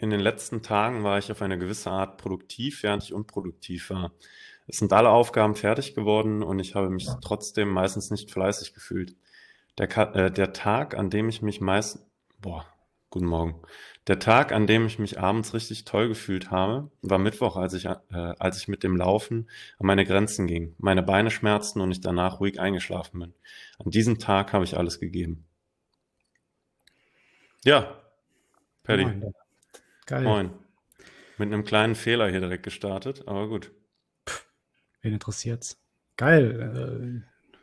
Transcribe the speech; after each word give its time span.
in 0.00 0.10
den 0.10 0.20
letzten 0.20 0.62
Tagen 0.62 1.04
war 1.04 1.18
ich 1.18 1.30
auf 1.30 1.42
eine 1.42 1.58
gewisse 1.58 1.90
Art 1.90 2.16
produktiv, 2.16 2.82
während 2.82 3.02
ich 3.02 3.12
unproduktiv 3.12 3.90
war. 3.90 4.12
Es 4.66 4.78
sind 4.78 4.92
alle 4.92 5.10
Aufgaben 5.10 5.56
fertig 5.56 5.94
geworden 5.94 6.42
und 6.42 6.58
ich 6.58 6.74
habe 6.74 6.90
mich 6.90 7.08
trotzdem 7.20 7.68
meistens 7.68 8.10
nicht 8.10 8.30
fleißig 8.30 8.72
gefühlt. 8.72 9.16
Der, 9.78 9.90
äh, 10.14 10.30
der 10.30 10.52
Tag, 10.52 10.96
an 10.96 11.10
dem 11.10 11.28
ich 11.28 11.42
mich 11.42 11.60
meist, 11.60 12.06
boah, 12.40 12.66
guten 13.10 13.26
Morgen. 13.26 13.60
Der 14.06 14.18
Tag, 14.18 14.52
an 14.52 14.66
dem 14.66 14.86
ich 14.86 14.98
mich 14.98 15.20
abends 15.20 15.52
richtig 15.52 15.84
toll 15.84 16.08
gefühlt 16.08 16.50
habe, 16.50 16.90
war 17.02 17.18
Mittwoch, 17.18 17.56
als 17.56 17.74
ich, 17.74 17.84
äh, 17.84 17.96
als 18.10 18.58
ich 18.58 18.68
mit 18.68 18.82
dem 18.82 18.96
Laufen 18.96 19.50
an 19.78 19.86
meine 19.86 20.06
Grenzen 20.06 20.46
ging. 20.46 20.74
Meine 20.78 21.02
Beine 21.02 21.30
schmerzten 21.30 21.82
und 21.82 21.92
ich 21.92 22.00
danach 22.00 22.40
ruhig 22.40 22.58
eingeschlafen 22.58 23.20
bin. 23.20 23.34
An 23.78 23.90
diesem 23.90 24.18
Tag 24.18 24.52
habe 24.52 24.64
ich 24.64 24.78
alles 24.78 24.98
gegeben. 24.98 25.44
Ja, 27.64 28.00
Paddy. 28.84 29.32
Moin. 30.10 30.22
Geil. 30.22 30.24
Moin. 30.24 30.50
Mit 31.38 31.52
einem 31.52 31.64
kleinen 31.64 31.94
Fehler 31.94 32.28
hier 32.30 32.40
direkt 32.40 32.64
gestartet, 32.64 33.26
aber 33.26 33.48
gut. 33.48 33.72
Wen 35.02 35.14
interessiert's? 35.14 35.78
Geil. 36.16 37.24
Äh, 37.24 37.56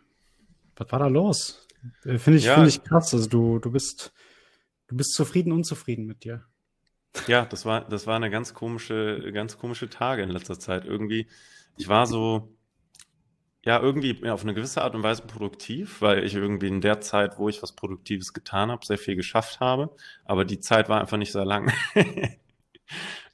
was 0.75 0.91
war 0.91 0.99
da 0.99 1.07
los? 1.07 1.67
Äh, 2.03 2.17
Finde 2.17 2.39
ich, 2.39 2.45
Ja. 2.45 2.55
finde 2.55 2.69
ich 2.69 2.83
krass. 2.83 3.13
Also 3.13 3.29
du, 3.29 3.59
du 3.59 3.71
bist, 3.71 4.13
du 4.87 4.95
bist 4.97 5.13
zufrieden, 5.13 5.51
unzufrieden 5.51 6.05
mit 6.05 6.23
dir. 6.23 6.43
Ja, 7.27 7.45
das 7.45 7.65
war, 7.65 7.87
das 7.87 8.07
war 8.07 8.15
eine 8.15 8.29
ganz 8.29 8.53
komische, 8.53 9.31
ganz 9.33 9.57
komische 9.57 9.89
Tage 9.89 10.23
in 10.23 10.29
letzter 10.29 10.59
Zeit. 10.59 10.85
Irgendwie, 10.85 11.27
ich 11.77 11.87
war 11.87 12.07
so, 12.07 12.56
ja, 13.67 13.81
irgendwie 13.81 14.29
auf 14.29 14.43
eine 14.43 14.53
gewisse 14.53 14.81
Art 14.81 14.95
und 14.95 15.03
Weise 15.03 15.23
produktiv, 15.23 16.01
weil 16.01 16.23
ich 16.23 16.35
irgendwie 16.35 16.67
in 16.69 16.79
der 16.79 17.01
Zeit, 17.01 17.37
wo 17.37 17.49
ich 17.49 17.61
was 17.61 17.73
Produktives 17.73 18.31
getan 18.31 18.71
habe, 18.71 18.85
sehr 18.85 18.97
viel 18.97 19.17
geschafft 19.17 19.59
habe. 19.59 19.93
Aber 20.23 20.45
die 20.45 20.61
Zeit 20.61 20.87
war 20.87 21.01
einfach 21.01 21.17
nicht 21.17 21.33
sehr 21.33 21.45
lang. 21.45 21.71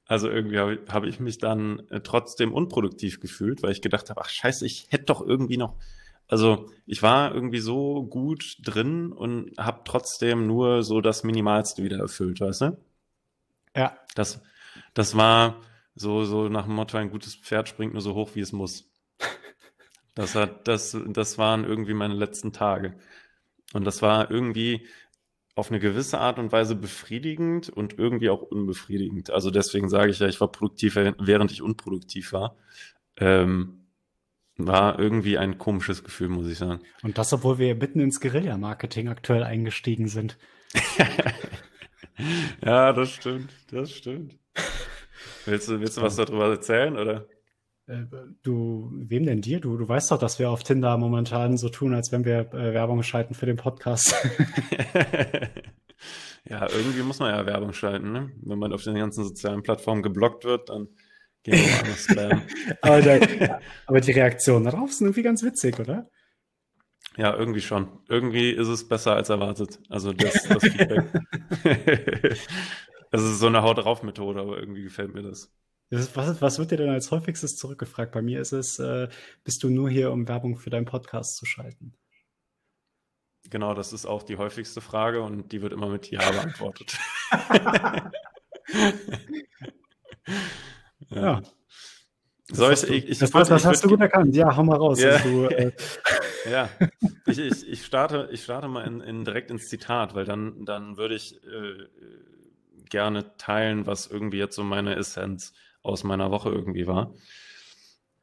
Also 0.05 0.29
irgendwie 0.29 0.59
habe 0.59 0.73
ich, 0.75 0.79
habe 0.91 1.07
ich 1.07 1.21
mich 1.21 1.37
dann 1.37 1.87
äh, 1.89 2.01
trotzdem 2.01 2.53
unproduktiv 2.53 3.21
gefühlt, 3.21 3.63
weil 3.63 3.71
ich 3.71 3.81
gedacht 3.81 4.09
habe, 4.09 4.21
ach 4.21 4.27
scheiße, 4.29 4.65
ich 4.65 4.87
hätte 4.89 5.05
doch 5.05 5.25
irgendwie 5.25 5.55
noch, 5.55 5.77
also 6.27 6.69
ich 6.85 7.01
war 7.01 7.33
irgendwie 7.33 7.59
so 7.59 8.03
gut 8.03 8.57
drin 8.61 9.13
und 9.13 9.57
habe 9.57 9.81
trotzdem 9.85 10.45
nur 10.45 10.83
so 10.83 10.99
das 10.99 11.23
Minimalste 11.23 11.83
wieder 11.83 11.99
erfüllt, 11.99 12.41
weißt 12.41 12.61
du? 12.61 12.77
Ja. 13.75 13.97
Das, 14.13 14.41
das 14.93 15.15
war 15.15 15.61
so, 15.95 16.25
so 16.25 16.49
nach 16.49 16.65
dem 16.65 16.75
Motto, 16.75 16.97
ein 16.97 17.09
gutes 17.09 17.35
Pferd 17.35 17.69
springt 17.69 17.93
nur 17.93 18.01
so 18.01 18.13
hoch, 18.13 18.31
wie 18.33 18.41
es 18.41 18.51
muss. 18.51 18.92
Das 20.15 20.35
hat, 20.35 20.67
das, 20.67 20.97
das 21.07 21.37
waren 21.37 21.63
irgendwie 21.63 21.93
meine 21.93 22.13
letzten 22.13 22.53
Tage. 22.53 22.95
Und 23.73 23.85
das 23.85 24.01
war 24.01 24.29
irgendwie 24.29 24.87
auf 25.55 25.69
eine 25.69 25.79
gewisse 25.79 26.19
Art 26.19 26.39
und 26.39 26.51
Weise 26.51 26.75
befriedigend 26.75 27.69
und 27.69 27.97
irgendwie 27.97 28.29
auch 28.29 28.41
unbefriedigend. 28.41 29.31
Also 29.31 29.51
deswegen 29.51 29.89
sage 29.89 30.11
ich 30.11 30.19
ja, 30.19 30.27
ich 30.27 30.41
war 30.41 30.51
produktiv, 30.51 30.95
während 30.95 31.51
ich 31.51 31.61
unproduktiv 31.61 32.33
war. 32.33 32.55
Ähm, 33.17 33.79
war 34.57 34.99
irgendwie 34.99 35.37
ein 35.37 35.57
komisches 35.57 36.03
Gefühl, 36.03 36.29
muss 36.29 36.47
ich 36.47 36.57
sagen. 36.59 36.81
Und 37.01 37.17
das, 37.17 37.33
obwohl 37.33 37.57
wir 37.57 37.75
mitten 37.75 37.99
ins 37.99 38.19
Guerilla-Marketing 38.19 39.07
aktuell 39.07 39.43
eingestiegen 39.43 40.07
sind. 40.07 40.37
Ja, 42.63 42.93
das 42.93 43.11
stimmt, 43.11 43.51
das 43.71 43.91
stimmt. 43.91 44.37
Willst 45.45 45.67
du, 45.67 45.79
willst 45.79 45.97
du 45.97 46.01
was 46.01 46.15
darüber 46.15 46.49
erzählen, 46.49 46.97
oder? 46.97 47.27
Äh, 47.87 48.03
Du, 48.43 48.89
wem 48.93 49.25
denn 49.25 49.41
dir? 49.41 49.59
Du, 49.59 49.77
du 49.77 49.87
weißt 49.87 50.11
doch, 50.11 50.17
dass 50.17 50.39
wir 50.39 50.49
auf 50.49 50.63
Tinder 50.63 50.97
momentan 50.97 51.57
so 51.57 51.69
tun, 51.69 51.93
als 51.93 52.11
wenn 52.11 52.25
wir 52.25 52.53
äh, 52.53 52.73
Werbung 52.73 53.03
schalten 53.03 53.33
für 53.33 53.45
den 53.45 53.57
Podcast. 53.57 54.15
Ja, 56.45 56.69
irgendwie 56.69 57.03
muss 57.03 57.19
man 57.19 57.33
ja 57.33 57.45
Werbung 57.45 57.71
schalten, 57.71 58.11
ne? 58.11 58.31
Wenn 58.41 58.59
man 58.59 58.73
auf 58.73 58.83
den 58.83 58.95
ganzen 58.95 59.23
sozialen 59.23 59.63
Plattformen 59.63 60.03
geblockt 60.03 60.43
wird, 60.43 60.67
dann 60.69 60.89
gehen 61.43 61.53
wir 61.55 61.79
anders 61.79 62.03
spammen. 62.09 62.41
aber, 62.81 63.01
der, 63.01 63.61
aber 63.85 64.01
die 64.01 64.11
Reaktionen 64.11 64.65
darauf 64.65 64.91
sind 64.91 65.07
irgendwie 65.07 65.23
ganz 65.23 65.41
witzig, 65.43 65.79
oder? 65.79 66.09
Ja, 67.15 67.33
irgendwie 67.33 67.61
schon. 67.61 67.87
Irgendwie 68.09 68.49
ist 68.51 68.67
es 68.67 68.87
besser 68.87 69.15
als 69.15 69.29
erwartet. 69.29 69.79
Also 69.87 70.11
das, 70.11 70.33
das 70.43 70.63
Feedback. 70.63 71.05
Es 73.15 73.21
ist 73.21 73.37
so 73.37 73.45
eine 73.45 73.61
Haut 73.61 73.77
drauf 73.77 74.01
Methode, 74.01 74.41
aber 74.41 74.57
irgendwie 74.57 74.81
gefällt 74.81 75.13
mir 75.13 75.21
das. 75.21 75.53
Ist- 75.99 76.15
Was, 76.15 76.41
was 76.41 76.59
wird 76.59 76.71
dir 76.71 76.77
denn 76.77 76.89
als 76.89 77.11
häufigstes 77.11 77.55
zurückgefragt? 77.57 78.11
Bei 78.11 78.21
mir 78.21 78.39
ist 78.41 78.51
es, 78.51 78.79
äh, 78.79 79.07
bist 79.43 79.63
du 79.63 79.69
nur 79.69 79.89
hier, 79.89 80.11
um 80.11 80.27
Werbung 80.27 80.57
für 80.57 80.69
deinen 80.69 80.85
Podcast 80.85 81.37
zu 81.37 81.45
schalten? 81.45 81.93
Genau, 83.49 83.73
das 83.73 83.91
ist 83.93 84.05
auch 84.05 84.23
die 84.23 84.37
häufigste 84.37 84.79
Frage 84.81 85.21
und 85.21 85.51
die 85.51 85.61
wird 85.61 85.73
immer 85.73 85.89
mit 85.89 86.09
Ja 86.09 86.19
beantwortet. 86.31 86.97
Ja. 91.09 91.41
Soll 92.51 92.71
Das 92.71 92.83
ich, 92.83 92.89
ich, 93.05 93.09
ich, 93.09 93.19
das, 93.19 93.31
das, 93.31 93.47
das 93.49 93.65
hast 93.65 93.83
du 93.83 93.89
gut 93.89 94.01
erkannt. 94.01 94.35
Ja, 94.35 94.55
hau 94.55 94.63
mal 94.63 94.77
raus. 94.77 94.99
Ja. 95.01 95.11
Also, 95.11 95.47
du, 95.47 95.55
äh, 95.55 95.71
Ja, 96.49 96.69
ich, 97.25 97.39
ich, 97.39 97.67
ich 97.69 97.85
starte, 97.85 98.27
ich 98.31 98.43
starte 98.43 98.67
mal 98.67 98.85
in, 98.85 98.99
in 98.99 99.23
direkt 99.23 99.49
ins 99.49 99.69
Zitat, 99.69 100.13
weil 100.13 100.25
dann, 100.25 100.65
dann 100.65 100.97
würde 100.97 101.15
ich 101.15 101.41
äh, 101.45 101.87
gerne 102.89 103.37
teilen, 103.37 103.85
was 103.87 104.07
irgendwie 104.07 104.37
jetzt 104.39 104.55
so 104.55 104.63
meine 104.63 104.95
Essenz 104.95 105.53
aus 105.83 106.03
meiner 106.03 106.31
Woche 106.31 106.49
irgendwie 106.49 106.87
war. 106.87 107.13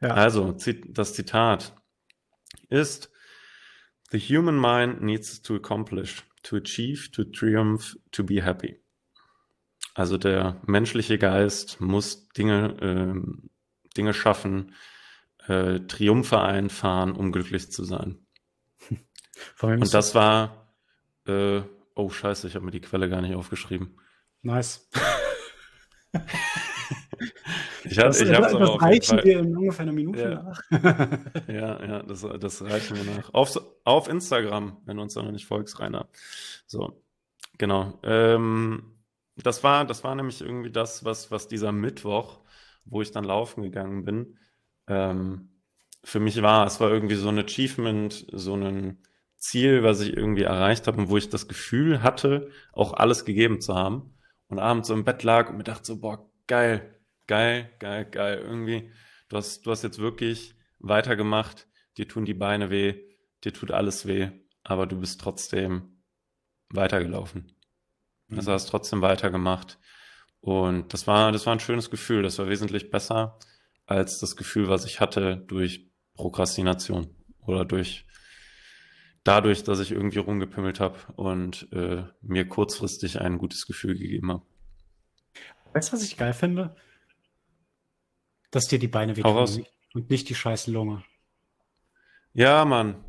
ja. 0.01 0.15
Also, 0.15 0.57
das 0.89 1.15
Zitat 1.15 1.75
ist: 2.69 3.11
The 4.11 4.19
human 4.19 4.59
mind 4.61 5.03
needs 5.03 5.41
to 5.43 5.55
accomplish, 5.55 6.25
to 6.43 6.57
achieve, 6.57 7.11
to 7.13 7.25
triumph, 7.25 7.97
to 8.11 8.25
be 8.25 8.43
happy. 8.43 8.81
Also 9.95 10.19
der 10.19 10.61
menschliche 10.67 11.19
Geist 11.19 11.81
muss 11.81 12.29
Dinge, 12.29 12.77
ähm, 12.81 13.51
Dinge 13.97 14.15
schaffen, 14.15 14.75
äh, 15.47 15.81
Triumphe 15.81 16.41
einfahren, 16.41 17.13
um 17.13 17.33
glücklich 17.33 17.71
zu 17.71 17.85
sein. 17.85 18.19
Und 19.63 19.93
das 19.93 20.15
war, 20.15 20.75
äh, 21.27 21.63
oh 21.95 22.11
Scheiße, 22.11 22.47
ich 22.47 22.55
habe 22.55 22.65
mir 22.65 22.71
die 22.71 22.81
Quelle 22.81 23.09
gar 23.09 23.21
nicht 23.21 23.35
aufgeschrieben. 23.35 23.99
Nice. 24.43 24.89
Ich 27.85 27.99
habe 27.99 28.09
das, 28.09 28.21
aber 28.23 28.61
das 28.61 28.71
auf 28.71 28.83
jeden 28.85 29.03
reichen 29.03 29.19
Fall. 29.19 29.25
wir 29.25 29.39
in 29.41 29.57
ungefähr 29.57 29.83
einer 29.83 29.93
Minute 29.93 30.21
Ja. 30.21 30.43
nach. 30.43 30.63
Ja, 31.49 31.85
ja, 31.85 32.03
das, 32.03 32.27
das 32.41 32.63
reichen 32.63 32.97
wir 32.97 33.05
nach. 33.17 33.33
Auf, 33.35 33.59
auf 33.85 34.09
Instagram, 34.09 34.79
wenn 34.85 34.97
du 34.97 35.03
uns 35.03 35.15
da 35.15 35.23
noch 35.23 35.33
nicht 35.33 35.47
folgst, 35.47 35.81
Rainer. 35.81 36.09
So, 36.67 37.03
genau. 37.59 37.99
Ähm, 38.03 38.95
das 39.37 39.65
war, 39.65 39.85
das 39.85 40.05
war 40.05 40.15
nämlich 40.15 40.41
irgendwie 40.41 40.71
das, 40.71 41.05
was, 41.05 41.31
was 41.31 41.49
dieser 41.49 41.73
Mittwoch, 41.73 42.41
wo 42.85 43.03
ich 43.03 43.11
dann 43.13 43.25
laufen 43.25 43.63
gegangen 43.63 44.05
bin, 44.05 44.39
ähm, 44.87 45.49
für 46.05 46.21
mich 46.21 46.41
war. 46.43 46.67
Es 46.67 46.81
war 46.81 46.91
irgendwie 46.91 47.15
so 47.17 47.29
ein 47.29 47.39
Achievement, 47.39 48.27
so 48.33 48.55
ein 48.55 48.99
Ziel, 49.37 49.83
was 49.83 50.01
ich 50.01 50.17
irgendwie 50.17 50.43
erreicht 50.43 50.87
habe 50.87 50.99
und 50.99 51.09
wo 51.09 51.17
ich 51.17 51.29
das 51.31 51.49
Gefühl 51.49 52.03
hatte, 52.03 52.51
auch 52.73 52.93
alles 52.95 53.25
gegeben 53.25 53.61
zu 53.61 53.75
haben. 53.75 54.15
Und 54.49 54.59
abends 54.59 54.89
so 54.89 54.95
im 54.95 55.05
Bett 55.05 55.23
lag 55.23 55.49
und 55.51 55.57
mir 55.59 55.65
dachte 55.65 55.85
so, 55.87 56.01
boah, 56.01 56.29
geil, 56.47 56.95
geil, 57.31 57.71
geil, 57.79 58.05
geil. 58.07 58.39
Irgendwie, 58.43 58.91
du 59.29 59.37
hast, 59.37 59.65
du 59.65 59.71
hast 59.71 59.85
jetzt 59.85 60.01
wirklich 60.01 60.57
weitergemacht, 60.81 61.69
dir 61.97 62.09
tun 62.09 62.25
die 62.25 62.35
Beine 62.35 62.71
weh, 62.71 62.97
dir 63.45 63.55
tut 63.55 63.71
alles 63.71 64.05
weh, 64.05 64.31
aber 64.65 64.89
du 64.89 64.99
bist 64.99 65.21
trotzdem 65.21 66.03
weitergelaufen. 66.71 67.57
Also 68.37 68.51
hast 68.51 68.67
trotzdem 68.67 69.01
weitergemacht. 69.01 69.79
Und 70.41 70.93
das 70.93 71.07
war, 71.07 71.31
das 71.31 71.47
war 71.47 71.53
ein 71.53 71.61
schönes 71.61 71.89
Gefühl. 71.91 72.23
Das 72.23 72.39
war 72.39 72.49
wesentlich 72.49 72.91
besser 72.91 73.39
als 73.87 74.19
das 74.19 74.35
Gefühl, 74.35 74.69
was 74.69 74.85
ich 74.85 75.01
hatte 75.01 75.37
durch 75.37 75.89
Prokrastination 76.15 77.15
oder 77.47 77.65
durch 77.65 78.07
dadurch, 79.23 79.63
dass 79.63 79.79
ich 79.79 79.93
irgendwie 79.93 80.19
rumgepimmelt 80.19 80.81
habe 80.81 80.99
und 81.15 81.69
äh, 81.73 82.05
mir 82.23 82.49
kurzfristig 82.49 83.21
ein 83.21 83.39
gutes 83.39 83.67
Gefühl 83.67 83.97
gegeben 83.97 84.33
habe. 84.33 84.43
Weißt 85.73 85.91
du, 85.91 85.93
was 85.93 86.03
ich 86.03 86.17
geil 86.17 86.33
finde? 86.33 86.75
Dass 88.53 88.69
dir 88.69 88.79
die 88.79 88.89
Beine 88.89 89.17
wehtun 89.17 89.67
und 89.95 90.11
nicht 90.11 90.29
die 90.29 90.35
scheiß 90.37 90.67
Lunge. 90.69 91.03
Ja, 92.33 92.65
Mann. 92.65 93.05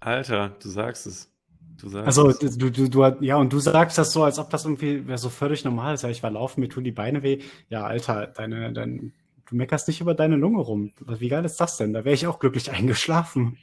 Alter, 0.00 0.50
du 0.62 0.68
sagst 0.68 1.06
es. 1.06 1.32
Du 1.76 1.88
sagst 1.88 2.06
Also, 2.06 2.28
es. 2.30 2.38
du, 2.40 2.70
du, 2.70 2.88
du, 2.88 3.04
ja, 3.24 3.36
und 3.36 3.52
du 3.52 3.58
sagst 3.58 3.98
das 3.98 4.12
so, 4.12 4.24
als 4.24 4.38
ob 4.38 4.50
das 4.50 4.64
irgendwie 4.64 5.04
so 5.16 5.28
völlig 5.28 5.64
normal 5.64 5.94
ist. 5.94 6.02
Ja, 6.02 6.08
ich 6.08 6.22
war 6.22 6.30
laufen, 6.30 6.60
mir 6.60 6.68
tun 6.68 6.84
die 6.84 6.92
Beine 6.92 7.22
weh. 7.22 7.42
Ja, 7.68 7.84
Alter, 7.84 8.26
deine, 8.28 8.72
dein, 8.72 9.12
du 9.46 9.56
meckerst 9.56 9.86
nicht 9.88 10.00
über 10.00 10.14
deine 10.14 10.36
Lunge 10.36 10.60
rum. 10.60 10.92
Wie 11.06 11.28
geil 11.28 11.44
ist 11.44 11.56
das 11.60 11.76
denn? 11.76 11.92
Da 11.92 12.04
wäre 12.04 12.14
ich 12.14 12.26
auch 12.26 12.38
glücklich 12.38 12.70
eingeschlafen. 12.72 13.58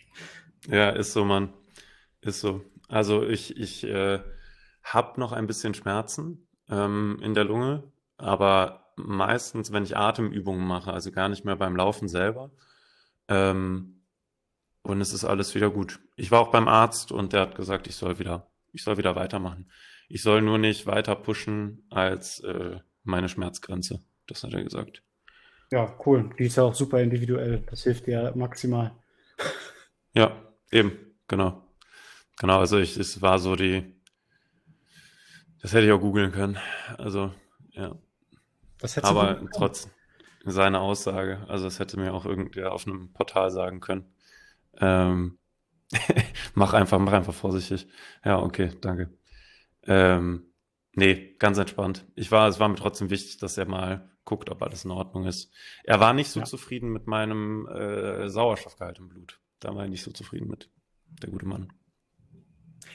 Ja, 0.67 0.89
ist 0.89 1.13
so, 1.13 1.25
Mann. 1.25 1.53
Ist 2.21 2.41
so. 2.41 2.63
Also 2.89 3.23
ich, 3.27 3.57
ich 3.57 3.85
äh, 3.85 4.21
habe 4.83 5.19
noch 5.21 5.33
ein 5.33 5.47
bisschen 5.47 5.73
Schmerzen 5.75 6.47
ähm, 6.69 7.19
in 7.23 7.35
der 7.35 7.45
Lunge, 7.45 7.83
aber 8.17 8.86
meistens, 8.97 9.71
wenn 9.71 9.83
ich 9.83 9.95
Atemübungen 9.95 10.67
mache, 10.67 10.91
also 10.91 11.11
gar 11.11 11.29
nicht 11.29 11.45
mehr 11.45 11.55
beim 11.55 11.75
Laufen 11.75 12.09
selber, 12.09 12.51
ähm, 13.29 14.01
und 14.81 15.01
es 15.01 15.13
ist 15.13 15.25
alles 15.25 15.53
wieder 15.53 15.69
gut. 15.69 15.99
Ich 16.15 16.31
war 16.31 16.39
auch 16.39 16.51
beim 16.51 16.67
Arzt 16.67 17.11
und 17.11 17.33
der 17.33 17.41
hat 17.41 17.55
gesagt, 17.55 17.87
ich 17.87 17.95
soll 17.95 18.19
wieder, 18.19 18.49
ich 18.71 18.83
soll 18.83 18.97
wieder 18.97 19.15
weitermachen. 19.15 19.69
Ich 20.07 20.21
soll 20.21 20.41
nur 20.41 20.57
nicht 20.57 20.87
weiter 20.87 21.15
pushen 21.15 21.85
als 21.89 22.39
äh, 22.39 22.79
meine 23.03 23.27
Schmerzgrenze. 23.27 23.99
Das 24.27 24.43
hat 24.43 24.53
er 24.53 24.63
gesagt. 24.63 25.03
Ja, 25.71 25.93
cool. 26.05 26.33
Die 26.39 26.45
ist 26.45 26.55
ja 26.55 26.63
auch 26.63 26.73
super 26.73 27.01
individuell. 27.01 27.63
Das 27.69 27.83
hilft 27.83 28.07
dir 28.07 28.31
maximal. 28.35 28.95
Ja, 30.13 30.41
eben, 30.71 30.93
genau. 31.27 31.67
Genau, 32.39 32.59
also 32.59 32.77
ich, 32.77 32.97
es 32.97 33.21
war 33.21 33.39
so 33.39 33.57
die, 33.57 33.83
das 35.61 35.73
hätte 35.73 35.87
ich 35.87 35.91
auch 35.91 35.99
googeln 35.99 36.31
können. 36.31 36.57
Also, 36.97 37.33
ja. 37.71 37.95
Aber 39.01 39.39
trotz 39.53 39.89
seiner 40.45 40.81
Aussage, 40.81 41.45
also 41.47 41.65
das 41.65 41.79
hätte 41.79 41.99
mir 41.99 42.13
auch 42.13 42.25
irgendwer 42.25 42.71
auf 42.71 42.87
einem 42.87 43.11
Portal 43.13 43.51
sagen 43.51 43.79
können. 43.79 44.13
Ähm, 44.79 45.37
mach 46.53 46.73
einfach, 46.73 46.99
mach 46.99 47.13
einfach 47.13 47.33
vorsichtig. 47.33 47.87
Ja, 48.23 48.39
okay, 48.39 48.71
danke. 48.81 49.17
Ähm, 49.83 50.53
nee, 50.93 51.35
ganz 51.39 51.57
entspannt. 51.57 52.05
Ich 52.15 52.31
war, 52.31 52.47
es 52.47 52.59
war 52.59 52.67
mir 52.67 52.75
trotzdem 52.75 53.09
wichtig, 53.09 53.37
dass 53.37 53.57
er 53.57 53.67
mal 53.67 54.09
guckt, 54.25 54.49
ob 54.49 54.61
alles 54.61 54.85
in 54.85 54.91
Ordnung 54.91 55.25
ist. 55.25 55.51
Er 55.83 55.99
war 55.99 56.13
nicht 56.13 56.29
so 56.29 56.41
ja. 56.41 56.45
zufrieden 56.45 56.91
mit 56.91 57.07
meinem 57.07 57.67
äh, 57.67 58.29
Sauerstoffgehalt 58.29 58.99
im 58.99 59.07
Blut. 59.07 59.39
Da 59.59 59.73
war 59.73 59.83
er 59.83 59.89
nicht 59.89 60.03
so 60.03 60.11
zufrieden 60.11 60.49
mit, 60.49 60.69
der 61.21 61.29
gute 61.29 61.45
Mann. 61.45 61.71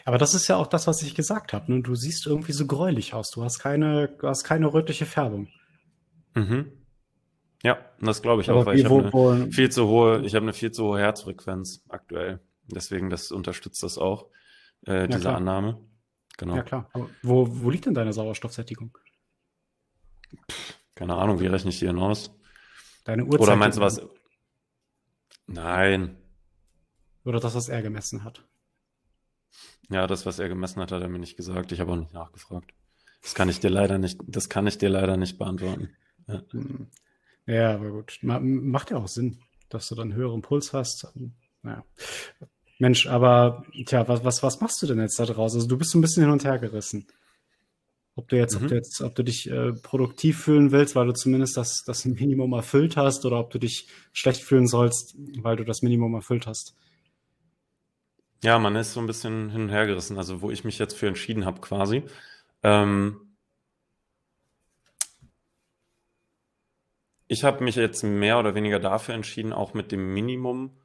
Aber 0.04 0.18
das 0.18 0.34
ist 0.34 0.48
ja 0.48 0.56
auch 0.56 0.66
das, 0.66 0.86
was 0.86 1.02
ich 1.02 1.14
gesagt 1.14 1.52
habe. 1.52 1.72
Ne? 1.72 1.82
Du 1.82 1.94
siehst 1.94 2.26
irgendwie 2.26 2.52
so 2.52 2.66
gräulich 2.66 3.14
aus. 3.14 3.30
Du 3.30 3.42
hast 3.44 3.58
keine, 3.58 4.08
du 4.08 4.28
hast 4.28 4.44
keine 4.44 4.72
rötliche 4.72 5.06
Färbung. 5.06 5.48
Mhm. 6.34 6.72
Ja, 7.62 7.78
das 8.00 8.22
glaube 8.22 8.42
ich 8.42 8.50
Aber 8.50 8.60
auch, 8.60 8.66
weil 8.66 8.78
ich 8.78 8.84
habe 8.84 9.12
eine 9.12 9.52
viel 9.52 9.70
zu 9.70 9.86
hohe, 9.86 10.22
ich 10.24 10.34
habe 10.34 10.44
eine 10.44 10.52
viel 10.52 10.72
zu 10.72 10.84
hohe 10.84 10.98
Herzfrequenz 10.98 11.84
aktuell. 11.88 12.40
Deswegen, 12.66 13.10
das 13.10 13.30
unterstützt 13.30 13.82
das 13.82 13.98
auch, 13.98 14.30
äh, 14.86 15.08
diese 15.08 15.28
ja, 15.28 15.34
Annahme. 15.36 15.80
Genau. 16.38 16.56
Ja, 16.56 16.62
klar. 16.62 16.88
Aber 16.92 17.08
wo, 17.22 17.46
wo 17.48 17.70
liegt 17.70 17.86
denn 17.86 17.94
deine 17.94 18.12
Sauerstoffsättigung? 18.12 18.98
Keine 20.94 21.16
Ahnung, 21.16 21.40
wie 21.40 21.46
rechne 21.46 21.70
ich 21.70 21.78
die 21.78 21.86
denn 21.86 21.98
aus? 21.98 22.30
Deine 23.04 23.24
Uhrzeit. 23.24 23.40
Oder 23.40 23.56
meinst 23.56 23.78
du 23.78 23.82
was? 23.82 24.00
Nein. 25.46 26.16
Oder 27.24 27.40
das, 27.40 27.54
was 27.54 27.68
er 27.68 27.82
gemessen 27.82 28.24
hat? 28.24 28.44
Ja, 29.90 30.06
das, 30.06 30.26
was 30.26 30.38
er 30.38 30.48
gemessen 30.48 30.80
hat, 30.80 30.92
hat 30.92 31.02
er 31.02 31.08
mir 31.08 31.18
nicht 31.18 31.36
gesagt. 31.36 31.72
Ich 31.72 31.80
habe 31.80 31.92
auch 31.92 31.96
nicht 31.96 32.14
nachgefragt. 32.14 32.72
Das 33.20 33.34
kann 33.34 33.48
ich 33.48 33.60
dir 33.60 33.70
leider 33.70 33.98
nicht, 33.98 34.18
das 34.26 34.48
kann 34.48 34.66
ich 34.66 34.78
dir 34.78 34.88
leider 34.88 35.16
nicht 35.16 35.38
beantworten. 35.38 35.90
Ja, 36.26 36.42
ja 37.46 37.74
aber 37.74 37.90
gut. 37.90 38.18
Macht 38.22 38.90
ja 38.90 38.98
auch 38.98 39.08
Sinn, 39.08 39.38
dass 39.68 39.88
du 39.88 39.94
dann 39.94 40.10
einen 40.10 40.14
höheren 40.14 40.42
Puls 40.42 40.72
hast. 40.72 41.08
Naja. 41.62 41.84
Mensch, 42.78 43.06
aber 43.06 43.64
tja, 43.86 44.06
was, 44.08 44.24
was, 44.24 44.42
was 44.42 44.60
machst 44.60 44.82
du 44.82 44.86
denn 44.86 44.98
jetzt 45.00 45.18
da 45.18 45.24
draußen? 45.24 45.58
Also 45.58 45.68
du 45.68 45.78
bist 45.78 45.92
so 45.92 45.98
ein 45.98 46.02
bisschen 46.02 46.24
hin 46.24 46.32
und 46.32 46.44
her 46.44 46.58
gerissen. 46.58 47.06
Ob 48.14 48.28
du 48.28 48.36
jetzt, 48.36 48.58
mhm. 48.58 48.62
ob 48.62 48.68
du 48.68 48.74
jetzt, 48.74 49.00
ob 49.00 49.14
du 49.14 49.22
dich 49.22 49.50
äh, 49.50 49.72
produktiv 49.72 50.42
fühlen 50.42 50.70
willst, 50.70 50.94
weil 50.94 51.06
du 51.06 51.12
zumindest 51.14 51.56
das, 51.56 51.82
das 51.86 52.04
Minimum 52.04 52.52
erfüllt 52.52 52.96
hast, 52.96 53.24
oder 53.24 53.38
ob 53.38 53.50
du 53.50 53.58
dich 53.58 53.88
schlecht 54.12 54.42
fühlen 54.42 54.66
sollst, 54.66 55.14
weil 55.38 55.56
du 55.56 55.64
das 55.64 55.80
Minimum 55.82 56.14
erfüllt 56.14 56.46
hast. 56.46 56.74
Ja, 58.42 58.58
man 58.58 58.76
ist 58.76 58.92
so 58.92 59.00
ein 59.00 59.06
bisschen 59.06 59.50
hin 59.50 59.62
und 59.62 59.68
her 59.70 59.86
gerissen, 59.86 60.18
also 60.18 60.42
wo 60.42 60.50
ich 60.50 60.64
mich 60.64 60.78
jetzt 60.78 60.94
für 60.94 61.06
entschieden 61.06 61.46
habe 61.46 61.60
quasi. 61.60 62.02
Ähm, 62.62 63.31
ich 67.32 67.44
habe 67.44 67.64
mich 67.64 67.76
jetzt 67.76 68.02
mehr 68.04 68.38
oder 68.38 68.54
weniger 68.54 68.78
dafür 68.78 69.14
entschieden, 69.14 69.54
auch 69.54 69.72
mit 69.72 69.90
dem 69.90 70.12
Minimum 70.12 70.76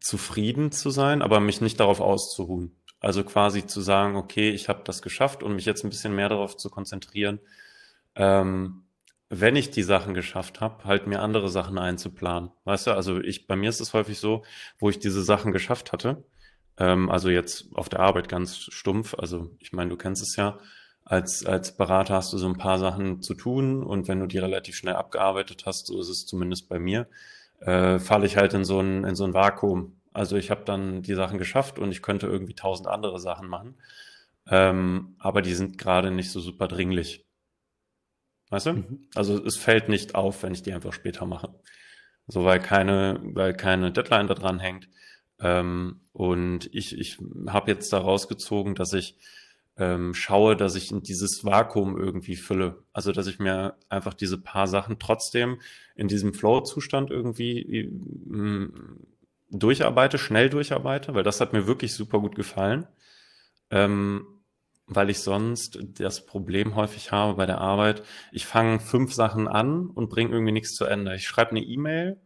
zufrieden 0.00 0.72
zu 0.72 0.88
sein, 0.88 1.20
aber 1.20 1.40
mich 1.40 1.60
nicht 1.60 1.78
darauf 1.78 2.00
auszuruhen. 2.00 2.74
Also 3.00 3.22
quasi 3.22 3.66
zu 3.66 3.82
sagen, 3.82 4.16
okay, 4.16 4.48
ich 4.50 4.70
habe 4.70 4.82
das 4.82 5.02
geschafft 5.02 5.42
und 5.42 5.54
mich 5.54 5.66
jetzt 5.66 5.84
ein 5.84 5.90
bisschen 5.90 6.14
mehr 6.14 6.30
darauf 6.30 6.56
zu 6.56 6.70
konzentrieren, 6.70 7.38
ähm, 8.14 8.84
wenn 9.28 9.56
ich 9.56 9.70
die 9.70 9.82
Sachen 9.82 10.14
geschafft 10.14 10.60
habe, 10.62 10.84
halt 10.84 11.06
mir 11.06 11.20
andere 11.20 11.50
Sachen 11.50 11.78
einzuplanen. 11.78 12.50
Weißt 12.64 12.86
du, 12.86 12.92
also 12.92 13.20
ich, 13.20 13.46
bei 13.46 13.56
mir 13.56 13.68
ist 13.68 13.80
es 13.80 13.92
häufig 13.92 14.18
so, 14.18 14.42
wo 14.78 14.88
ich 14.88 14.98
diese 14.98 15.22
Sachen 15.22 15.52
geschafft 15.52 15.92
hatte, 15.92 16.24
ähm, 16.78 17.10
also 17.10 17.28
jetzt 17.28 17.68
auf 17.74 17.90
der 17.90 18.00
Arbeit 18.00 18.30
ganz 18.30 18.56
stumpf, 18.56 19.14
also 19.14 19.50
ich 19.58 19.72
meine, 19.72 19.90
du 19.90 19.96
kennst 19.96 20.22
es 20.22 20.34
ja, 20.36 20.58
als, 21.04 21.44
als 21.44 21.76
Berater 21.76 22.14
hast 22.14 22.32
du 22.32 22.38
so 22.38 22.46
ein 22.46 22.56
paar 22.56 22.78
Sachen 22.78 23.20
zu 23.20 23.34
tun 23.34 23.82
und 23.82 24.08
wenn 24.08 24.20
du 24.20 24.26
die 24.26 24.38
relativ 24.38 24.76
schnell 24.76 24.94
abgearbeitet 24.94 25.64
hast, 25.66 25.86
so 25.86 26.00
ist 26.00 26.08
es 26.08 26.26
zumindest 26.26 26.68
bei 26.68 26.78
mir, 26.78 27.08
äh, 27.60 27.98
falle 27.98 28.26
ich 28.26 28.36
halt 28.36 28.54
in 28.54 28.64
so 28.64 28.80
ein, 28.80 29.04
in 29.04 29.16
so 29.16 29.24
ein 29.24 29.34
Vakuum. 29.34 29.96
Also 30.12 30.36
ich 30.36 30.50
habe 30.50 30.64
dann 30.64 31.02
die 31.02 31.14
Sachen 31.14 31.38
geschafft 31.38 31.78
und 31.78 31.90
ich 31.90 32.02
könnte 32.02 32.26
irgendwie 32.26 32.54
tausend 32.54 32.88
andere 32.88 33.20
Sachen 33.20 33.48
machen. 33.48 33.76
Ähm, 34.48 35.14
aber 35.18 35.42
die 35.42 35.54
sind 35.54 35.78
gerade 35.78 36.10
nicht 36.10 36.30
so 36.30 36.40
super 36.40 36.68
dringlich. 36.68 37.26
Weißt 38.50 38.66
du? 38.66 38.72
Mhm. 38.74 39.08
Also 39.14 39.44
es 39.44 39.56
fällt 39.56 39.88
nicht 39.88 40.14
auf, 40.14 40.42
wenn 40.42 40.54
ich 40.54 40.62
die 40.62 40.72
einfach 40.72 40.92
später 40.92 41.26
mache. 41.26 41.54
So, 42.26 42.44
weil 42.44 42.60
keine, 42.60 43.20
weil 43.22 43.54
keine 43.54 43.92
Deadline 43.92 44.26
da 44.26 44.34
dran 44.34 44.58
hängt. 44.58 44.88
Ähm, 45.40 46.00
und 46.12 46.72
ich, 46.74 46.98
ich 46.98 47.18
habe 47.48 47.70
jetzt 47.70 47.92
daraus 47.92 48.28
gezogen, 48.28 48.74
dass 48.74 48.92
ich 48.92 49.16
ähm, 49.76 50.14
schaue, 50.14 50.56
dass 50.56 50.74
ich 50.74 50.90
in 50.90 51.02
dieses 51.02 51.44
Vakuum 51.44 51.98
irgendwie 51.98 52.36
fülle. 52.36 52.82
Also 52.92 53.12
dass 53.12 53.26
ich 53.26 53.38
mir 53.38 53.76
einfach 53.88 54.14
diese 54.14 54.38
paar 54.38 54.66
Sachen 54.66 54.98
trotzdem 54.98 55.60
in 55.94 56.08
diesem 56.08 56.34
Flow-Zustand 56.34 57.10
irgendwie 57.10 57.88
mh, 58.26 58.38
mm, 58.38 59.00
durcharbeite, 59.50 60.18
schnell 60.18 60.50
durcharbeite, 60.50 61.14
weil 61.14 61.24
das 61.24 61.40
hat 61.40 61.52
mir 61.52 61.66
wirklich 61.66 61.94
super 61.94 62.20
gut 62.20 62.34
gefallen. 62.34 62.86
Ähm, 63.70 64.26
weil 64.86 65.08
ich 65.08 65.20
sonst 65.20 65.78
das 65.98 66.26
Problem 66.26 66.74
häufig 66.74 67.12
habe 67.12 67.34
bei 67.34 67.46
der 67.46 67.58
Arbeit, 67.58 68.02
ich 68.32 68.44
fange 68.46 68.80
fünf 68.80 69.14
Sachen 69.14 69.46
an 69.46 69.86
und 69.88 70.10
bringe 70.10 70.32
irgendwie 70.32 70.52
nichts 70.52 70.74
zu 70.74 70.84
Ende. 70.84 71.14
Ich 71.14 71.26
schreibe 71.28 71.52
eine 71.52 71.60
E-Mail 71.60 72.20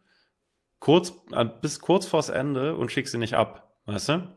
kurz, 0.80 1.12
äh, 1.32 1.44
bis 1.44 1.80
kurz 1.80 2.06
vors 2.06 2.30
Ende 2.30 2.76
und 2.76 2.90
schicke 2.90 3.08
sie 3.08 3.18
nicht 3.18 3.34
ab, 3.34 3.74
weißt 3.86 4.08
du? 4.10 4.36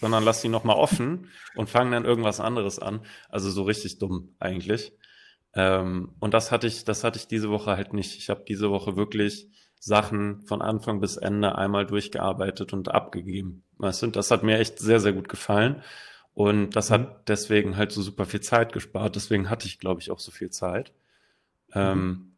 Sondern 0.00 0.24
lass 0.24 0.42
sie 0.42 0.48
nochmal 0.48 0.76
offen 0.76 1.28
und 1.56 1.68
fange 1.68 1.90
dann 1.90 2.04
irgendwas 2.04 2.38
anderes 2.40 2.78
an. 2.78 3.00
Also 3.28 3.50
so 3.50 3.64
richtig 3.64 3.98
dumm 3.98 4.34
eigentlich. 4.38 4.92
Ähm, 5.54 6.14
und 6.20 6.34
das 6.34 6.52
hatte 6.52 6.66
ich, 6.66 6.84
das 6.84 7.02
hatte 7.04 7.18
ich 7.18 7.26
diese 7.26 7.50
Woche 7.50 7.76
halt 7.76 7.92
nicht. 7.92 8.16
Ich 8.16 8.30
habe 8.30 8.44
diese 8.46 8.70
Woche 8.70 8.96
wirklich 8.96 9.48
Sachen 9.80 10.42
von 10.42 10.62
Anfang 10.62 11.00
bis 11.00 11.16
Ende 11.16 11.56
einmal 11.56 11.86
durchgearbeitet 11.86 12.72
und 12.72 12.90
abgegeben. 12.90 13.64
Weißt 13.78 14.02
du, 14.02 14.06
das 14.08 14.30
hat 14.30 14.42
mir 14.42 14.58
echt 14.58 14.78
sehr, 14.78 15.00
sehr 15.00 15.12
gut 15.12 15.28
gefallen. 15.28 15.82
Und 16.34 16.76
das 16.76 16.90
hat 16.90 17.00
mhm. 17.00 17.14
deswegen 17.26 17.76
halt 17.76 17.90
so 17.90 18.02
super 18.02 18.24
viel 18.24 18.40
Zeit 18.40 18.72
gespart. 18.72 19.16
Deswegen 19.16 19.50
hatte 19.50 19.66
ich, 19.66 19.80
glaube 19.80 20.00
ich, 20.00 20.10
auch 20.10 20.20
so 20.20 20.30
viel 20.30 20.50
Zeit. 20.50 20.92
Ähm, 21.74 21.98
mhm. 21.98 22.32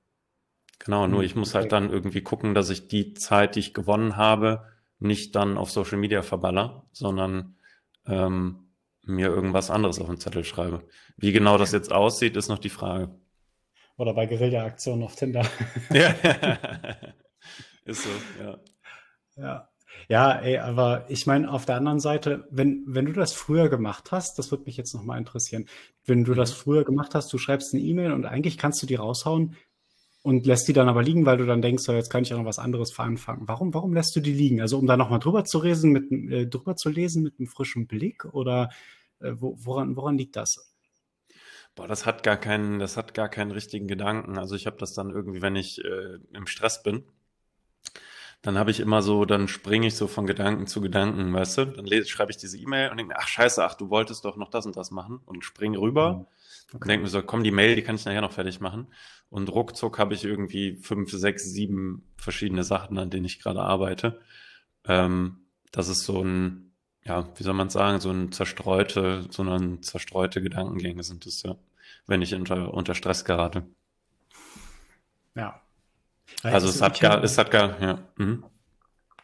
genau, 0.79 1.07
nur 1.07 1.21
mhm. 1.21 1.27
ich 1.27 1.35
muss 1.35 1.55
halt 1.55 1.73
dann 1.73 1.91
irgendwie 1.91 2.23
gucken, 2.23 2.55
dass 2.55 2.71
ich 2.71 2.89
die 2.89 3.15
Zeit, 3.15 3.57
die 3.57 3.61
ich 3.61 3.75
gewonnen 3.75 4.17
habe, 4.17 4.65
nicht 4.99 5.35
dann 5.37 5.59
auf 5.59 5.71
Social 5.71 5.99
Media 5.99 6.23
verballer, 6.23 6.85
sondern 6.93 7.57
ähm, 8.07 8.71
mir 9.03 9.29
irgendwas 9.29 9.71
anderes 9.71 10.01
auf 10.01 10.07
den 10.07 10.19
Zettel 10.19 10.45
schreibe. 10.45 10.87
Wie 11.17 11.33
genau 11.33 11.59
das 11.59 11.73
jetzt 11.73 11.93
aussieht, 11.93 12.37
ist 12.37 12.49
noch 12.49 12.59
die 12.59 12.69
Frage. 12.69 13.15
Oder 13.97 14.15
bei 14.15 14.27
Guerilla-Aktionen 14.27 15.03
auf 15.03 15.17
Tinder. 15.17 15.47
ja, 15.91 16.15
ist 17.85 18.05
so, 18.05 18.11
ja. 18.43 18.59
Ja. 19.37 19.71
Ja, 20.09 20.33
ey, 20.41 20.59
aber 20.59 21.05
ich 21.09 21.27
meine, 21.27 21.51
auf 21.51 21.67
der 21.67 21.77
anderen 21.77 22.01
Seite, 22.01 22.47
wenn, 22.51 22.85
wenn 22.87 23.07
du 23.07 23.13
das 23.13 23.33
früher 23.33 23.69
gemacht 23.69 24.13
hast, 24.13 24.39
das 24.39 24.51
würde 24.51 24.65
mich 24.65 24.77
jetzt 24.77 24.95
nochmal 24.95 25.19
interessieren, 25.19 25.67
wenn 26.05 26.25
du 26.25 26.35
das 26.35 26.53
mhm. 26.53 26.63
früher 26.63 26.85
gemacht 26.85 27.15
hast, 27.15 27.33
du 27.33 27.39
schreibst 27.39 27.75
eine 27.75 27.83
E-Mail 27.83 28.13
und 28.13 28.25
eigentlich 28.25 28.57
kannst 28.57 28.83
du 28.83 28.87
die 28.87 28.95
raushauen 28.95 29.57
und 30.23 30.47
lässt 30.47 30.69
die 30.69 30.73
dann 30.73 30.89
aber 30.89 31.03
liegen, 31.03 31.25
weil 31.25 31.39
du 31.39 31.47
dann 31.47 31.63
denkst, 31.63 31.83
so, 31.83 31.93
jetzt 31.93 32.11
kann 32.11 32.23
ich 32.23 32.35
auch 32.35 32.39
noch 32.39 32.45
was 32.45 32.59
anderes 32.59 32.99
anfangen. 32.99 33.49
Warum, 33.49 33.73
warum 33.73 33.95
lässt 33.95 34.15
du 34.15 34.21
die 34.21 34.33
liegen? 34.33 34.61
Also 34.61 34.79
um 34.79 34.87
da 34.87 34.97
nochmal 34.97 35.19
drüber 35.19 35.45
zu 35.45 35.63
lesen, 35.63 35.93
mit, 35.93 36.11
äh, 36.13 36.47
drüber 36.47 36.77
zu 36.77 36.91
lesen 36.91 37.23
mit 37.23 37.39
einem 37.39 37.49
frischen 37.49 37.87
Blick 37.87 38.27
oder 38.27 38.71
äh, 39.21 39.33
wo, 39.37 39.57
woran, 39.59 39.97
woran 39.97 40.19
liegt 40.19 40.37
das? 40.37 40.75
Boah, 41.75 41.89
das 41.89 42.05
hat 42.05 42.23
gar 42.23 42.37
keinen, 42.37 42.79
das 42.79 42.97
hat 42.97 43.15
gar 43.15 43.29
keinen 43.29 43.51
richtigen 43.53 43.87
Gedanken. 43.87 44.37
Also 44.37 44.57
ich 44.57 44.67
habe 44.67 44.77
das 44.77 44.93
dann 44.93 45.11
irgendwie, 45.11 45.41
wenn 45.41 45.57
ich 45.57 45.83
äh, 45.83 46.19
im 46.33 46.47
Stress 46.47 46.83
bin, 46.83 47.05
dann 48.43 48.59
habe 48.59 48.71
ich 48.71 48.81
immer 48.81 49.03
so, 49.03 49.25
dann 49.25 49.49
springe 49.49 49.87
ich 49.87 49.97
so 49.97 50.07
von 50.07 50.27
Gedanken 50.27 50.67
zu 50.67 50.81
Gedanken, 50.81 51.33
weißt 51.33 51.59
du? 51.59 51.65
Dann 51.67 51.85
lese, 51.85 52.09
schreibe 52.09 52.31
ich 52.31 52.39
diese 52.39 52.59
E-Mail 52.59 52.91
und 52.91 52.97
denke 52.97 53.15
mir, 53.15 53.21
ach 53.21 53.29
scheiße, 53.29 53.63
ach, 53.65 53.75
du 53.75 53.91
wolltest 53.91 54.25
doch 54.25 54.37
noch 54.37 54.51
das 54.51 54.67
und 54.67 54.77
das 54.77 54.91
machen 54.91 55.21
und 55.27 55.45
springe 55.45 55.79
rüber 55.79 56.13
mhm. 56.15 56.27
Okay. 56.71 56.77
und 56.83 56.89
denke 56.89 57.05
mir 57.05 57.09
so, 57.11 57.23
komm, 57.23 57.45
die 57.45 57.51
Mail, 57.51 57.77
die 57.77 57.83
kann 57.83 57.97
ich 57.97 58.05
nachher 58.05 58.21
noch 58.21 58.33
fertig 58.33 58.61
machen. 58.61 58.89
Und 59.29 59.49
ruckzuck 59.49 59.99
habe 59.99 60.15
ich 60.15 60.25
irgendwie 60.25 60.77
fünf, 60.77 61.11
sechs, 61.13 61.45
sieben 61.45 62.05
verschiedene 62.17 62.65
Sachen, 62.65 62.99
an 62.99 63.11
denen 63.11 63.27
ich 63.27 63.41
gerade 63.41 63.63
arbeite. 63.63 64.21
Ähm, 64.87 65.39
das 65.73 65.89
ist 65.89 66.05
so 66.05 66.23
ein, 66.23 66.73
ja, 67.05 67.29
wie 67.37 67.43
soll 67.43 67.55
man 67.55 67.71
sagen, 67.71 68.01
so 68.01 68.11
ein 68.11 68.33
zerstreute, 68.33 69.27
so 69.31 69.43
eine 69.43 69.81
zerstreute 69.81 70.43
Gedankengänge 70.43 71.03
sind 71.03 71.27
es, 71.27 71.43
ja, 71.43 71.57
wenn 72.07 72.23
ich 72.23 72.35
unter, 72.35 72.75
unter 72.75 72.95
Stress 72.95 73.25
gerate. 73.25 73.65
Ja, 75.37 75.63
also 76.43 76.69
es 76.69 76.83
hat 76.83 77.01
gar, 77.01 77.23
es 77.23 77.39
hat 77.39 77.51
gar, 77.51 77.81
ja. 77.81 77.99
Mhm. 78.17 78.45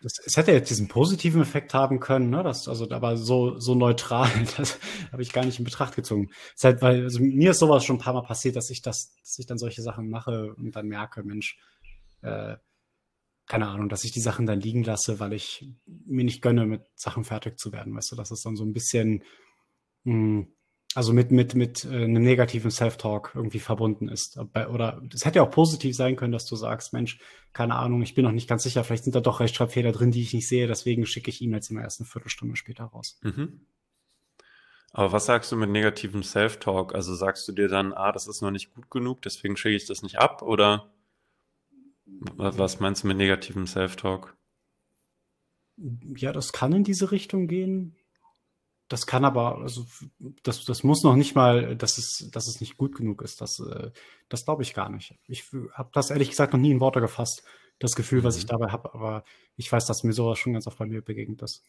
Das, 0.02 0.18
es 0.24 0.36
hätte 0.36 0.52
jetzt 0.52 0.70
diesen 0.70 0.88
positiven 0.88 1.42
Effekt 1.42 1.74
haben 1.74 2.00
können, 2.00 2.30
ne? 2.30 2.42
Das, 2.42 2.68
also, 2.68 2.90
aber 2.90 3.16
so, 3.16 3.58
so 3.58 3.74
neutral, 3.74 4.30
das 4.56 4.78
habe 5.12 5.22
ich 5.22 5.32
gar 5.32 5.44
nicht 5.44 5.58
in 5.58 5.64
Betracht 5.64 5.96
gezogen. 5.96 6.30
Es 6.48 6.56
ist 6.56 6.64
halt, 6.64 6.82
weil, 6.82 7.04
also 7.04 7.20
mir 7.20 7.52
ist 7.52 7.58
sowas 7.58 7.84
schon 7.84 7.96
ein 7.96 8.00
paar 8.00 8.14
Mal 8.14 8.22
passiert, 8.22 8.56
dass 8.56 8.70
ich 8.70 8.82
das, 8.82 9.14
dass 9.22 9.38
ich 9.38 9.46
dann 9.46 9.58
solche 9.58 9.82
Sachen 9.82 10.08
mache 10.08 10.54
und 10.54 10.74
dann 10.76 10.86
merke, 10.88 11.22
Mensch, 11.22 11.58
äh, 12.22 12.56
keine 13.46 13.68
Ahnung, 13.68 13.88
dass 13.88 14.04
ich 14.04 14.12
die 14.12 14.20
Sachen 14.20 14.46
dann 14.46 14.60
liegen 14.60 14.82
lasse, 14.82 15.20
weil 15.20 15.32
ich 15.32 15.68
mir 15.86 16.24
nicht 16.24 16.42
gönne, 16.42 16.66
mit 16.66 16.82
Sachen 16.96 17.24
fertig 17.24 17.58
zu 17.58 17.72
werden. 17.72 17.94
Weißt 17.94 18.10
du, 18.10 18.16
dass 18.16 18.32
es 18.32 18.42
dann 18.42 18.56
so 18.56 18.64
ein 18.64 18.72
bisschen, 18.72 19.22
mh, 20.04 20.12
hm, 20.12 20.55
also 20.96 21.12
mit, 21.12 21.30
mit, 21.30 21.54
mit 21.54 21.84
äh, 21.84 22.04
einem 22.04 22.22
negativen 22.22 22.70
Self-Talk 22.70 23.32
irgendwie 23.34 23.58
verbunden 23.58 24.08
ist. 24.08 24.38
Oder 24.38 25.02
es 25.12 25.26
hätte 25.26 25.36
ja 25.36 25.42
auch 25.42 25.50
positiv 25.50 25.94
sein 25.94 26.16
können, 26.16 26.32
dass 26.32 26.46
du 26.46 26.56
sagst, 26.56 26.94
Mensch, 26.94 27.18
keine 27.52 27.74
Ahnung, 27.74 28.00
ich 28.00 28.14
bin 28.14 28.24
noch 28.24 28.32
nicht 28.32 28.48
ganz 28.48 28.62
sicher, 28.62 28.82
vielleicht 28.82 29.04
sind 29.04 29.14
da 29.14 29.20
doch 29.20 29.40
Rechtschreibfehler 29.40 29.92
drin, 29.92 30.10
die 30.10 30.22
ich 30.22 30.32
nicht 30.32 30.48
sehe, 30.48 30.66
deswegen 30.66 31.04
schicke 31.04 31.28
ich 31.28 31.42
E-Mails 31.42 31.68
immer 31.68 31.82
erst 31.82 32.00
eine 32.00 32.06
Viertelstunde 32.06 32.56
später 32.56 32.84
raus. 32.84 33.18
Mhm. 33.22 33.66
Aber 34.92 35.12
was 35.12 35.26
sagst 35.26 35.52
du 35.52 35.56
mit 35.56 35.68
negativem 35.68 36.22
Self-Talk? 36.22 36.94
Also 36.94 37.14
sagst 37.14 37.46
du 37.46 37.52
dir 37.52 37.68
dann, 37.68 37.92
ah, 37.92 38.12
das 38.12 38.26
ist 38.26 38.40
noch 38.40 38.50
nicht 38.50 38.72
gut 38.74 38.90
genug, 38.90 39.20
deswegen 39.20 39.58
schicke 39.58 39.76
ich 39.76 39.84
das 39.84 40.02
nicht 40.02 40.18
ab? 40.18 40.40
Oder 40.40 40.90
was 42.06 42.80
meinst 42.80 43.02
du 43.02 43.08
mit 43.08 43.18
negativem 43.18 43.66
Self-Talk? 43.66 44.34
Ja, 45.76 46.32
das 46.32 46.54
kann 46.54 46.72
in 46.72 46.84
diese 46.84 47.10
Richtung 47.10 47.48
gehen. 47.48 47.96
Das 48.88 49.06
kann 49.06 49.24
aber, 49.24 49.58
also 49.58 49.84
das, 50.44 50.64
das 50.64 50.84
muss 50.84 51.02
noch 51.02 51.16
nicht 51.16 51.34
mal, 51.34 51.76
dass 51.76 51.98
es, 51.98 52.28
dass 52.30 52.46
es 52.46 52.60
nicht 52.60 52.76
gut 52.76 52.94
genug 52.94 53.20
ist. 53.22 53.40
Das, 53.40 53.58
äh, 53.58 53.90
das 54.28 54.44
glaube 54.44 54.62
ich 54.62 54.74
gar 54.74 54.88
nicht. 54.88 55.14
Ich 55.26 55.44
habe 55.72 55.90
das 55.92 56.10
ehrlich 56.10 56.30
gesagt 56.30 56.52
noch 56.52 56.60
nie 56.60 56.70
in 56.70 56.80
Worte 56.80 57.00
gefasst, 57.00 57.42
das 57.78 57.96
Gefühl, 57.96 58.22
was 58.22 58.36
ich 58.36 58.44
mhm. 58.44 58.48
dabei 58.48 58.68
habe, 58.68 58.94
aber 58.94 59.24
ich 59.56 59.70
weiß, 59.70 59.86
dass 59.86 60.04
mir 60.04 60.12
sowas 60.12 60.38
schon 60.38 60.52
ganz 60.52 60.66
oft 60.66 60.78
bei 60.78 60.86
mir 60.86 61.02
begegnet 61.02 61.42
ist. 61.42 61.64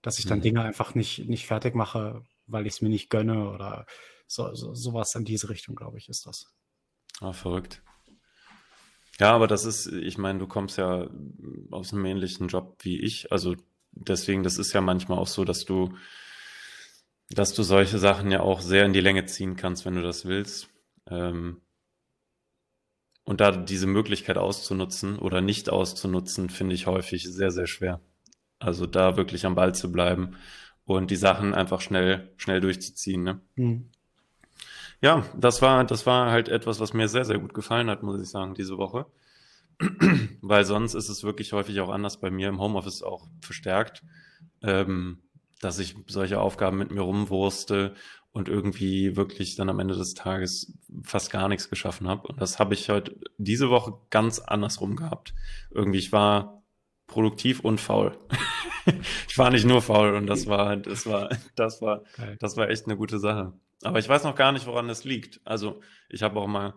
Dass 0.00 0.18
ich 0.18 0.26
dann 0.26 0.38
mhm. 0.38 0.42
Dinge 0.42 0.62
einfach 0.62 0.94
nicht, 0.94 1.28
nicht 1.28 1.46
fertig 1.46 1.74
mache, 1.74 2.24
weil 2.46 2.66
ich 2.66 2.74
es 2.74 2.82
mir 2.82 2.88
nicht 2.88 3.10
gönne 3.10 3.50
oder 3.50 3.86
so, 4.26 4.54
so, 4.54 4.74
sowas 4.74 5.14
in 5.14 5.24
diese 5.24 5.50
Richtung, 5.50 5.76
glaube 5.76 5.98
ich, 5.98 6.08
ist 6.08 6.26
das. 6.26 6.52
Ah, 7.20 7.32
verrückt. 7.32 7.82
Ja, 9.20 9.32
aber 9.32 9.46
das 9.46 9.64
ist, 9.64 9.86
ich 9.86 10.18
meine, 10.18 10.40
du 10.40 10.46
kommst 10.46 10.78
ja 10.78 11.08
aus 11.70 11.92
einem 11.92 12.04
ähnlichen 12.06 12.48
Job 12.48 12.78
wie 12.80 13.00
ich. 13.00 13.30
Also 13.30 13.54
deswegen, 13.96 14.42
das 14.42 14.58
ist 14.58 14.72
ja 14.72 14.80
manchmal 14.80 15.18
auch 15.18 15.26
so, 15.26 15.44
dass 15.44 15.64
du, 15.64 15.96
dass 17.30 17.54
du 17.54 17.62
solche 17.62 17.98
Sachen 17.98 18.30
ja 18.30 18.40
auch 18.40 18.60
sehr 18.60 18.84
in 18.84 18.92
die 18.92 19.00
Länge 19.00 19.24
ziehen 19.26 19.56
kannst, 19.56 19.84
wenn 19.86 19.94
du 19.94 20.02
das 20.02 20.24
willst. 20.26 20.68
Ähm, 21.08 21.60
und 23.24 23.40
da 23.40 23.52
diese 23.52 23.86
Möglichkeit 23.86 24.36
auszunutzen 24.36 25.18
oder 25.18 25.40
nicht 25.40 25.70
auszunutzen, 25.70 26.50
finde 26.50 26.74
ich 26.74 26.86
häufig 26.86 27.24
sehr, 27.24 27.50
sehr 27.50 27.66
schwer. 27.66 28.00
Also 28.58 28.86
da 28.86 29.16
wirklich 29.16 29.46
am 29.46 29.54
Ball 29.54 29.74
zu 29.74 29.90
bleiben 29.90 30.36
und 30.84 31.10
die 31.10 31.16
Sachen 31.16 31.54
einfach 31.54 31.80
schnell, 31.80 32.32
schnell 32.36 32.60
durchzuziehen. 32.60 33.22
Ne? 33.22 33.40
Hm. 33.54 33.90
Ja, 35.00 35.26
das 35.36 35.62
war, 35.62 35.84
das 35.84 36.06
war 36.06 36.30
halt 36.30 36.48
etwas, 36.48 36.80
was 36.80 36.92
mir 36.92 37.08
sehr, 37.08 37.24
sehr 37.24 37.38
gut 37.38 37.54
gefallen 37.54 37.90
hat, 37.90 38.02
muss 38.02 38.20
ich 38.20 38.28
sagen, 38.28 38.54
diese 38.54 38.76
Woche. 38.76 39.06
Weil 40.40 40.64
sonst 40.64 40.94
ist 40.94 41.08
es 41.08 41.24
wirklich 41.24 41.52
häufig 41.52 41.80
auch 41.80 41.88
anders 41.88 42.20
bei 42.20 42.30
mir 42.30 42.48
im 42.48 42.60
Homeoffice 42.60 43.02
auch 43.02 43.28
verstärkt, 43.40 44.02
ähm, 44.62 45.22
dass 45.60 45.78
ich 45.78 45.96
solche 46.06 46.40
Aufgaben 46.40 46.78
mit 46.78 46.90
mir 46.90 47.00
rumwurste 47.00 47.94
und 48.32 48.48
irgendwie 48.48 49.16
wirklich 49.16 49.54
dann 49.54 49.68
am 49.68 49.78
Ende 49.78 49.94
des 49.94 50.14
Tages 50.14 50.76
fast 51.04 51.30
gar 51.30 51.48
nichts 51.48 51.70
geschaffen 51.70 52.08
habe. 52.08 52.26
Und 52.26 52.40
das 52.40 52.58
habe 52.58 52.74
ich 52.74 52.88
heute 52.88 53.16
diese 53.38 53.70
Woche 53.70 53.94
ganz 54.10 54.40
andersrum 54.40 54.96
gehabt. 54.96 55.34
Irgendwie, 55.70 55.98
ich 55.98 56.12
war 56.12 56.64
produktiv 57.06 57.60
und 57.60 57.80
faul. 57.80 58.18
ich 59.28 59.38
war 59.38 59.50
nicht 59.50 59.66
nur 59.66 59.82
faul 59.82 60.14
und 60.14 60.26
das 60.26 60.46
war, 60.46 60.76
das 60.76 61.06
war, 61.06 61.30
das 61.54 61.80
war, 61.80 62.02
das 62.40 62.56
war 62.56 62.68
echt 62.68 62.86
eine 62.86 62.96
gute 62.96 63.18
Sache. 63.18 63.52
Aber 63.84 63.98
ich 63.98 64.08
weiß 64.08 64.24
noch 64.24 64.34
gar 64.34 64.50
nicht, 64.50 64.66
woran 64.66 64.88
das 64.88 65.04
liegt. 65.04 65.40
Also 65.44 65.80
ich 66.08 66.22
habe 66.22 66.40
auch 66.40 66.46
mal 66.46 66.74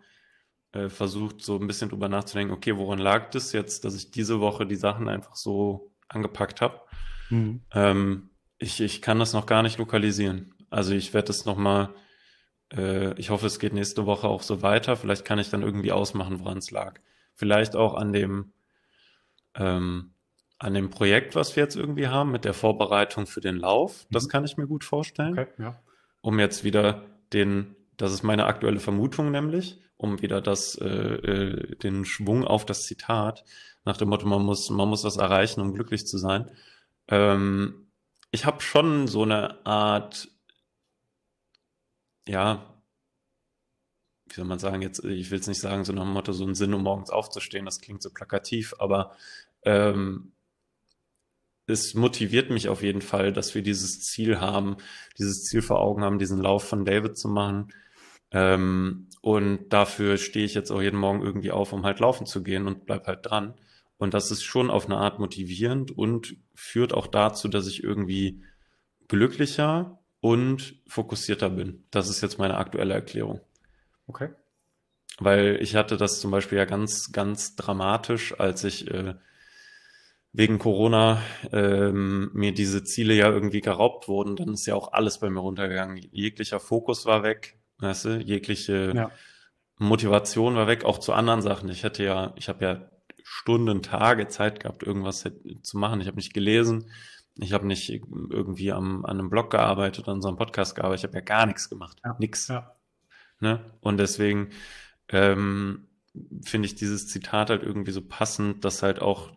äh, 0.72 0.90
versucht, 0.90 1.42
so 1.42 1.58
ein 1.58 1.68
bisschen 1.68 1.90
drüber 1.90 2.10
nachzudenken, 2.10 2.54
okay, 2.54 2.78
woran 2.78 3.00
lag 3.00 3.32
das 3.32 3.54
jetzt, 3.54 3.86
dass 3.86 3.96
ich 3.96 4.12
diese 4.12 4.40
Woche 4.40 4.66
die 4.66 4.76
Sachen 4.76 5.10
einfach 5.10 5.36
so 5.36 5.94
angepackt 6.08 6.62
habe. 6.62 6.82
Mhm. 7.30 7.62
Ähm, 7.74 8.30
ich, 8.58 8.82
ich 8.82 9.02
kann 9.02 9.20
das 9.20 9.34
noch 9.34 9.46
gar 9.46 9.64
nicht 9.64 9.78
lokalisieren. 9.78 10.54
Also 10.70 10.94
ich 10.94 11.14
werde 11.14 11.32
es 11.32 11.46
nochmal, 11.46 11.94
äh, 12.74 13.14
ich 13.20 13.30
hoffe, 13.30 13.48
es 13.48 13.60
geht 13.60 13.74
nächste 13.74 14.06
Woche 14.06 14.28
auch 14.28 14.42
so 14.42 14.62
weiter. 14.62 14.96
Vielleicht 14.96 15.26
kann 15.26 15.40
ich 15.40 15.50
dann 15.50 15.64
irgendwie 15.64 15.92
ausmachen, 15.92 16.40
woran 16.40 16.58
es 16.58 16.72
lag. 16.72 17.00
Vielleicht 17.36 17.76
auch 17.76 17.94
an 17.94 18.14
dem, 18.14 18.54
ähm, 19.56 20.14
an 20.60 20.74
dem 20.74 20.90
Projekt, 20.90 21.36
was 21.36 21.56
wir 21.56 21.64
jetzt 21.64 21.76
irgendwie 21.76 22.08
haben, 22.08 22.32
mit 22.32 22.46
der 22.46 22.54
Vorbereitung 22.54 23.28
für 23.28 23.42
den 23.42 23.58
Lauf. 23.58 24.08
Das 24.10 24.26
mhm. 24.26 24.30
kann 24.30 24.46
ich 24.46 24.58
mir 24.58 24.68
gut 24.68 24.84
vorstellen. 24.84 25.34
Okay, 25.38 25.48
ja 25.60 25.80
um 26.28 26.40
jetzt 26.40 26.66
wieder 26.66 27.06
den, 27.32 27.76
das 27.96 28.12
ist 28.12 28.22
meine 28.22 28.48
aktuelle 28.48 28.82
Vermutung 28.82 29.32
nämlich, 29.32 29.82
um 29.98 30.22
wieder 30.22 30.42
das, 30.42 30.76
äh, 30.76 30.88
äh, 30.88 31.76
den 31.78 32.06
Schwung 32.06 32.46
auf 32.46 32.66
das 32.66 32.84
Zitat 32.84 33.44
nach 33.84 33.98
dem 33.98 34.10
Motto, 34.10 34.28
man 34.28 34.44
muss, 34.44 34.70
man 34.70 34.90
muss 34.90 35.04
was 35.04 35.18
erreichen, 35.18 35.62
um 35.62 35.74
glücklich 35.74 36.06
zu 36.06 36.18
sein. 36.18 36.52
Ähm, 37.08 37.88
ich 38.32 38.46
habe 38.46 38.62
schon 38.62 39.08
so 39.08 39.24
eine 39.24 39.66
Art, 39.66 40.30
ja, 42.28 42.82
wie 44.28 44.34
soll 44.34 44.46
man 44.46 44.60
sagen, 44.60 44.82
jetzt, 44.82 45.04
ich 45.06 45.32
will 45.32 45.40
es 45.40 45.48
nicht 45.48 45.62
sagen, 45.62 45.86
so 45.86 45.94
nach 45.94 46.04
dem 46.04 46.12
Motto, 46.12 46.34
so 46.34 46.46
ein 46.46 46.56
Sinn, 46.56 46.74
um 46.74 46.84
morgens 46.84 47.10
aufzustehen, 47.10 47.66
das 47.66 47.80
klingt 47.80 48.02
so 48.02 48.10
plakativ, 48.10 48.76
aber 48.78 49.16
ähm, 49.64 50.34
es 51.66 51.94
motiviert 51.94 52.50
mich 52.50 52.70
auf 52.70 52.82
jeden 52.82 53.02
Fall, 53.02 53.34
dass 53.34 53.56
wir 53.56 53.62
dieses 53.62 54.02
Ziel 54.02 54.40
haben, 54.40 54.78
dieses 55.18 55.44
Ziel 55.44 55.62
vor 55.62 55.80
Augen 55.80 56.04
haben, 56.04 56.20
diesen 56.20 56.42
Lauf 56.42 56.68
von 56.68 56.86
David 56.86 57.18
zu 57.18 57.28
machen. 57.28 57.74
Ähm, 58.32 59.08
und 59.22 59.70
dafür 59.70 60.18
stehe 60.18 60.46
ich 60.46 60.54
jetzt 60.54 60.72
auch 60.72 60.82
jeden 60.82 61.00
Morgen 61.00 61.22
irgendwie 61.22 61.52
auf, 61.52 61.74
um 61.74 61.86
halt 61.86 62.00
laufen 62.00 62.26
zu 62.26 62.44
gehen 62.44 62.68
und 62.68 62.86
bleib 62.86 63.08
halt 63.08 63.26
dran. 63.26 63.56
Und 63.98 64.14
das 64.14 64.32
ist 64.32 64.44
schon 64.44 64.70
auf 64.70 64.86
eine 64.86 64.98
Art 64.98 65.20
motivierend 65.20 65.98
und 65.98 66.36
führt 66.54 66.94
auch 66.94 67.08
dazu, 67.08 67.48
dass 67.48 67.68
ich 67.68 67.84
irgendwie 67.84 68.44
glücklicher 69.08 70.00
und 70.20 70.76
fokussierter 70.88 71.50
bin. 71.50 71.86
Das 71.92 72.10
ist 72.10 72.22
jetzt 72.22 72.38
meine 72.38 72.58
aktuelle 72.58 72.94
Erklärung. 72.94 73.42
Okay. 74.08 74.30
Weil 75.20 75.58
ich 75.62 75.76
hatte 75.76 75.98
das 75.98 76.20
zum 76.20 76.32
Beispiel 76.32 76.58
ja 76.58 76.66
ganz, 76.66 77.12
ganz 77.12 77.56
dramatisch, 77.56 78.40
als 78.40 78.64
ich 78.64 78.90
äh, 78.92 79.16
wegen 80.32 80.60
Corona 80.60 81.22
ähm, 81.52 82.30
mir 82.34 82.54
diese 82.54 82.84
Ziele 82.84 83.16
ja 83.16 83.30
irgendwie 83.30 83.62
geraubt 83.62 84.08
wurden, 84.08 84.36
dann 84.36 84.54
ist 84.54 84.68
ja 84.68 84.76
auch 84.76 84.94
alles 84.94 85.20
bei 85.20 85.30
mir 85.30 85.40
runtergegangen. 85.40 85.98
Jeglicher 86.12 86.60
Fokus 86.60 87.08
war 87.08 87.24
weg, 87.24 87.58
weißt 87.80 88.06
du, 88.06 88.10
jegliche 88.20 88.94
ja. 88.96 89.12
Motivation 89.78 90.56
war 90.56 90.68
weg, 90.68 90.86
auch 90.86 90.98
zu 90.98 91.14
anderen 91.14 91.42
Sachen. 91.42 91.70
Ich 91.70 91.84
hätte 91.84 92.04
ja, 92.04 92.34
ich 92.36 92.50
habe 92.50 92.66
ja 92.66 92.90
Stunden, 93.24 93.82
Tage 93.82 94.28
Zeit 94.28 94.62
gehabt, 94.62 94.84
irgendwas 94.84 95.30
zu 95.62 95.78
machen. 95.78 96.02
Ich 96.02 96.08
habe 96.08 96.18
nicht 96.18 96.34
gelesen, 96.34 96.90
ich 97.36 97.54
habe 97.54 97.68
nicht 97.68 97.90
irgendwie 97.90 98.72
am, 98.72 99.06
an 99.06 99.20
einem 99.20 99.30
Blog 99.30 99.52
gearbeitet, 99.52 100.08
an 100.08 100.22
so 100.22 100.28
einem 100.28 100.38
Podcast 100.38 100.76
gearbeitet, 100.76 101.02
ich 101.02 101.08
habe 101.10 101.18
ja 101.18 101.26
gar 101.26 101.46
nichts 101.46 101.70
gemacht. 101.70 101.98
Ja. 102.04 102.16
Nix. 102.20 102.48
Ja. 102.48 102.76
Ne? 103.40 103.64
Und 103.82 103.98
deswegen 103.98 104.50
ähm, 105.10 105.88
finde 106.42 106.66
ich 106.68 106.76
dieses 106.76 107.08
Zitat 107.08 107.50
halt 107.50 107.64
irgendwie 107.64 107.92
so 107.92 108.02
passend, 108.02 108.66
dass 108.66 108.82
halt 108.82 109.02
auch 109.02 109.32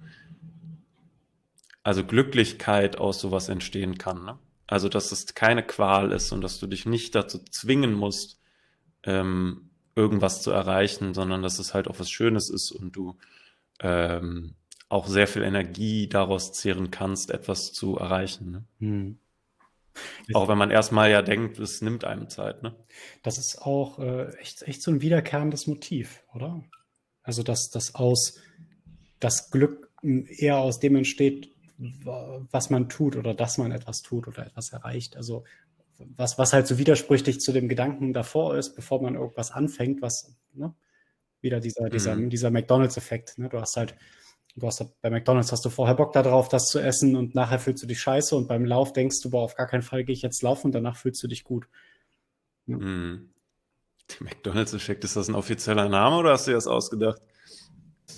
also 1.82 2.04
Glücklichkeit 2.04 2.96
aus 2.96 3.20
sowas 3.20 3.48
entstehen 3.48 3.98
kann. 3.98 4.24
Ne? 4.24 4.38
Also, 4.70 4.88
dass 4.88 5.10
es 5.10 5.34
keine 5.34 5.64
Qual 5.64 6.12
ist 6.12 6.30
und 6.30 6.42
dass 6.42 6.60
du 6.60 6.68
dich 6.68 6.86
nicht 6.86 7.16
dazu 7.16 7.40
zwingen 7.40 7.92
musst, 7.92 8.38
ähm, 9.02 9.70
irgendwas 9.96 10.42
zu 10.42 10.52
erreichen, 10.52 11.12
sondern 11.12 11.42
dass 11.42 11.58
es 11.58 11.74
halt 11.74 11.88
auch 11.88 11.98
was 11.98 12.08
Schönes 12.08 12.48
ist 12.48 12.70
und 12.70 12.94
du 12.94 13.18
ähm, 13.80 14.54
auch 14.88 15.08
sehr 15.08 15.26
viel 15.26 15.42
Energie 15.42 16.08
daraus 16.08 16.52
zehren 16.52 16.92
kannst, 16.92 17.32
etwas 17.32 17.72
zu 17.72 17.96
erreichen. 17.96 18.52
Ne? 18.52 18.64
Hm. 18.78 19.18
Auch 20.34 20.46
wenn 20.46 20.58
man 20.58 20.70
erstmal 20.70 21.10
ja 21.10 21.22
denkt, 21.22 21.58
es 21.58 21.82
nimmt 21.82 22.04
einem 22.04 22.28
Zeit. 22.28 22.62
Ne? 22.62 22.72
Das 23.24 23.38
ist 23.38 23.60
auch 23.62 23.98
äh, 23.98 24.32
echt, 24.36 24.62
echt 24.62 24.82
so 24.82 24.92
ein 24.92 25.02
wiederkehrendes 25.02 25.66
Motiv, 25.66 26.22
oder? 26.32 26.62
Also, 27.24 27.42
dass 27.42 27.70
das 27.70 27.96
aus 27.96 28.38
das 29.18 29.50
Glück 29.50 29.90
eher 30.02 30.58
aus 30.58 30.78
dem 30.78 30.94
entsteht, 30.94 31.50
was 31.80 32.70
man 32.70 32.88
tut 32.88 33.16
oder 33.16 33.34
dass 33.34 33.58
man 33.58 33.72
etwas 33.72 34.02
tut 34.02 34.28
oder 34.28 34.46
etwas 34.46 34.70
erreicht. 34.70 35.16
Also 35.16 35.44
was, 36.16 36.38
was 36.38 36.52
halt 36.52 36.66
so 36.66 36.78
widersprüchlich 36.78 37.40
zu 37.40 37.52
dem 37.52 37.68
Gedanken 37.68 38.12
davor 38.12 38.56
ist, 38.56 38.74
bevor 38.74 39.02
man 39.02 39.14
irgendwas 39.14 39.50
anfängt, 39.50 40.02
was 40.02 40.34
ne, 40.52 40.74
wieder 41.40 41.60
dieser, 41.60 41.88
dieser, 41.88 42.16
mhm. 42.16 42.30
dieser 42.30 42.50
McDonalds-Effekt. 42.50 43.38
Ne? 43.38 43.48
Du 43.48 43.60
hast 43.60 43.76
halt, 43.76 43.94
du 44.56 44.66
hast 44.66 44.80
halt, 44.80 44.90
bei 45.00 45.10
McDonalds 45.10 45.52
hast 45.52 45.64
du 45.64 45.70
vorher 45.70 45.94
Bock 45.94 46.12
darauf, 46.12 46.48
das 46.48 46.66
zu 46.66 46.78
essen 46.78 47.16
und 47.16 47.34
nachher 47.34 47.58
fühlst 47.58 47.82
du 47.82 47.86
dich 47.86 48.00
scheiße 48.00 48.36
und 48.36 48.48
beim 48.48 48.64
Lauf 48.64 48.92
denkst 48.92 49.20
du, 49.22 49.30
boah, 49.30 49.42
auf 49.42 49.54
gar 49.54 49.66
keinen 49.66 49.82
Fall 49.82 50.04
gehe 50.04 50.14
ich 50.14 50.22
jetzt 50.22 50.42
laufen 50.42 50.68
und 50.68 50.72
danach 50.72 50.96
fühlst 50.96 51.22
du 51.22 51.28
dich 51.28 51.44
gut. 51.44 51.66
Ja. 52.66 52.76
Mhm. 52.76 53.30
Der 54.10 54.24
McDonalds-Effekt, 54.24 55.04
ist 55.04 55.16
das 55.16 55.28
ein 55.28 55.34
offizieller 55.34 55.88
Name 55.88 56.16
oder 56.16 56.32
hast 56.32 56.46
du 56.46 56.50
dir 56.50 56.56
das 56.56 56.66
ausgedacht? 56.66 57.22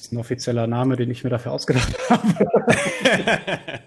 Ist 0.02 0.12
ein 0.12 0.18
offizieller 0.18 0.66
Name, 0.66 0.96
den 0.96 1.10
ich 1.10 1.24
mir 1.24 1.30
dafür 1.30 1.52
ausgedacht 1.52 1.96
habe. 2.10 2.26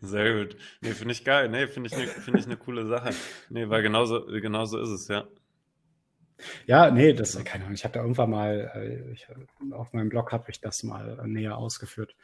Sehr 0.00 0.44
gut. 0.44 0.56
Nee, 0.80 0.90
finde 0.90 1.12
ich 1.12 1.24
geil. 1.24 1.48
Nee, 1.48 1.66
finde 1.66 1.88
ich, 1.88 1.96
ne, 1.96 2.06
find 2.06 2.38
ich 2.38 2.46
eine 2.46 2.56
coole 2.56 2.86
Sache. 2.86 3.10
Nee, 3.48 3.68
weil 3.68 3.82
genauso, 3.82 4.26
genauso 4.26 4.78
ist 4.80 4.90
es, 4.90 5.08
ja. 5.08 5.26
Ja, 6.66 6.90
nee, 6.90 7.12
das, 7.12 7.42
keine 7.44 7.64
Ahnung, 7.64 7.74
ich 7.74 7.84
habe 7.84 7.94
da 7.94 8.00
irgendwann 8.00 8.30
mal, 8.30 8.70
äh, 8.74 9.12
ich, 9.12 9.26
auf 9.72 9.92
meinem 9.92 10.08
Blog 10.08 10.32
habe 10.32 10.50
ich 10.50 10.60
das 10.60 10.82
mal 10.82 11.22
näher 11.26 11.56
ausgeführt. 11.56 12.16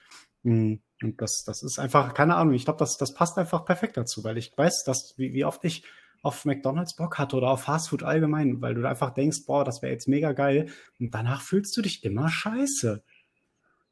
Hm, 0.43 0.81
und 1.03 1.23
das, 1.23 1.45
das 1.45 1.63
ist 1.63 1.79
einfach, 1.79 2.13
keine 2.13 2.35
Ahnung, 2.37 2.55
ich 2.55 2.65
glaube, 2.65 2.79
das, 2.79 2.99
das 2.99 3.15
passt 3.15 3.39
einfach 3.39 3.65
perfekt 3.65 3.97
dazu, 3.97 4.25
weil 4.25 4.37
ich 4.37 4.53
weiß, 4.57 4.85
dass, 4.85 5.17
wie, 5.17 5.33
wie 5.33 5.45
oft 5.45 5.65
ich 5.65 5.85
auf 6.23 6.45
McDonalds 6.45 6.97
Bock 6.97 7.19
hatte 7.19 7.37
oder 7.37 7.51
auf 7.51 7.63
Fastfood 7.63 8.03
allgemein, 8.03 8.61
weil 8.61 8.75
du 8.75 8.87
einfach 8.87 9.11
denkst, 9.11 9.47
boah, 9.47 9.65
das 9.65 9.83
wäre 9.83 9.93
jetzt 9.93 10.09
mega 10.09 10.33
geil. 10.33 10.71
Und 10.99 11.15
danach 11.15 11.41
fühlst 11.41 11.77
du 11.77 11.83
dich 11.83 12.05
immer 12.05 12.29
scheiße. 12.29 13.03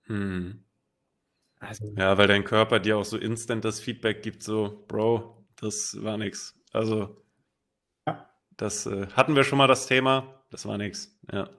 Hm. 0.04 0.64
Also, 1.60 1.92
ja, 1.96 2.16
weil 2.18 2.28
dein 2.28 2.44
Körper 2.44 2.78
dir 2.78 2.98
auch 2.98 3.04
so 3.04 3.16
instant 3.16 3.64
das 3.64 3.80
Feedback 3.80 4.22
gibt, 4.22 4.42
so, 4.42 4.84
Bro, 4.88 5.44
das 5.56 5.96
war 6.02 6.16
nix. 6.16 6.54
Also, 6.72 7.22
ja. 8.06 8.28
das 8.56 8.86
äh, 8.86 9.08
hatten 9.08 9.34
wir 9.34 9.44
schon 9.44 9.58
mal 9.58 9.66
das 9.66 9.86
Thema, 9.86 10.44
das 10.50 10.66
war 10.66 10.78
nix. 10.78 11.18
Ja. 11.32 11.50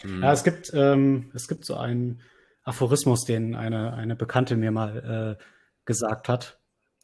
Hm. 0.00 0.22
Ja, 0.22 0.32
es 0.32 0.44
gibt, 0.44 0.72
ähm, 0.74 1.30
es 1.34 1.48
gibt 1.48 1.64
so 1.64 1.76
einen 1.76 2.20
Aphorismus, 2.64 3.24
den 3.24 3.54
eine, 3.54 3.94
eine 3.94 4.16
Bekannte 4.16 4.56
mir 4.56 4.70
mal 4.70 5.38
äh, 5.38 5.42
gesagt 5.84 6.28
hat. 6.28 6.61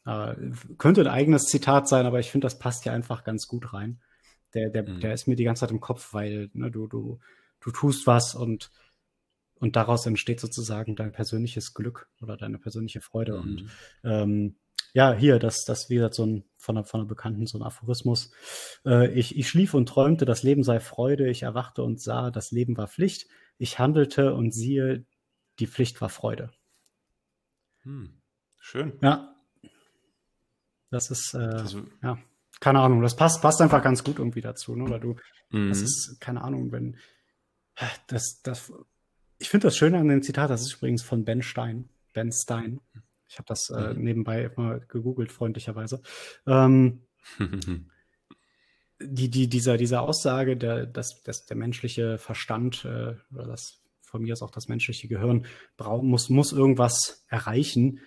Äh, 0.09 0.35
könnte 0.77 1.01
ein 1.01 1.07
eigenes 1.07 1.45
Zitat 1.45 1.87
sein, 1.87 2.05
aber 2.05 2.19
ich 2.19 2.31
finde, 2.31 2.45
das 2.45 2.57
passt 2.57 2.85
ja 2.85 2.93
einfach 2.93 3.23
ganz 3.23 3.47
gut 3.47 3.73
rein. 3.73 4.01
Der, 4.55 4.69
der, 4.69 4.89
mhm. 4.89 4.99
der 5.01 5.13
ist 5.13 5.27
mir 5.27 5.35
die 5.35 5.43
ganze 5.43 5.61
Zeit 5.61 5.71
im 5.71 5.79
Kopf, 5.79 6.13
weil 6.13 6.49
ne, 6.53 6.71
du, 6.71 6.87
du, 6.87 7.19
du 7.59 7.71
tust 7.71 8.07
was 8.07 8.33
und 8.35 8.71
und 9.59 9.75
daraus 9.75 10.05
entsteht 10.05 10.39
sozusagen 10.39 10.95
dein 10.95 11.11
persönliches 11.11 11.73
Glück 11.73 12.07
oder 12.21 12.37
deine 12.37 12.59
persönliche 12.59 13.01
Freude. 13.01 13.33
Mhm. 13.33 13.41
Und 13.41 13.69
ähm, 14.05 14.55
ja, 14.93 15.13
hier, 15.13 15.37
das, 15.37 15.65
das 15.65 15.89
wie 15.89 15.95
gesagt, 15.95 16.15
so 16.15 16.25
ein 16.25 16.45
von 16.57 16.77
einer, 16.77 16.85
von 16.85 17.01
einer 17.01 17.09
Bekannten, 17.09 17.45
so 17.45 17.59
ein 17.59 17.63
Aphorismus. 17.63 18.31
Äh, 18.85 19.11
ich, 19.11 19.37
ich 19.37 19.49
schlief 19.49 19.73
und 19.73 19.87
träumte, 19.87 20.25
das 20.25 20.43
Leben 20.43 20.63
sei 20.63 20.79
Freude. 20.79 21.29
Ich 21.29 21.43
erwachte 21.43 21.83
und 21.83 22.01
sah, 22.01 22.31
das 22.31 22.51
Leben 22.51 22.77
war 22.77 22.87
Pflicht. 22.87 23.27
Ich 23.57 23.79
handelte 23.79 24.33
und 24.33 24.53
siehe, 24.53 25.05
die 25.59 25.67
Pflicht 25.67 25.99
war 25.99 26.09
Freude. 26.09 26.51
Hm. 27.83 28.21
Schön. 28.59 28.97
Ja. 29.01 29.35
Das 30.91 31.11
ist, 31.11 31.33
äh, 31.33 31.37
also, 31.37 31.83
ja, 32.01 32.17
keine 32.59 32.79
Ahnung, 32.79 33.01
das 33.01 33.15
passt, 33.15 33.41
passt 33.41 33.61
einfach 33.61 33.83
ganz 33.83 34.03
gut 34.03 34.19
irgendwie 34.19 34.41
dazu, 34.41 34.75
ne? 34.75 34.89
Weil 34.89 34.99
du, 34.99 35.15
mhm. 35.51 35.69
das 35.69 35.81
ist, 35.81 36.17
keine 36.19 36.41
Ahnung, 36.41 36.71
wenn, 36.71 36.97
das, 38.07 38.41
das 38.43 38.71
ich 39.39 39.49
finde 39.49 39.67
das 39.67 39.77
Schöne 39.77 39.97
an 39.97 40.07
dem 40.09 40.21
Zitat, 40.21 40.49
das 40.49 40.61
ist 40.61 40.73
übrigens 40.73 41.01
von 41.01 41.23
Ben 41.23 41.41
Stein. 41.41 41.89
Ben 42.13 42.31
Stein. 42.31 42.81
Ich 43.29 43.37
habe 43.37 43.47
das 43.47 43.69
äh, 43.69 43.93
mhm. 43.93 44.03
nebenbei 44.03 44.51
mal 44.55 44.81
gegoogelt, 44.87 45.31
freundlicherweise. 45.31 46.01
Ähm, 46.45 47.03
die, 48.99 49.29
die, 49.29 49.47
dieser, 49.47 49.77
dieser 49.77 50.01
Aussage, 50.01 50.57
der, 50.57 50.85
dass, 50.85 51.23
dass 51.23 51.45
der 51.45 51.55
menschliche 51.55 52.17
Verstand 52.17 52.83
äh, 52.85 53.15
oder 53.33 53.47
das 53.47 53.81
von 54.01 54.23
mir 54.23 54.33
ist 54.33 54.41
auch 54.41 54.51
das 54.51 54.67
menschliche 54.67 55.07
Gehirn 55.07 55.45
braucht, 55.77 56.03
muss, 56.03 56.29
muss 56.29 56.51
irgendwas 56.51 57.23
erreichen, 57.27 57.99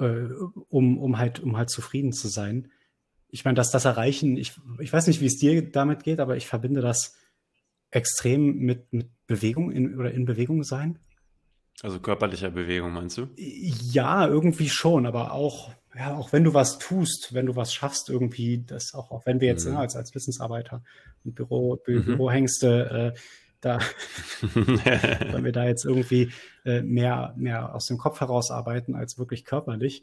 äh, 0.00 0.28
um, 0.68 0.98
um, 0.98 1.18
halt, 1.18 1.40
um 1.40 1.56
halt 1.56 1.70
zufrieden 1.70 2.12
zu 2.12 2.28
sein. 2.28 2.70
Ich 3.28 3.44
meine, 3.44 3.54
dass 3.54 3.70
das 3.70 3.84
Erreichen, 3.84 4.36
ich, 4.36 4.60
ich 4.80 4.92
weiß 4.92 5.06
nicht, 5.06 5.20
wie 5.20 5.26
es 5.26 5.38
dir 5.38 5.70
damit 5.70 6.02
geht, 6.02 6.20
aber 6.20 6.36
ich 6.36 6.46
verbinde 6.46 6.80
das 6.80 7.16
extrem 7.90 8.58
mit, 8.58 8.92
mit 8.92 9.08
Bewegung 9.26 9.70
in, 9.70 9.98
oder 9.98 10.12
in 10.12 10.24
Bewegung 10.24 10.64
sein. 10.64 10.98
Also 11.82 11.98
körperlicher 11.98 12.50
Bewegung, 12.50 12.92
meinst 12.92 13.18
du? 13.18 13.28
Ja, 13.36 14.26
irgendwie 14.26 14.68
schon, 14.68 15.06
aber 15.06 15.32
auch, 15.32 15.72
ja, 15.96 16.14
auch 16.14 16.32
wenn 16.32 16.44
du 16.44 16.52
was 16.52 16.78
tust, 16.78 17.32
wenn 17.32 17.46
du 17.46 17.56
was 17.56 17.72
schaffst, 17.72 18.10
irgendwie, 18.10 18.64
das 18.66 18.92
auch, 18.92 19.10
auch 19.10 19.24
wenn 19.24 19.40
wir 19.40 19.48
jetzt 19.48 19.64
mhm. 19.66 19.72
ne, 19.72 19.78
als, 19.78 19.96
als 19.96 20.14
Wissensarbeiter 20.14 20.82
und 21.24 21.34
Büro, 21.34 21.76
Bü 21.76 22.00
mhm. 22.00 22.04
Bürohengste, 22.04 23.14
äh, 23.16 23.18
da, 23.60 23.78
wenn 24.54 25.44
wir 25.44 25.52
da 25.52 25.66
jetzt 25.66 25.84
irgendwie 25.84 26.32
äh, 26.64 26.82
mehr, 26.82 27.34
mehr 27.36 27.74
aus 27.74 27.86
dem 27.86 27.98
Kopf 27.98 28.20
heraus 28.20 28.50
arbeiten 28.50 28.94
als 28.94 29.18
wirklich 29.18 29.44
körperlich, 29.44 30.02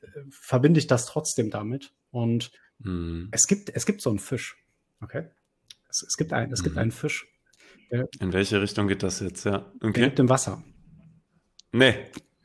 äh, 0.00 0.06
verbinde 0.30 0.78
ich 0.78 0.86
das 0.86 1.06
trotzdem 1.06 1.50
damit. 1.50 1.92
Und 2.10 2.50
mhm. 2.78 3.28
es 3.32 3.46
gibt, 3.46 3.70
es 3.74 3.86
gibt 3.86 4.00
so 4.00 4.10
einen 4.10 4.18
Fisch, 4.18 4.56
okay? 5.00 5.28
Es, 5.88 6.02
es 6.02 6.16
gibt, 6.16 6.32
ein, 6.32 6.52
es 6.52 6.62
gibt 6.62 6.76
mhm. 6.76 6.82
einen 6.82 6.92
Fisch. 6.92 7.28
Der, 7.90 8.08
In 8.20 8.32
welche 8.32 8.60
Richtung 8.60 8.88
geht 8.88 9.02
das 9.02 9.20
jetzt? 9.20 9.44
Ja. 9.44 9.70
Okay. 9.76 9.92
Der 9.92 10.04
lebt 10.04 10.18
im 10.18 10.28
Wasser. 10.28 10.62
Nee. 11.72 11.94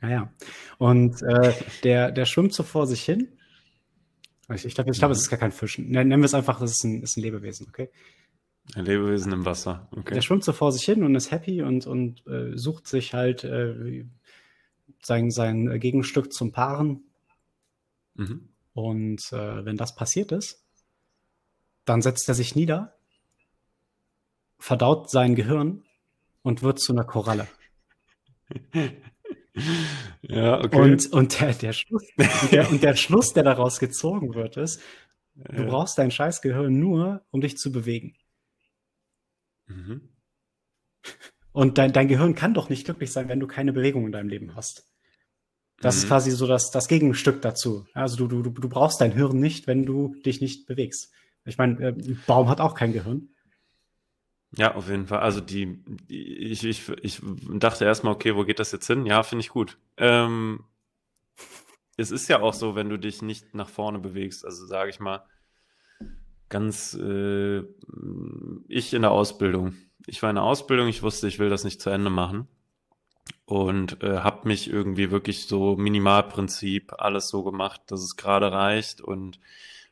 Ja, 0.00 0.08
ja. 0.08 0.32
Und 0.78 1.22
äh, 1.22 1.52
der, 1.82 2.12
der 2.12 2.26
schwimmt 2.26 2.54
so 2.54 2.62
vor 2.62 2.86
sich 2.86 3.02
hin. 3.02 3.38
Ich, 4.52 4.64
ich 4.64 4.74
glaube, 4.74 4.90
ich 4.90 4.98
glaub, 4.98 5.08
mhm. 5.08 5.12
es 5.12 5.22
ist 5.22 5.30
gar 5.30 5.38
kein 5.38 5.52
Fisch. 5.52 5.78
Nennen 5.78 6.20
wir 6.20 6.24
es 6.24 6.34
einfach, 6.34 6.60
das 6.60 6.72
ist 6.72 6.84
ein, 6.84 7.02
ist 7.02 7.16
ein 7.16 7.22
Lebewesen, 7.22 7.66
okay? 7.68 7.90
Ein 8.74 8.84
Lebewesen 8.84 9.32
im 9.32 9.44
Wasser, 9.44 9.88
okay. 9.90 10.14
Der 10.14 10.22
schwimmt 10.22 10.44
so 10.44 10.52
vor 10.52 10.72
sich 10.72 10.84
hin 10.84 11.02
und 11.02 11.14
ist 11.14 11.30
happy 11.30 11.62
und, 11.62 11.86
und 11.86 12.26
äh, 12.26 12.56
sucht 12.56 12.86
sich 12.86 13.12
halt 13.12 13.44
äh, 13.44 14.06
sein, 15.00 15.30
sein 15.30 15.78
Gegenstück 15.80 16.32
zum 16.32 16.52
Paaren. 16.52 17.02
Mhm. 18.14 18.48
Und 18.72 19.20
äh, 19.32 19.64
wenn 19.64 19.76
das 19.76 19.94
passiert 19.94 20.32
ist, 20.32 20.64
dann 21.84 22.00
setzt 22.00 22.28
er 22.28 22.34
sich 22.34 22.54
nieder 22.54 22.94
verdaut 24.62 25.10
sein 25.10 25.34
Gehirn 25.34 25.82
und 26.42 26.62
wird 26.62 26.78
zu 26.78 26.92
einer 26.92 27.02
Koralle. 27.04 27.48
ja, 30.22 30.60
okay. 30.62 30.80
Und, 30.80 31.12
und, 31.12 31.40
der, 31.40 31.52
der 31.52 31.72
Schluss, 31.72 32.04
der, 32.52 32.70
und 32.70 32.80
der 32.82 32.94
Schluss, 32.94 33.32
der 33.32 33.42
daraus 33.42 33.80
gezogen 33.80 34.34
wird, 34.34 34.56
ist, 34.56 34.80
du 35.34 35.66
brauchst 35.66 35.98
dein 35.98 36.12
scheiß 36.12 36.42
Gehirn 36.42 36.78
nur, 36.78 37.22
um 37.32 37.40
dich 37.40 37.56
zu 37.56 37.72
bewegen. 37.72 38.14
Mhm. 39.76 40.08
Und 41.52 41.78
dein, 41.78 41.92
dein 41.92 42.08
Gehirn 42.08 42.34
kann 42.34 42.54
doch 42.54 42.68
nicht 42.70 42.84
glücklich 42.84 43.12
sein, 43.12 43.28
wenn 43.28 43.40
du 43.40 43.46
keine 43.46 43.72
Bewegung 43.72 44.06
in 44.06 44.12
deinem 44.12 44.28
Leben 44.28 44.54
hast. 44.54 44.86
Das 45.80 45.96
mhm. 45.96 46.02
ist 46.02 46.08
quasi 46.08 46.30
so 46.30 46.46
das, 46.46 46.70
das 46.70 46.88
Gegenstück 46.88 47.42
dazu. 47.42 47.86
Also 47.92 48.26
du, 48.26 48.42
du, 48.42 48.50
du 48.50 48.68
brauchst 48.68 49.00
dein 49.00 49.12
Hirn 49.12 49.38
nicht, 49.38 49.66
wenn 49.66 49.84
du 49.84 50.14
dich 50.24 50.40
nicht 50.40 50.66
bewegst. 50.66 51.12
Ich 51.44 51.58
meine, 51.58 51.78
äh, 51.80 51.88
ein 51.88 52.22
Baum 52.26 52.48
hat 52.48 52.60
auch 52.60 52.74
kein 52.74 52.92
Gehirn. 52.92 53.28
Ja, 54.54 54.74
auf 54.74 54.88
jeden 54.88 55.06
Fall. 55.06 55.20
Also 55.20 55.40
die, 55.40 55.82
die 56.08 56.22
ich, 56.22 56.64
ich, 56.64 56.90
ich 57.02 57.20
dachte 57.54 57.84
erstmal, 57.84 58.14
okay, 58.14 58.36
wo 58.36 58.44
geht 58.44 58.58
das 58.58 58.72
jetzt 58.72 58.86
hin? 58.86 59.06
Ja, 59.06 59.22
finde 59.22 59.40
ich 59.40 59.48
gut. 59.48 59.78
Ähm, 59.96 60.64
es 61.96 62.10
ist 62.10 62.28
ja 62.28 62.40
auch 62.40 62.54
so, 62.54 62.74
wenn 62.74 62.88
du 62.88 62.98
dich 62.98 63.22
nicht 63.22 63.54
nach 63.54 63.68
vorne 63.68 63.98
bewegst, 63.98 64.44
also 64.44 64.66
sage 64.66 64.90
ich 64.90 65.00
mal, 65.00 65.24
ganz 66.52 66.94
äh, 66.94 67.62
ich 68.68 68.92
in 68.92 69.02
der 69.02 69.10
Ausbildung. 69.10 69.74
Ich 70.06 70.22
war 70.22 70.30
in 70.30 70.36
der 70.36 70.44
Ausbildung, 70.44 70.86
ich 70.86 71.02
wusste, 71.02 71.26
ich 71.26 71.38
will 71.38 71.48
das 71.48 71.64
nicht 71.64 71.80
zu 71.80 71.90
Ende 71.90 72.10
machen 72.10 72.46
und 73.46 74.02
äh, 74.02 74.18
habe 74.18 74.46
mich 74.48 74.70
irgendwie 74.70 75.10
wirklich 75.10 75.46
so 75.46 75.76
Minimalprinzip 75.76 76.92
alles 76.98 77.28
so 77.28 77.42
gemacht, 77.42 77.80
dass 77.86 78.02
es 78.02 78.16
gerade 78.16 78.52
reicht 78.52 79.00
und 79.00 79.40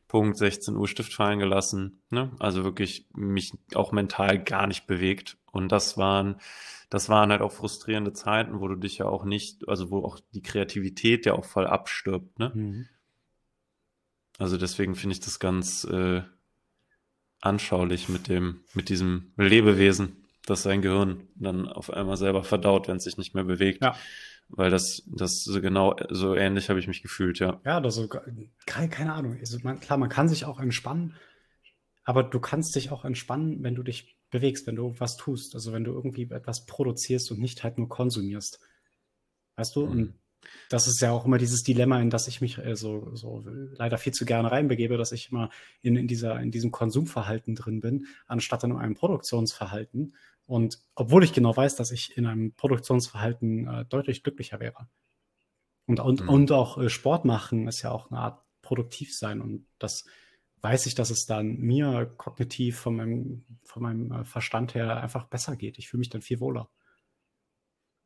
Punkt 0.07 0.37
16 0.37 0.77
Uhr 0.77 0.87
Stift 0.87 1.15
fallen 1.15 1.39
gelassen. 1.39 2.03
Ne? 2.11 2.31
Also 2.39 2.63
wirklich 2.63 3.07
mich 3.15 3.53
auch 3.75 3.93
mental 3.93 4.43
gar 4.43 4.67
nicht 4.67 4.87
bewegt. 4.87 5.39
Und 5.53 5.71
das 5.73 5.97
waren, 5.97 6.41
das 6.91 7.09
waren 7.09 7.31
halt 7.31 7.43
auch 7.43 7.53
frustrierende 7.53 8.13
Zeiten, 8.13 8.61
wo 8.61 8.69
du 8.69 8.75
dich 8.75 8.99
ja 8.99 9.07
auch 9.07 9.25
nicht, 9.25 9.69
also 9.69 9.91
wo 9.91 10.05
auch 10.05 10.19
die 10.35 10.43
Kreativität 10.43 11.27
ja 11.27 11.35
auch 11.35 11.45
voll 11.45 11.67
abstirbt. 11.67 12.39
Ne? 12.39 12.51
Mhm. 12.55 12.89
Also 14.39 14.57
deswegen 14.57 14.95
finde 14.95 15.15
ich 15.15 15.21
das 15.21 15.39
ganz 15.39 15.85
äh, 15.85 16.23
anschaulich 17.41 18.09
mit 18.09 18.29
dem, 18.29 18.61
mit 18.75 18.89
diesem 18.89 19.33
Lebewesen, 19.37 20.25
das 20.47 20.63
sein 20.63 20.83
Gehirn 20.83 21.29
dann 21.37 21.69
auf 21.69 21.91
einmal 21.93 22.17
selber 22.17 22.45
verdaut, 22.45 22.89
wenn 22.89 22.97
es 22.97 23.05
sich 23.05 23.17
nicht 23.19 23.35
mehr 23.35 23.45
bewegt. 23.45 23.83
Ja. 23.83 23.97
Weil 24.49 24.71
das, 24.71 25.05
das 25.07 25.45
so 25.45 25.61
genau, 25.61 25.95
so 26.09 26.35
ähnlich 26.35 26.71
habe 26.71 26.81
ich 26.81 26.89
mich 26.89 27.03
gefühlt, 27.03 27.39
ja. 27.39 27.61
Ja, 27.65 27.79
also, 27.79 28.09
keine, 28.67 28.89
keine 28.89 29.13
Ahnung. 29.13 29.37
Also 29.39 29.59
man, 29.63 29.79
klar, 29.79 29.97
man 29.97 30.09
kann 30.09 30.29
sich 30.29 30.45
auch 30.45 30.59
entspannen, 30.59 31.15
aber 32.05 32.25
du 32.25 32.41
kannst 32.41 32.75
dich 32.75 32.91
auch 32.91 33.05
entspannen, 33.05 33.63
wenn 33.63 33.77
du 33.77 33.85
dich 33.85 34.17
bewegst, 34.31 34.67
wenn 34.67 34.77
du 34.77 34.95
was 34.99 35.17
tust. 35.17 35.55
Also 35.55 35.73
wenn 35.73 35.85
du 35.85 35.93
irgendwie 35.93 36.29
etwas 36.31 36.67
produzierst 36.67 37.31
und 37.31 37.39
nicht 37.39 37.63
halt 37.63 37.79
nur 37.79 37.89
konsumierst. 37.89 38.61
Weißt 39.57 39.77
du? 39.77 39.87
Mhm. 39.87 39.93
Und 39.93 40.15
das 40.69 40.87
ist 40.87 41.01
ja 41.01 41.11
auch 41.11 41.25
immer 41.25 41.39
dieses 41.39 41.63
Dilemma, 41.63 42.01
in 42.01 42.11
das 42.11 42.29
ich 42.29 42.41
mich 42.41 42.59
äh, 42.59 42.77
so, 42.77 43.15
so 43.15 43.45
leider 43.73 43.99
viel 43.99 44.13
zu 44.13 44.25
gerne 44.25 44.51
reinbegebe, 44.51 44.97
dass 44.97 45.13
ich 45.13 45.31
immer 45.31 45.51
in, 45.83 45.97
in, 45.97 46.07
dieser, 46.07 46.41
in 46.41 46.51
diesem 46.51 46.71
Konsumverhalten 46.71 47.55
drin 47.55 47.81
bin, 47.81 48.07
anstatt 48.27 48.65
in 48.65 48.73
einem 48.73 48.95
Produktionsverhalten. 48.95 50.15
Und 50.47 50.81
obwohl 50.95 51.25
ich 51.25 51.33
genau 51.33 51.57
weiß, 51.57 51.77
dass 51.77 51.91
ich 51.91 52.17
in 52.17 52.27
einem 52.27 52.53
Produktionsverhalten 52.55 53.67
äh, 53.67 53.85
deutlich 53.85 54.23
glücklicher 54.23 54.61
wäre. 54.61 54.89
Und, 55.87 56.01
und, 56.01 56.23
mhm. 56.23 56.29
und 56.29 56.53
auch 56.53 56.79
äh, 56.79 56.89
Sport 56.89 57.25
machen 57.25 57.69
ist 57.69 57.83
ja 57.83 57.91
auch 57.91 58.11
eine 58.11 58.21
Art 58.21 58.45
produktiv 58.63 59.17
sein. 59.17 59.41
Und 59.41 59.67
das 59.79 60.05
weiß 60.61 60.87
ich, 60.87 60.95
dass 60.95 61.11
es 61.11 61.27
dann 61.27 61.59
mir 61.59 62.13
kognitiv 62.17 62.79
von 62.79 62.97
meinem, 62.97 63.45
von 63.65 63.83
meinem 63.83 64.13
äh, 64.13 64.25
Verstand 64.25 64.75
her 64.75 65.01
einfach 65.03 65.25
besser 65.25 65.57
geht. 65.57 65.79
Ich 65.79 65.89
fühle 65.89 66.01
mich 66.01 66.11
dann 66.11 66.23
viel 66.23 66.41
wohler. 66.41 66.71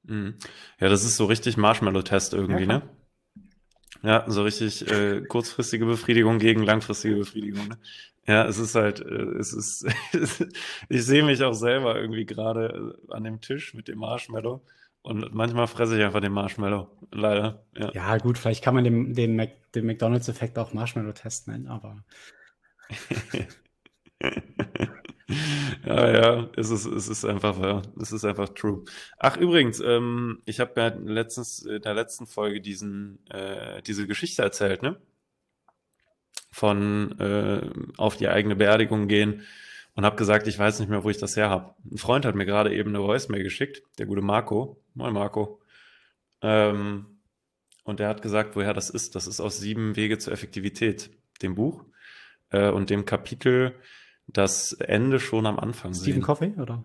Mhm. 0.04 0.34
Ja, 0.80 0.88
das 0.88 1.04
ist 1.04 1.16
so 1.16 1.26
richtig 1.26 1.56
Marshmallow-Test 1.56 2.34
irgendwie, 2.34 2.62
ja, 2.64 2.78
ne? 2.78 2.82
Ja, 4.02 4.24
so 4.28 4.42
richtig 4.42 4.86
äh, 4.90 5.22
kurzfristige 5.22 5.86
Befriedigung 5.86 6.38
gegen 6.38 6.62
langfristige 6.62 7.16
Befriedigung. 7.16 7.68
Ne? 7.68 7.78
Ja, 8.26 8.46
es 8.46 8.58
ist 8.58 8.74
halt, 8.74 9.00
äh, 9.00 9.04
es 9.38 9.52
ist, 9.52 9.86
ich 10.88 11.04
sehe 11.04 11.22
mich 11.22 11.42
auch 11.42 11.54
selber 11.54 11.98
irgendwie 11.98 12.26
gerade 12.26 12.94
äh, 13.08 13.12
an 13.12 13.24
dem 13.24 13.40
Tisch 13.40 13.72
mit 13.74 13.88
dem 13.88 13.98
Marshmallow 13.98 14.62
und 15.04 15.34
manchmal 15.34 15.66
fresse 15.66 15.98
ich 15.98 16.04
einfach 16.04 16.22
den 16.22 16.32
Marshmallow, 16.32 16.88
leider. 17.10 17.62
Ja, 17.76 17.92
ja 17.92 18.16
gut, 18.16 18.38
vielleicht 18.38 18.64
kann 18.64 18.74
man 18.74 18.84
den, 18.84 19.12
den, 19.12 19.36
Mac, 19.36 19.50
den 19.72 19.84
McDonalds-Effekt 19.84 20.58
auch 20.58 20.72
Marshmallow-Test 20.72 21.48
nennen, 21.48 21.66
aber. 21.66 22.02
ja, 25.86 26.10
ja, 26.10 26.48
es 26.56 26.70
ist, 26.70 26.86
es 26.86 27.08
ist 27.08 27.24
einfach, 27.24 27.58
ja, 27.60 27.82
es 28.00 28.12
ist 28.12 28.24
einfach 28.24 28.48
true. 28.50 28.84
Ach, 29.18 29.36
übrigens, 29.36 29.80
ähm, 29.80 30.42
ich 30.46 30.60
habe 30.60 30.80
ja 30.80 30.88
letztens 30.88 31.62
in 31.62 31.82
der 31.82 31.94
letzten 31.94 32.26
Folge 32.26 32.60
diesen, 32.60 33.18
äh, 33.30 33.82
diese 33.82 34.06
Geschichte 34.06 34.42
erzählt, 34.42 34.82
ne? 34.82 34.96
Von 36.50 37.18
äh, 37.18 37.68
auf 37.96 38.16
die 38.16 38.28
eigene 38.28 38.56
Beerdigung 38.56 39.08
gehen 39.08 39.42
und 39.94 40.04
habe 40.04 40.16
gesagt, 40.16 40.46
ich 40.46 40.58
weiß 40.58 40.80
nicht 40.80 40.88
mehr, 40.88 41.04
wo 41.04 41.10
ich 41.10 41.18
das 41.18 41.36
her 41.36 41.50
habe. 41.50 41.74
Ein 41.90 41.98
Freund 41.98 42.24
hat 42.24 42.34
mir 42.34 42.46
gerade 42.46 42.74
eben 42.74 42.90
eine 42.90 43.02
Voicemail 43.02 43.42
geschickt, 43.42 43.82
der 43.98 44.06
gute 44.06 44.22
Marco. 44.22 44.80
Moin 44.94 45.12
Marco. 45.12 45.60
Ähm, 46.42 47.06
und 47.84 48.00
der 48.00 48.08
hat 48.08 48.22
gesagt, 48.22 48.56
woher 48.56 48.74
das 48.74 48.90
ist. 48.90 49.14
Das 49.14 49.26
ist 49.26 49.40
aus 49.40 49.58
Sieben 49.58 49.96
Wege 49.96 50.18
zur 50.18 50.32
Effektivität, 50.32 51.10
dem 51.42 51.54
Buch 51.54 51.84
äh, 52.50 52.70
und 52.70 52.90
dem 52.90 53.04
Kapitel 53.04 53.74
das 54.26 54.72
Ende 54.72 55.20
schon 55.20 55.46
am 55.46 55.58
Anfang 55.58 55.94
Stephen 55.94 56.14
sehen. 56.14 56.22
Coffey, 56.22 56.54
oder? 56.58 56.84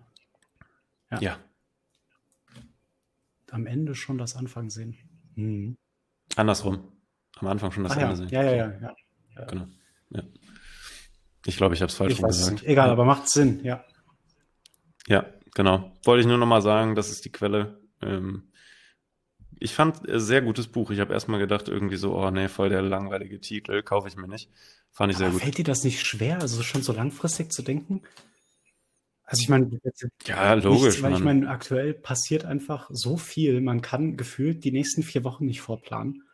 Ja. 1.10 1.20
ja. 1.20 1.36
Am 3.50 3.66
Ende 3.66 3.94
schon 3.94 4.18
das 4.18 4.36
Anfang 4.36 4.70
sehen. 4.70 4.96
Mhm. 5.34 5.76
Andersrum. 6.36 6.92
Am 7.38 7.48
Anfang 7.48 7.72
schon 7.72 7.84
das 7.84 7.94
Ende 7.94 8.06
ja. 8.06 8.16
sehen. 8.16 8.28
Ja, 8.28 8.42
ja, 8.42 8.52
ja, 8.52 8.70
ja. 8.80 8.96
ja. 9.36 9.44
Genau. 9.46 9.66
Ja. 10.10 10.22
Ich 11.46 11.56
glaube, 11.56 11.74
ich 11.74 11.80
habe 11.80 11.90
es 11.90 11.96
falsch 11.96 12.12
ich 12.12 12.22
gesagt. 12.22 12.64
Egal, 12.64 12.90
aber 12.90 13.04
macht 13.04 13.28
Sinn, 13.28 13.64
ja. 13.64 13.84
Ja, 15.06 15.26
genau. 15.54 15.96
Wollte 16.04 16.20
ich 16.20 16.26
nur 16.26 16.38
noch 16.38 16.46
mal 16.46 16.62
sagen, 16.62 16.94
das 16.94 17.10
ist 17.10 17.24
die 17.24 17.32
Quelle. 17.32 17.80
Ähm, 18.02 18.50
ich 19.58 19.74
fand 19.74 20.08
äh, 20.08 20.20
sehr 20.20 20.42
gutes 20.42 20.68
Buch. 20.68 20.90
Ich 20.90 21.00
habe 21.00 21.12
erstmal 21.12 21.40
gedacht, 21.40 21.68
irgendwie 21.68 21.96
so, 21.96 22.16
oh 22.16 22.30
nee, 22.30 22.48
voll 22.48 22.68
der 22.68 22.82
langweilige 22.82 23.40
Titel, 23.40 23.82
kaufe 23.82 24.08
ich 24.08 24.16
mir 24.16 24.28
nicht. 24.28 24.50
Fand 24.92 25.12
ich 25.12 25.16
Aber 25.16 25.26
sehr 25.26 25.32
gut. 25.32 25.42
Fällt 25.42 25.58
dir 25.58 25.64
das 25.64 25.84
nicht 25.84 26.04
schwer, 26.04 26.40
also 26.40 26.62
schon 26.62 26.82
so 26.82 26.92
langfristig 26.92 27.52
zu 27.52 27.62
denken? 27.62 28.02
Also 29.30 29.42
ich 29.42 29.48
meine, 29.48 29.70
ja, 30.26 30.54
logisch. 30.54 30.82
Nichts, 30.82 31.02
weil 31.02 31.12
ich 31.12 31.20
meine, 31.20 31.48
aktuell 31.48 31.94
passiert 31.94 32.44
einfach 32.44 32.90
so 32.92 33.16
viel, 33.16 33.60
man 33.60 33.80
kann 33.80 34.16
gefühlt 34.16 34.64
die 34.64 34.72
nächsten 34.72 35.04
vier 35.04 35.22
Wochen 35.22 35.46
nicht 35.46 35.60
vorplanen. 35.60 36.24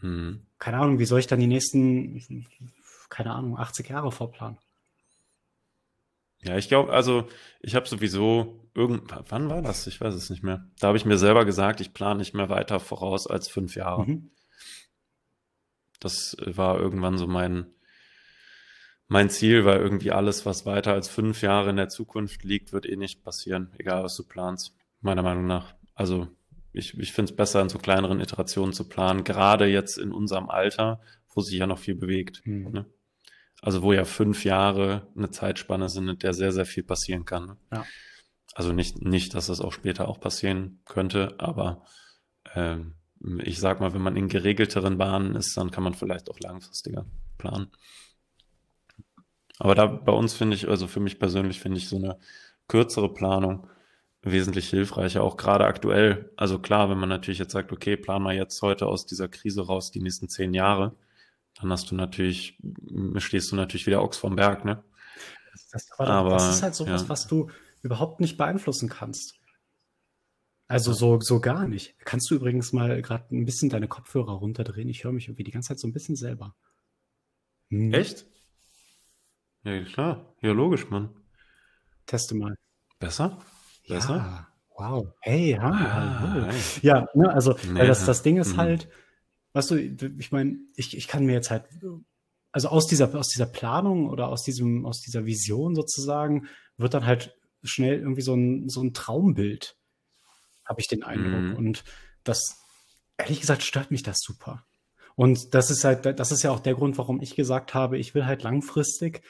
Hm. 0.00 0.46
Keine 0.58 0.78
Ahnung, 0.78 0.98
wie 0.98 1.04
soll 1.04 1.20
ich 1.20 1.26
dann 1.26 1.40
die 1.40 1.46
nächsten, 1.46 2.46
keine 3.10 3.32
Ahnung, 3.32 3.58
80 3.58 3.90
Jahre 3.90 4.10
vorplanen? 4.10 4.56
Ja, 6.40 6.56
ich 6.56 6.68
glaube, 6.68 6.92
also 6.92 7.28
ich 7.60 7.74
habe 7.74 7.88
sowieso 7.88 8.68
irgendwann, 8.74 9.24
wann 9.28 9.50
war 9.50 9.62
das? 9.62 9.86
Ich 9.86 10.00
weiß 10.00 10.14
es 10.14 10.30
nicht 10.30 10.42
mehr. 10.42 10.66
Da 10.78 10.88
habe 10.88 10.96
ich 10.96 11.04
mir 11.04 11.18
selber 11.18 11.44
gesagt, 11.44 11.80
ich 11.80 11.92
plane 11.92 12.18
nicht 12.18 12.34
mehr 12.34 12.48
weiter 12.48 12.80
voraus 12.80 13.26
als 13.26 13.48
fünf 13.48 13.74
Jahre. 13.74 14.06
Mhm. 14.06 14.30
Das 16.06 16.36
war 16.44 16.78
irgendwann 16.78 17.18
so 17.18 17.26
mein, 17.26 17.66
mein 19.08 19.28
Ziel, 19.28 19.64
weil 19.64 19.80
irgendwie 19.80 20.12
alles, 20.12 20.46
was 20.46 20.64
weiter 20.64 20.92
als 20.92 21.08
fünf 21.08 21.42
Jahre 21.42 21.70
in 21.70 21.76
der 21.76 21.88
Zukunft 21.88 22.44
liegt, 22.44 22.72
wird 22.72 22.86
eh 22.86 22.96
nicht 22.96 23.24
passieren, 23.24 23.72
egal 23.76 24.04
was 24.04 24.16
du 24.16 24.22
planst, 24.22 24.76
meiner 25.00 25.22
Meinung 25.22 25.46
nach. 25.46 25.74
Also 25.94 26.28
ich, 26.72 26.96
ich 26.96 27.12
finde 27.12 27.32
es 27.32 27.36
besser, 27.36 27.60
in 27.60 27.68
so 27.68 27.78
kleineren 27.78 28.20
Iterationen 28.20 28.72
zu 28.72 28.88
planen, 28.88 29.24
gerade 29.24 29.66
jetzt 29.66 29.98
in 29.98 30.12
unserem 30.12 30.48
Alter, 30.48 31.00
wo 31.34 31.40
sich 31.40 31.58
ja 31.58 31.66
noch 31.66 31.78
viel 31.78 31.96
bewegt. 31.96 32.42
Mhm. 32.44 32.70
Ne? 32.70 32.86
Also 33.62 33.82
wo 33.82 33.92
ja 33.92 34.04
fünf 34.04 34.44
Jahre 34.44 35.08
eine 35.16 35.30
Zeitspanne 35.30 35.88
sind, 35.88 36.08
in 36.08 36.18
der 36.18 36.34
sehr, 36.34 36.52
sehr 36.52 36.66
viel 36.66 36.84
passieren 36.84 37.24
kann. 37.24 37.46
Ne? 37.46 37.56
Ja. 37.72 37.86
Also 38.54 38.72
nicht, 38.72 39.02
nicht, 39.02 39.34
dass 39.34 39.48
das 39.48 39.60
auch 39.60 39.72
später 39.72 40.08
auch 40.08 40.20
passieren 40.20 40.80
könnte, 40.84 41.34
aber 41.38 41.84
ähm, 42.54 42.94
ich 43.42 43.60
sag 43.60 43.80
mal, 43.80 43.94
wenn 43.94 44.02
man 44.02 44.16
in 44.16 44.28
geregelteren 44.28 44.98
Bahnen 44.98 45.34
ist, 45.34 45.56
dann 45.56 45.70
kann 45.70 45.84
man 45.84 45.94
vielleicht 45.94 46.30
auch 46.30 46.38
langfristiger 46.40 47.06
planen. 47.38 47.70
Aber 49.58 49.74
da 49.74 49.86
bei 49.86 50.12
uns 50.12 50.34
finde 50.34 50.56
ich, 50.56 50.68
also 50.68 50.86
für 50.86 51.00
mich 51.00 51.18
persönlich 51.18 51.60
finde 51.60 51.78
ich 51.78 51.88
so 51.88 51.96
eine 51.96 52.18
kürzere 52.68 53.12
Planung 53.12 53.68
wesentlich 54.22 54.68
hilfreicher, 54.68 55.22
auch 55.22 55.36
gerade 55.36 55.64
aktuell. 55.64 56.32
Also 56.36 56.58
klar, 56.58 56.90
wenn 56.90 56.98
man 56.98 57.08
natürlich 57.08 57.38
jetzt 57.38 57.52
sagt, 57.52 57.72
okay, 57.72 57.96
plan 57.96 58.22
mal 58.22 58.34
jetzt 58.34 58.60
heute 58.60 58.86
aus 58.86 59.06
dieser 59.06 59.28
Krise 59.28 59.66
raus 59.66 59.90
die 59.90 60.00
nächsten 60.00 60.28
zehn 60.28 60.52
Jahre, 60.52 60.94
dann 61.54 61.70
hast 61.70 61.90
du 61.90 61.94
natürlich, 61.94 62.58
stehst 63.16 63.50
du 63.52 63.56
natürlich 63.56 63.86
wieder 63.86 64.02
Ochs 64.02 64.18
vom 64.18 64.36
Berg, 64.36 64.64
ne? 64.64 64.82
Das, 65.52 65.68
das, 65.68 65.92
aber, 65.98 66.08
aber 66.10 66.30
das 66.30 66.56
ist 66.56 66.62
halt 66.62 66.74
sowas, 66.74 67.02
ja. 67.02 67.08
was 67.08 67.26
du 67.28 67.48
überhaupt 67.82 68.20
nicht 68.20 68.36
beeinflussen 68.36 68.88
kannst. 68.88 69.36
Also 70.68 70.92
so, 70.92 71.20
so 71.20 71.40
gar 71.40 71.68
nicht. 71.68 71.96
Kannst 72.04 72.30
du 72.30 72.34
übrigens 72.34 72.72
mal 72.72 73.00
gerade 73.00 73.34
ein 73.34 73.44
bisschen 73.44 73.70
deine 73.70 73.86
Kopfhörer 73.86 74.32
runterdrehen? 74.32 74.88
Ich 74.88 75.04
höre 75.04 75.12
mich 75.12 75.28
irgendwie 75.28 75.44
die 75.44 75.52
ganze 75.52 75.68
Zeit 75.68 75.78
so 75.78 75.86
ein 75.86 75.92
bisschen 75.92 76.16
selber. 76.16 76.56
Hm. 77.70 77.94
Echt? 77.94 78.26
Ja, 79.62 79.82
klar. 79.84 80.34
Ja, 80.40 80.52
logisch, 80.52 80.90
Mann. 80.90 81.10
Teste 82.06 82.34
mal. 82.34 82.56
Besser? 82.98 83.38
Besser? 83.88 84.16
Ja. 84.16 84.48
Wow. 84.76 85.12
Hey, 85.20 85.56
ah, 85.58 86.48
hey. 86.48 86.60
Ja, 86.82 87.08
ne, 87.14 87.32
also 87.32 87.56
nee, 87.72 87.86
das, 87.86 88.04
das 88.04 88.22
Ding 88.22 88.36
ist 88.36 88.52
mhm. 88.52 88.58
halt, 88.58 88.88
weißt 89.54 89.70
du, 89.70 89.76
ich 90.18 90.32
meine, 90.32 90.58
ich, 90.76 90.96
ich 90.96 91.08
kann 91.08 91.24
mir 91.24 91.32
jetzt 91.32 91.50
halt, 91.50 91.64
also 92.52 92.68
aus 92.68 92.86
dieser, 92.86 93.14
aus 93.14 93.28
dieser 93.28 93.46
Planung 93.46 94.10
oder 94.10 94.28
aus 94.28 94.42
diesem, 94.42 94.84
aus 94.84 95.00
dieser 95.00 95.24
Vision 95.24 95.74
sozusagen, 95.74 96.46
wird 96.76 96.92
dann 96.92 97.06
halt 97.06 97.38
schnell 97.62 98.00
irgendwie 98.00 98.20
so 98.20 98.34
ein, 98.34 98.68
so 98.68 98.82
ein 98.82 98.92
Traumbild, 98.92 99.76
habe 100.66 100.80
ich 100.80 100.88
den 100.88 101.02
Eindruck. 101.02 101.52
Mhm. 101.52 101.56
Und 101.56 101.84
das, 102.24 102.56
ehrlich 103.16 103.40
gesagt, 103.40 103.62
stört 103.62 103.90
mich 103.90 104.02
das 104.02 104.18
super. 104.20 104.66
Und 105.14 105.54
das 105.54 105.70
ist 105.70 105.84
halt, 105.84 106.04
das 106.04 106.30
ist 106.30 106.42
ja 106.42 106.50
auch 106.50 106.60
der 106.60 106.74
Grund, 106.74 106.98
warum 106.98 107.22
ich 107.22 107.36
gesagt 107.36 107.72
habe, 107.72 107.96
ich 107.98 108.14
will 108.14 108.26
halt 108.26 108.42
langfristig 108.42 109.22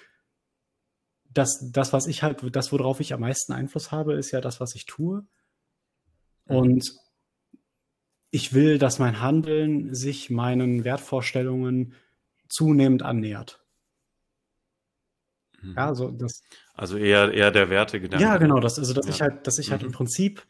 das, 1.36 1.70
das, 1.72 1.92
was 1.92 2.06
ich 2.06 2.22
halt, 2.22 2.40
das, 2.54 2.72
worauf 2.72 3.00
ich 3.00 3.12
am 3.12 3.20
meisten 3.20 3.52
Einfluss 3.52 3.92
habe, 3.92 4.14
ist 4.14 4.30
ja 4.30 4.40
das, 4.40 4.60
was 4.60 4.74
ich 4.74 4.86
tue. 4.86 5.26
Mhm. 6.46 6.56
Und 6.56 6.92
ich 8.30 8.54
will, 8.54 8.78
dass 8.78 8.98
mein 8.98 9.20
Handeln 9.20 9.94
sich 9.94 10.30
meinen 10.30 10.84
Wertvorstellungen 10.84 11.94
zunehmend 12.48 13.02
annähert. 13.02 13.64
Mhm. 15.60 15.74
Ja, 15.76 15.94
so 15.94 16.10
das. 16.10 16.42
Also 16.74 16.96
eher, 16.96 17.32
eher 17.32 17.50
der 17.50 17.70
Wertegedanke. 17.70 18.24
Ja, 18.24 18.36
genau, 18.36 18.60
das, 18.60 18.78
also 18.78 18.92
dass 18.94 19.06
ja. 19.06 19.12
ich 19.12 19.20
halt, 19.20 19.46
dass 19.46 19.58
ich 19.58 19.70
halt 19.70 19.82
mhm. 19.82 19.88
im 19.88 19.92
Prinzip 19.92 20.46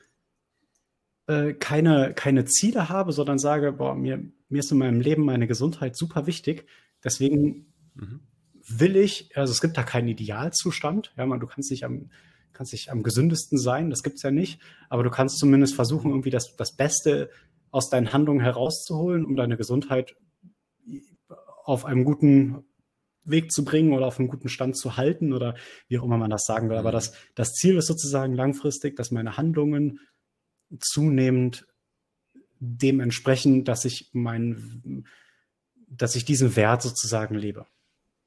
äh, 1.26 1.54
keine, 1.54 2.14
keine 2.14 2.44
Ziele 2.44 2.88
habe, 2.88 3.12
sondern 3.12 3.38
sage, 3.38 3.72
boah, 3.72 3.94
mir, 3.94 4.22
mir 4.48 4.60
ist 4.60 4.72
in 4.72 4.78
meinem 4.78 5.00
Leben 5.00 5.24
meine 5.24 5.46
Gesundheit 5.46 5.96
super 5.96 6.26
wichtig. 6.26 6.66
Deswegen 7.02 7.72
mhm. 7.94 8.20
will 8.52 8.96
ich, 8.96 9.36
also 9.36 9.52
es 9.52 9.60
gibt 9.60 9.76
da 9.76 9.82
keinen 9.82 10.08
Idealzustand. 10.08 11.12
Ja, 11.16 11.26
man, 11.26 11.40
du 11.40 11.46
kannst 11.46 11.70
nicht 11.70 11.84
am, 11.84 12.10
kannst 12.52 12.72
nicht 12.72 12.90
am 12.90 13.02
gesündesten 13.02 13.58
sein, 13.58 13.90
das 13.90 14.02
gibt's 14.02 14.22
ja 14.22 14.30
nicht, 14.30 14.60
aber 14.88 15.02
du 15.02 15.10
kannst 15.10 15.38
zumindest 15.38 15.74
versuchen, 15.74 16.10
irgendwie 16.10 16.30
das, 16.30 16.56
das 16.56 16.74
Beste 16.74 17.30
aus 17.70 17.90
deinen 17.90 18.12
Handlungen 18.12 18.40
herauszuholen, 18.40 19.26
um 19.26 19.36
deine 19.36 19.56
Gesundheit 19.56 20.16
auf 21.64 21.84
einem 21.84 22.04
guten 22.04 22.64
Weg 23.24 23.50
zu 23.50 23.64
bringen 23.64 23.92
oder 23.92 24.06
auf 24.06 24.18
einem 24.18 24.28
guten 24.28 24.48
Stand 24.48 24.76
zu 24.78 24.96
halten 24.96 25.32
oder 25.32 25.56
wie 25.88 25.98
auch 25.98 26.04
immer 26.04 26.16
man 26.16 26.30
das 26.30 26.44
sagen 26.44 26.70
will. 26.70 26.76
Aber 26.76 26.90
mhm. 26.90 26.94
das, 26.94 27.12
das 27.34 27.52
Ziel 27.52 27.76
ist 27.76 27.88
sozusagen 27.88 28.34
langfristig, 28.34 28.96
dass 28.96 29.10
meine 29.10 29.36
Handlungen 29.36 30.00
zunehmend 30.80 31.66
dementsprechend, 32.58 33.68
dass 33.68 33.84
ich 33.84 34.10
mein, 34.12 35.04
dass 35.88 36.16
ich 36.16 36.24
diesen 36.24 36.56
Wert 36.56 36.82
sozusagen 36.82 37.34
lebe. 37.34 37.66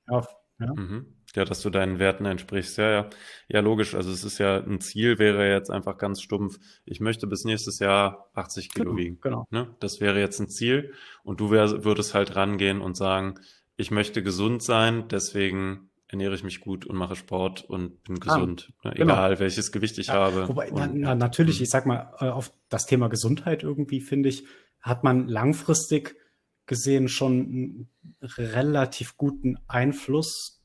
Ja, 0.08 0.28
ja. 0.60 0.74
Mhm. 0.74 1.06
ja, 1.36 1.46
dass 1.46 1.62
du 1.62 1.70
deinen 1.70 2.00
Werten 2.00 2.26
entsprichst. 2.26 2.78
Ja, 2.78 2.92
ja. 2.92 3.10
Ja, 3.48 3.60
logisch. 3.62 3.96
Also 3.96 4.12
es 4.12 4.24
ist 4.24 4.38
ja 4.40 4.58
ein 4.58 4.82
Ziel 4.82 5.20
wäre 5.20 5.50
jetzt 5.50 5.72
einfach 5.72 5.98
ganz 5.98 6.22
stumpf. 6.22 6.60
Ich 6.86 7.00
möchte 7.00 7.28
bis 7.28 7.46
nächstes 7.46 7.80
Jahr 7.80 8.30
80 8.34 8.70
Kilo 8.70 8.92
genau, 8.92 8.98
wiegen. 8.98 9.20
Genau. 9.22 9.48
Ne? 9.50 9.76
Das 9.80 10.02
wäre 10.02 10.20
jetzt 10.20 10.40
ein 10.40 10.50
Ziel. 10.50 10.94
Und 11.24 11.40
du 11.40 11.52
wär, 11.52 11.84
würdest 11.84 12.14
halt 12.14 12.36
rangehen 12.36 12.82
und 12.82 12.98
sagen, 12.98 13.40
ich 13.78 13.92
möchte 13.92 14.22
gesund 14.22 14.62
sein, 14.62 15.08
deswegen 15.08 15.89
ernähre 16.10 16.36
ich 16.36 16.44
mich 16.44 16.60
gut 16.60 16.86
und 16.86 16.98
mache 16.98 17.16
Sport 17.16 17.64
und 17.64 18.04
bin 18.04 18.18
ah, 18.22 18.36
gesund, 18.36 18.74
ne? 18.84 18.92
genau. 18.96 19.14
egal 19.14 19.40
welches 19.40 19.72
Gewicht 19.72 19.98
ich 20.00 20.08
ja, 20.08 20.16
habe. 20.16 20.48
Wobei, 20.48 20.72
und, 20.72 20.96
na, 20.96 21.16
natürlich, 21.16 21.58
hm. 21.58 21.64
ich 21.64 21.70
sag 21.70 21.86
mal, 21.86 22.14
äh, 22.20 22.26
auf 22.26 22.52
das 22.68 22.86
Thema 22.86 23.08
Gesundheit 23.08 23.64
irgendwie, 23.64 24.02
finde 24.02 24.30
ich, 24.30 24.46
hat 24.82 25.04
man 25.04 25.28
langfristig 25.28 26.16
gesehen 26.66 27.08
schon 27.08 27.34
einen 27.34 27.90
relativ 28.22 29.18
guten 29.18 29.58
Einfluss 29.68 30.62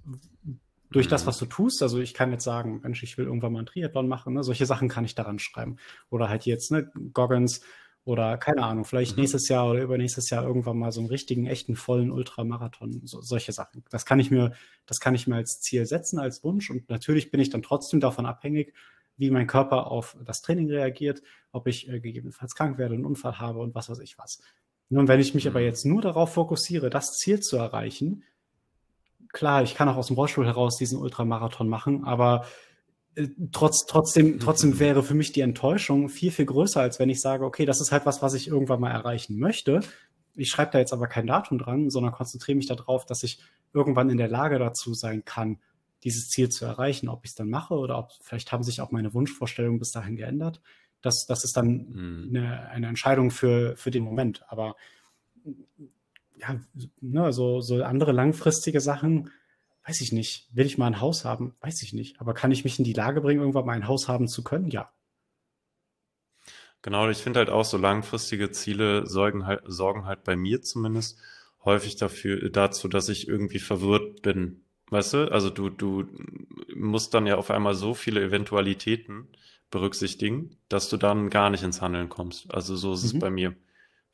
durch 0.91 1.09
das, 1.09 1.25
mhm. 1.25 1.29
was 1.29 1.39
du 1.39 1.47
tust. 1.47 1.83
Also 1.83 1.99
ich 1.99 2.15
kann 2.15 2.31
jetzt 2.31 2.45
sagen, 2.45 2.81
Mensch, 2.83 3.03
ich 3.03 3.19
will 3.19 3.25
irgendwann 3.25 3.53
mal 3.53 3.61
einen 3.61 3.67
Triathlon 3.67 4.07
machen. 4.07 4.35
Ne? 4.35 4.45
Solche 4.45 4.67
Sachen 4.67 4.89
kann 4.89 5.05
ich 5.05 5.15
daran 5.15 5.39
schreiben. 5.39 5.77
Oder 6.11 6.29
halt 6.29 6.47
jetzt, 6.47 6.71
ne, 6.71 6.91
Goggins 7.13 7.63
oder 8.05 8.37
keine 8.37 8.63
Ahnung, 8.63 8.85
vielleicht 8.85 9.17
mhm. 9.17 9.23
nächstes 9.23 9.49
Jahr 9.49 9.69
oder 9.69 9.83
übernächstes 9.83 10.29
Jahr 10.29 10.45
irgendwann 10.45 10.79
mal 10.79 10.93
so 10.93 11.01
einen 11.01 11.09
richtigen, 11.09 11.47
echten, 11.47 11.75
vollen 11.75 12.11
Ultramarathon. 12.11 13.01
So, 13.05 13.23
solche 13.23 13.53
Sachen. 13.53 13.83
Das 13.91 14.05
kann 14.05 14.21
ich 14.21 14.31
mir, 14.31 14.53
das 14.87 15.01
kann 15.01 15.15
ich 15.15 15.27
mir 15.27 15.37
als 15.37 15.61
Ziel 15.61 15.87
setzen, 15.87 16.19
als 16.19 16.45
Wunsch. 16.45 16.71
Und 16.71 16.91
natürlich 16.91 17.31
bin 17.31 17.41
ich 17.41 17.49
dann 17.49 17.63
trotzdem 17.63 18.01
davon 18.01 18.27
abhängig, 18.27 18.75
wie 19.17 19.31
mein 19.31 19.47
Körper 19.47 19.91
auf 19.91 20.17
das 20.25 20.43
Training 20.43 20.69
reagiert, 20.71 21.23
ob 21.53 21.67
ich 21.67 21.89
äh, 21.89 22.01
gegebenenfalls 22.01 22.55
krank 22.55 22.79
werde, 22.79 22.95
einen 22.95 23.07
Unfall 23.07 23.39
habe 23.39 23.61
und 23.61 23.75
was 23.75 23.89
weiß 23.89 24.01
ich 24.01 24.19
was. 24.19 24.41
Nun, 24.91 25.09
wenn 25.09 25.21
ich 25.21 25.35
mich 25.35 25.49
aber 25.49 25.61
mhm. 25.61 25.67
jetzt 25.67 25.87
nur 25.87 26.03
darauf 26.03 26.35
fokussiere, 26.35 26.91
das 26.91 27.17
Ziel 27.17 27.41
zu 27.41 27.57
erreichen, 27.57 28.25
klar, 29.33 29.63
ich 29.63 29.75
kann 29.75 29.89
auch 29.89 29.97
aus 29.97 30.09
dem 30.09 30.17
Rollstuhl 30.17 30.47
heraus 30.47 30.77
diesen 30.77 30.99
Ultramarathon 30.99 31.69
machen, 31.69 32.05
aber 32.05 32.45
trotz, 33.53 33.87
trotzdem, 33.87 34.39
trotzdem 34.41 34.79
wäre 34.79 35.03
für 35.03 35.15
mich 35.15 35.33
die 35.33 35.41
Enttäuschung 35.41 36.09
viel, 36.09 36.31
viel 36.31 36.47
größer, 36.47 36.81
als 36.81 36.99
wenn 36.99 37.11
ich 37.11 37.21
sage, 37.21 37.45
okay, 37.45 37.65
das 37.65 37.81
ist 37.81 37.93
halt 37.93 38.07
was, 38.07 38.23
was 38.23 38.35
ich 38.35 38.49
irgendwann 38.49 38.81
mal 38.81 38.91
erreichen 38.91 39.39
möchte. 39.39 39.81
Ich 40.35 40.51
schreibe 40.51 40.73
da 40.73 40.79
jetzt 40.79 40.93
aber 40.93 41.07
kein 41.07 41.27
Datum 41.27 41.59
dran, 41.59 41.91
sondern 41.91 42.13
konzentriere 42.13 42.57
mich 42.57 42.67
darauf, 42.67 43.07
dass 43.07 43.23
ich 43.23 43.39
irgendwann 43.73 44.11
in 44.11 44.19
der 44.19 44.29
Lage 44.29 44.59
dazu 44.59 44.95
sein 44.95 45.25
kann, 45.25 45.59
dieses 46.03 46.29
Ziel 46.29 46.49
zu 46.49 46.65
erreichen. 46.65 47.09
Ob 47.09 47.25
ich 47.25 47.31
es 47.31 47.35
dann 47.37 47.51
mache 47.51 47.75
oder 47.75 47.99
ob 47.99 48.11
vielleicht 48.21 48.53
haben 48.53 48.63
sich 48.63 48.81
auch 48.81 48.91
meine 48.91 49.15
Wunschvorstellungen 49.15 49.79
bis 49.79 49.93
dahin 49.93 50.17
geändert. 50.17 50.61
Das, 51.03 51.27
das 51.27 51.45
ist 51.45 51.57
dann 51.57 51.87
mhm. 51.89 52.27
eine, 52.31 52.69
eine 52.71 52.89
Entscheidung 52.89 53.31
für, 53.31 53.77
für 53.77 53.91
den 53.91 54.03
Moment. 54.03 54.45
Aber 54.49 54.75
ja, 56.37 56.61
ne, 57.01 57.33
so, 57.33 57.61
so 57.61 57.83
andere 57.85 58.13
langfristige 58.13 58.81
Sachen, 58.81 59.31
weiß 59.87 60.01
ich 60.01 60.13
nicht. 60.13 60.49
Will 60.53 60.67
ich 60.67 60.79
mal 60.79 60.87
ein 60.87 61.01
Haus 61.01 61.25
haben? 61.25 61.55
Weiß 61.61 61.83
ich 61.83 61.93
nicht. 61.93 62.21
Aber 62.21 62.35
kann 62.35 62.53
ich 62.53 62.65
mich 62.65 62.79
in 62.79 62.85
die 62.85 62.93
Lage 62.93 63.21
bringen, 63.21 63.41
irgendwann 63.41 63.67
mal 63.67 63.73
ein 63.77 63.89
Haus 63.89 64.09
haben 64.09 64.29
zu 64.29 64.43
können? 64.43 64.69
Ja. 64.71 64.93
Genau, 66.83 67.09
ich 67.09 67.19
finde 67.19 67.39
halt 67.39 67.51
auch 67.51 67.65
so 67.65 67.79
langfristige 67.79 68.51
Ziele 68.51 69.07
sorgen 69.07 69.47
halt, 69.47 69.63
sorgen 69.67 70.05
halt 70.05 70.25
bei 70.25 70.37
mir 70.37 70.61
zumindest 70.61 71.19
häufig 71.65 71.97
dafür, 71.97 72.51
dazu, 72.51 72.89
dass 72.89 73.09
ich 73.09 73.27
irgendwie 73.27 73.59
verwirrt 73.59 74.21
bin. 74.23 74.65
Weißt 74.91 75.15
du? 75.15 75.33
Also 75.33 75.49
du, 75.49 75.71
du 75.71 76.07
musst 76.75 77.15
dann 77.15 77.27
ja 77.27 77.37
auf 77.37 77.51
einmal 77.51 77.75
so 77.75 77.95
viele 77.95 78.23
Eventualitäten 78.23 79.29
berücksichtigen, 79.71 80.57
dass 80.69 80.91
du 80.91 80.99
dann 80.99 81.31
gar 81.31 81.49
nicht 81.49 81.63
ins 81.63 81.81
Handeln 81.81 82.11
kommst. 82.11 82.53
Also 82.53 82.77
so 82.77 82.93
ist 82.93 83.03
mhm. 83.03 83.09
es 83.09 83.19
bei 83.19 83.31
mir 83.31 83.57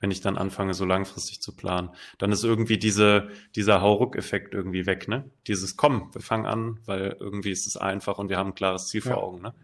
wenn 0.01 0.11
ich 0.11 0.23
dann 0.23 0.39
anfange, 0.39 0.75
so 0.75 0.85
langfristig 0.85 1.41
zu 1.41 1.55
planen. 1.55 1.91
Dann 2.19 2.33
ist 2.33 2.43
irgendwie 2.43 2.79
diese, 2.79 3.29
dieser 3.55 3.83
Hauruck-Effekt 3.83 4.55
irgendwie 4.55 4.87
weg, 4.87 5.09
ne? 5.09 5.31
Dieses 5.47 5.77
Komm, 5.77 6.13
wir 6.13 6.23
fangen 6.23 6.47
an, 6.47 6.81
weil 6.87 7.17
irgendwie 7.21 7.51
ist 7.51 7.67
es 7.67 7.77
einfach 7.77 8.19
und 8.19 8.31
wir 8.31 8.39
haben 8.39 8.49
ein 8.49 8.55
klares 8.55 8.87
Ziel 8.87 9.03
ja. 9.05 9.13
vor 9.13 9.23
Augen, 9.23 9.43
ne? 9.43 9.55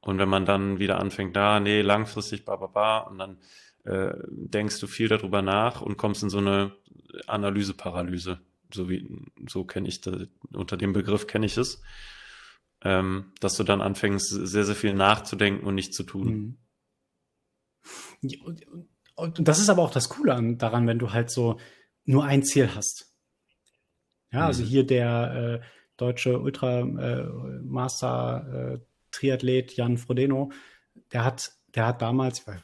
Und 0.00 0.18
wenn 0.18 0.28
man 0.28 0.46
dann 0.46 0.78
wieder 0.78 1.00
anfängt, 1.00 1.36
da, 1.36 1.60
nee, 1.60 1.82
langfristig, 1.82 2.44
ba, 2.44 2.56
ba, 2.56 2.66
ba, 2.68 2.98
und 3.00 3.18
dann 3.18 3.38
äh, 3.84 4.14
denkst 4.28 4.80
du 4.80 4.86
viel 4.86 5.08
darüber 5.08 5.42
nach 5.42 5.82
und 5.82 5.96
kommst 5.96 6.22
in 6.22 6.30
so 6.30 6.38
eine 6.38 6.72
Analyseparalyse. 7.26 8.40
So 8.72 8.88
wie, 8.88 9.08
so 9.48 9.64
kenne 9.64 9.88
ich 9.88 10.00
das, 10.00 10.28
unter 10.52 10.76
dem 10.76 10.92
Begriff 10.92 11.26
kenne 11.26 11.46
ich 11.46 11.56
es. 11.56 11.82
Ähm, 12.82 13.32
dass 13.40 13.56
du 13.56 13.64
dann 13.64 13.80
anfängst, 13.80 14.28
sehr, 14.28 14.64
sehr 14.64 14.74
viel 14.74 14.94
nachzudenken 14.94 15.66
und 15.66 15.74
nicht 15.74 15.92
zu 15.94 16.04
tun. 16.04 16.56
Mhm. 18.22 18.42
Und 18.44 18.62
das 19.38 19.58
ist 19.58 19.70
aber 19.70 19.82
auch 19.82 19.90
das 19.90 20.08
Coole 20.08 20.34
an, 20.34 20.58
daran, 20.58 20.86
wenn 20.86 20.98
du 20.98 21.12
halt 21.12 21.30
so 21.30 21.58
nur 22.04 22.24
ein 22.24 22.42
Ziel 22.42 22.74
hast. 22.74 23.14
Ja, 24.32 24.46
also 24.46 24.60
mhm. 24.60 24.64
also 24.64 24.64
hier 24.64 24.86
der 24.86 25.60
äh, 25.62 25.66
deutsche 25.96 26.40
Ultramaster 26.40 28.74
äh, 28.74 28.78
Triathlet 29.10 29.76
Jan 29.76 29.98
Frodeno, 29.98 30.50
der 31.12 31.24
hat, 31.24 31.52
der 31.74 31.86
hat 31.86 32.02
damals, 32.02 32.46
habe 32.46 32.60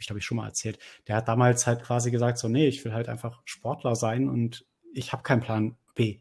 ich 0.00 0.06
glaube 0.06 0.18
ich 0.18 0.24
schon 0.24 0.36
mal 0.36 0.46
erzählt, 0.46 0.78
der 1.06 1.16
hat 1.16 1.28
damals 1.28 1.66
halt 1.66 1.82
quasi 1.82 2.10
gesagt, 2.10 2.38
so, 2.38 2.48
nee, 2.48 2.66
ich 2.66 2.84
will 2.84 2.92
halt 2.92 3.08
einfach 3.08 3.40
Sportler 3.44 3.96
sein 3.96 4.28
und 4.28 4.66
ich 4.92 5.12
habe 5.12 5.22
keinen 5.22 5.40
Plan 5.40 5.76
B. 5.94 6.20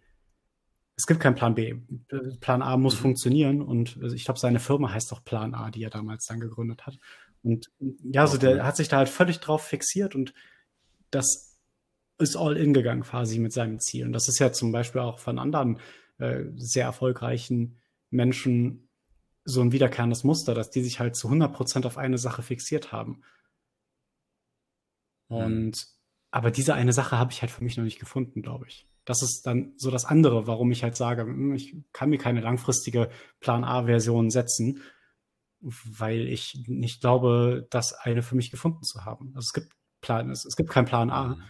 Es 0.96 1.06
gibt 1.06 1.20
keinen 1.20 1.36
Plan 1.36 1.54
B. 1.54 1.76
Plan 2.40 2.64
A 2.64 2.78
muss 2.78 2.96
mhm. 2.96 3.02
funktionieren 3.02 3.62
und 3.62 3.98
ich 4.14 4.26
glaube, 4.26 4.40
seine 4.40 4.60
Firma 4.60 4.92
heißt 4.92 5.12
doch 5.12 5.24
Plan 5.24 5.54
A, 5.54 5.70
die 5.70 5.84
er 5.84 5.90
damals 5.90 6.26
dann 6.26 6.40
gegründet 6.40 6.88
hat. 6.88 6.98
Und 7.44 7.70
ja, 7.80 8.22
also 8.22 8.38
der 8.38 8.66
hat 8.66 8.76
sich 8.76 8.88
da 8.88 8.98
halt 8.98 9.10
völlig 9.10 9.40
drauf 9.40 9.64
fixiert 9.64 10.16
und 10.16 10.34
das 11.12 11.58
ist 12.20 12.36
all 12.36 12.58
in 12.58 12.74
gegangen 12.74 13.04
quasi 13.04 13.40
mit 13.40 13.54
seinem 13.54 13.80
Ziel. 13.80 14.06
Und 14.06 14.14
das 14.14 14.28
ist 14.28 14.40
ja 14.40 14.52
zum 14.52 14.72
Beispiel 14.72 15.02
auch 15.02 15.20
von 15.20 15.40
anderen 15.40 15.80
äh, 16.18 16.46
sehr 16.56 16.86
erfolgreichen 16.86 17.78
Menschen 18.10 18.90
so 19.46 19.62
ein 19.62 19.72
wiederkehrendes 19.72 20.24
Muster, 20.24 20.54
dass 20.54 20.70
die 20.70 20.84
sich 20.84 21.00
halt 21.00 21.16
zu 21.16 21.28
100 21.28 21.54
Prozent 21.54 21.86
auf 21.86 21.98
eine 21.98 22.18
Sache 22.18 22.42
fixiert 22.42 22.92
haben. 22.92 23.22
Hm. 25.30 25.38
Und, 25.38 25.78
hm. 25.78 25.84
aber 26.32 26.52
diese 26.52 26.74
eine 26.74 26.94
Sache 26.94 27.18
habe 27.18 27.32
ich 27.32 27.42
halt 27.42 27.52
für 27.52 27.64
mich 27.64 27.78
noch 27.78 27.84
nicht 27.84 28.00
gefunden, 28.00 28.42
glaube 28.42 28.66
ich. 28.68 28.88
Das 29.06 29.22
ist 29.22 29.48
dann 29.48 29.72
so 29.78 29.90
das 29.90 30.04
andere, 30.04 30.48
warum 30.48 30.70
ich 30.72 30.84
halt 30.84 30.98
sage, 30.98 31.22
hm, 31.22 31.54
ich 31.54 31.78
kann 31.94 32.10
mir 32.10 32.18
keine 32.18 32.42
langfristige 32.42 33.10
Plan 33.40 33.64
A-Version 33.64 34.30
setzen, 34.30 34.82
weil 35.60 36.28
ich 36.28 36.64
nicht 36.68 37.02
glaube, 37.02 37.68
das 37.70 37.94
eine 37.94 38.22
für 38.22 38.36
mich 38.36 38.52
gefunden 38.52 38.84
zu 38.84 39.06
haben. 39.06 39.34
Also 39.36 39.48
es 39.48 39.54
gibt 39.54 39.74
Plan, 40.02 40.30
es, 40.30 40.46
es 40.46 40.56
gibt 40.56 40.70
keinen 40.70 40.86
Plan 40.86 41.10
A. 41.10 41.30
Mhm. 41.30 41.44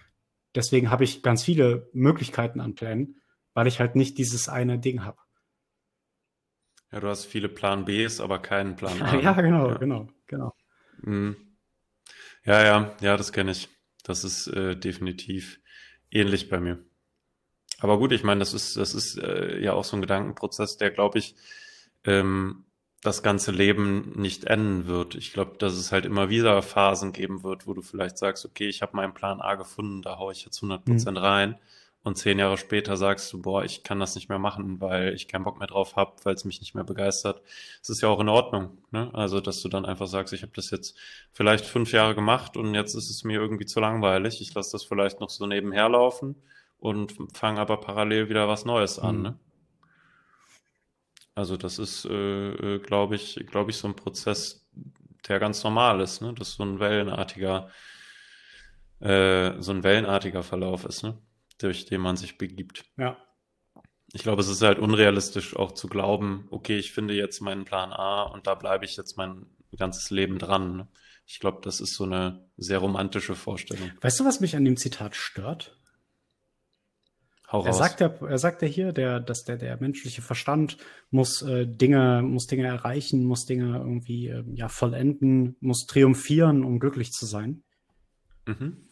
Deswegen 0.55 0.89
habe 0.89 1.03
ich 1.03 1.21
ganz 1.21 1.43
viele 1.43 1.89
Möglichkeiten 1.93 2.61
an 2.61 2.75
Plänen, 2.75 3.21
weil 3.53 3.67
ich 3.67 3.79
halt 3.79 3.95
nicht 3.95 4.17
dieses 4.17 4.49
eine 4.49 4.79
Ding 4.79 5.03
habe. 5.03 5.17
Ja, 6.91 7.01
du 7.01 7.07
hast 7.07 7.25
viele 7.25 7.49
Plan 7.49 7.85
Bs, 7.85 8.21
aber 8.21 8.39
keinen 8.39 8.75
Plan 8.75 9.01
A. 9.01 9.15
ja, 9.21 9.33
genau, 9.33 9.69
ja. 9.69 9.77
genau, 9.77 10.09
genau. 10.25 10.55
Mhm. 11.01 11.35
Ja, 12.45 12.63
ja, 12.63 12.95
ja, 13.01 13.17
das 13.17 13.33
kenne 13.33 13.51
ich. 13.51 13.67
Das 14.03 14.23
ist 14.23 14.47
äh, 14.47 14.77
definitiv 14.77 15.59
ähnlich 16.09 16.49
bei 16.49 16.61
mir. 16.61 16.83
Aber 17.79 17.99
gut, 17.99 18.13
ich 18.13 18.23
meine, 18.23 18.39
das 18.39 18.53
ist, 18.53 18.77
das 18.77 18.93
ist 18.93 19.17
äh, 19.17 19.59
ja 19.59 19.73
auch 19.73 19.83
so 19.83 19.97
ein 19.97 20.01
Gedankenprozess, 20.01 20.77
der, 20.77 20.91
glaube 20.91 21.19
ich, 21.19 21.35
ähm, 22.05 22.66
das 23.07 23.23
ganze 23.23 23.51
Leben 23.51 24.11
nicht 24.15 24.43
enden 24.43 24.85
wird. 24.85 25.15
Ich 25.15 25.31
glaube, 25.31 25.55
dass 25.57 25.73
es 25.73 25.93
halt 25.93 26.05
immer 26.05 26.29
wieder 26.29 26.61
Phasen 26.61 27.13
geben 27.13 27.41
wird, 27.41 27.65
wo 27.65 27.73
du 27.73 27.81
vielleicht 27.81 28.17
sagst, 28.17 28.45
okay, 28.45 28.67
ich 28.67 28.81
habe 28.81 28.97
meinen 28.97 29.13
Plan 29.13 29.39
A 29.39 29.55
gefunden, 29.55 30.01
da 30.01 30.19
haue 30.19 30.33
ich 30.33 30.43
jetzt 30.43 30.57
100 30.57 30.83
Prozent 30.83 31.17
mhm. 31.17 31.23
rein. 31.23 31.55
Und 32.03 32.17
zehn 32.17 32.37
Jahre 32.37 32.57
später 32.57 32.95
sagst 32.97 33.31
du, 33.31 33.41
boah, 33.41 33.63
ich 33.63 33.83
kann 33.83 33.99
das 33.99 34.15
nicht 34.15 34.29
mehr 34.29 34.39
machen, 34.39 34.79
weil 34.81 35.13
ich 35.13 35.27
keinen 35.27 35.43
Bock 35.43 35.57
mehr 35.57 35.67
drauf 35.67 35.95
habe, 35.95 36.13
weil 36.23 36.35
es 36.35 36.45
mich 36.45 36.59
nicht 36.59 36.75
mehr 36.75 36.83
begeistert. 36.83 37.41
Es 37.81 37.89
ist 37.89 38.01
ja 38.01 38.09
auch 38.09 38.19
in 38.19 38.29
Ordnung. 38.29 38.77
Ne? 38.91 39.09
Also, 39.13 39.39
dass 39.41 39.61
du 39.61 39.69
dann 39.69 39.85
einfach 39.85 40.07
sagst, 40.07 40.33
ich 40.33 40.41
habe 40.41 40.53
das 40.55 40.69
jetzt 40.69 40.97
vielleicht 41.31 41.65
fünf 41.65 41.93
Jahre 41.93 42.13
gemacht 42.13 42.57
und 42.57 42.75
jetzt 42.75 42.93
ist 42.93 43.09
es 43.09 43.23
mir 43.23 43.39
irgendwie 43.39 43.65
zu 43.65 43.79
langweilig. 43.79 44.41
Ich 44.41 44.53
lasse 44.53 44.73
das 44.73 44.83
vielleicht 44.83 45.19
noch 45.21 45.29
so 45.29 45.47
nebenher 45.47 45.89
laufen 45.89 46.35
und 46.79 47.13
fange 47.33 47.59
aber 47.59 47.77
parallel 47.77 48.29
wieder 48.29 48.47
was 48.47 48.65
Neues 48.65 48.99
an. 48.99 49.17
Mhm. 49.17 49.23
Ne? 49.23 49.39
Also 51.37 51.55
das 51.55 51.77
ist, 51.77 52.05
äh, 52.05 52.49
äh 52.49 52.79
glaube 52.79 53.15
ich, 53.15 53.35
glaube 53.45 53.69
ich, 53.69 53.77
so 53.77 53.87
ein 53.87 53.95
Prozess, 53.95 54.67
der 55.27 55.37
ganz 55.37 55.63
normal 55.63 56.01
ist, 56.01 56.19
ne? 56.19 56.33
Dass 56.33 56.53
so 56.53 56.63
ein 56.63 56.79
wellenartiger, 56.79 57.69
äh, 59.01 59.53
so 59.61 59.71
ein 59.71 59.83
wellenartiger 59.83 60.41
Verlauf 60.41 60.83
ist, 60.83 61.03
ne? 61.03 61.15
Durch 61.59 61.85
den 61.85 62.01
man 62.01 62.17
sich 62.17 62.39
begibt. 62.39 62.85
Ja. 62.97 63.17
Ich 64.13 64.23
glaube, 64.23 64.41
es 64.41 64.47
ist 64.47 64.63
halt 64.63 64.79
unrealistisch 64.79 65.55
auch 65.55 65.73
zu 65.73 65.87
glauben, 65.87 66.47
okay, 66.49 66.79
ich 66.79 66.91
finde 66.91 67.13
jetzt 67.13 67.39
meinen 67.39 67.65
Plan 67.65 67.93
A 67.93 68.23
und 68.23 68.47
da 68.47 68.55
bleibe 68.55 68.85
ich 68.85 68.97
jetzt 68.97 69.15
mein 69.15 69.45
ganzes 69.77 70.09
Leben 70.09 70.39
dran. 70.39 70.77
Ne? 70.77 70.87
Ich 71.27 71.39
glaube, 71.39 71.59
das 71.61 71.81
ist 71.81 71.93
so 71.93 72.05
eine 72.05 72.49
sehr 72.57 72.79
romantische 72.79 73.35
Vorstellung. 73.35 73.91
Weißt 74.01 74.19
du, 74.19 74.25
was 74.25 74.39
mich 74.39 74.55
an 74.55 74.65
dem 74.65 74.77
Zitat 74.77 75.15
stört? 75.15 75.77
Hau 77.49 77.63
er 77.63 77.73
sagt 77.73 78.01
ja, 78.01 78.07
er 78.07 78.37
sagt 78.37 78.61
ja 78.61 78.67
hier, 78.67 78.91
der, 78.91 79.21
dass 79.21 79.43
der, 79.43 79.57
der 79.57 79.79
menschliche 79.79 80.21
Verstand 80.21 80.77
muss 81.11 81.41
äh, 81.41 81.65
Dinge, 81.65 82.21
muss 82.21 82.45
Dinge 82.45 82.67
erreichen, 82.67 83.23
muss 83.23 83.45
Dinge 83.45 83.77
irgendwie 83.77 84.27
äh, 84.27 84.43
ja 84.53 84.67
vollenden, 84.67 85.55
muss 85.61 85.85
triumphieren, 85.85 86.65
um 86.65 86.79
glücklich 86.79 87.11
zu 87.11 87.25
sein. 87.25 87.63
Mhm. 88.45 88.89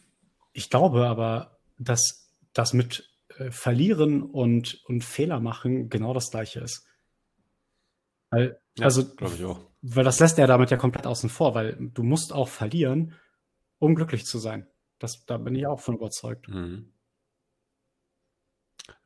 Ich 0.54 0.70
glaube 0.70 1.06
aber, 1.06 1.58
dass 1.78 2.32
das 2.54 2.72
mit 2.72 3.10
äh, 3.36 3.50
Verlieren 3.50 4.22
und, 4.22 4.82
und 4.86 5.04
Fehler 5.04 5.38
machen 5.40 5.90
genau 5.90 6.14
das 6.14 6.30
gleiche 6.30 6.60
ist. 6.60 6.86
Weil, 8.30 8.58
ja, 8.78 8.84
also, 8.84 9.04
glaube 9.14 9.34
ich 9.34 9.44
auch. 9.44 9.60
Weil 9.82 10.04
das 10.04 10.18
lässt 10.18 10.38
er 10.38 10.46
damit 10.46 10.70
ja 10.70 10.78
komplett 10.78 11.06
außen 11.06 11.28
vor, 11.28 11.54
weil 11.54 11.76
du 11.76 12.02
musst 12.02 12.32
auch 12.32 12.48
verlieren, 12.48 13.14
um 13.78 13.94
glücklich 13.94 14.24
zu 14.24 14.38
sein. 14.38 14.66
Das, 14.98 15.24
da 15.26 15.36
bin 15.36 15.54
ich 15.54 15.66
auch 15.66 15.80
von 15.80 15.96
überzeugt. 15.96 16.48
Mhm. 16.48 16.92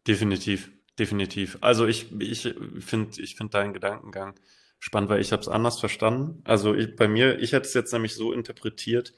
Definitiv, 0.06 0.70
definitiv. 0.98 1.58
Also 1.60 1.86
ich, 1.86 2.12
ich 2.20 2.54
finde 2.80 3.22
ich 3.22 3.36
finde 3.36 3.50
deinen 3.50 3.72
Gedankengang 3.72 4.34
spannend, 4.78 5.10
weil 5.10 5.20
ich 5.20 5.32
habe 5.32 5.42
es 5.42 5.48
anders 5.48 5.78
verstanden. 5.78 6.42
Also 6.44 6.74
ich, 6.74 6.96
bei 6.96 7.06
mir, 7.06 7.38
ich 7.38 7.52
hätte 7.52 7.66
es 7.66 7.74
jetzt 7.74 7.92
nämlich 7.92 8.14
so 8.14 8.32
interpretiert, 8.32 9.12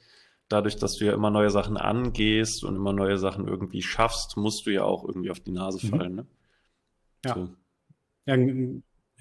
dadurch, 0.49 0.75
dass 0.75 0.97
du 0.97 1.05
ja 1.05 1.13
immer 1.13 1.31
neue 1.31 1.49
Sachen 1.49 1.77
angehst 1.77 2.63
und 2.63 2.75
immer 2.75 2.93
neue 2.93 3.17
Sachen 3.17 3.47
irgendwie 3.47 3.81
schaffst, 3.81 4.37
musst 4.37 4.65
du 4.65 4.71
ja 4.71 4.83
auch 4.83 5.05
irgendwie 5.05 5.31
auf 5.31 5.39
die 5.39 5.51
Nase 5.51 5.85
mhm. 5.85 5.89
fallen. 5.89 6.15
Ne? 6.15 6.27
Ja. 7.25 7.33
So. 7.35 7.49
ja. 8.25 8.35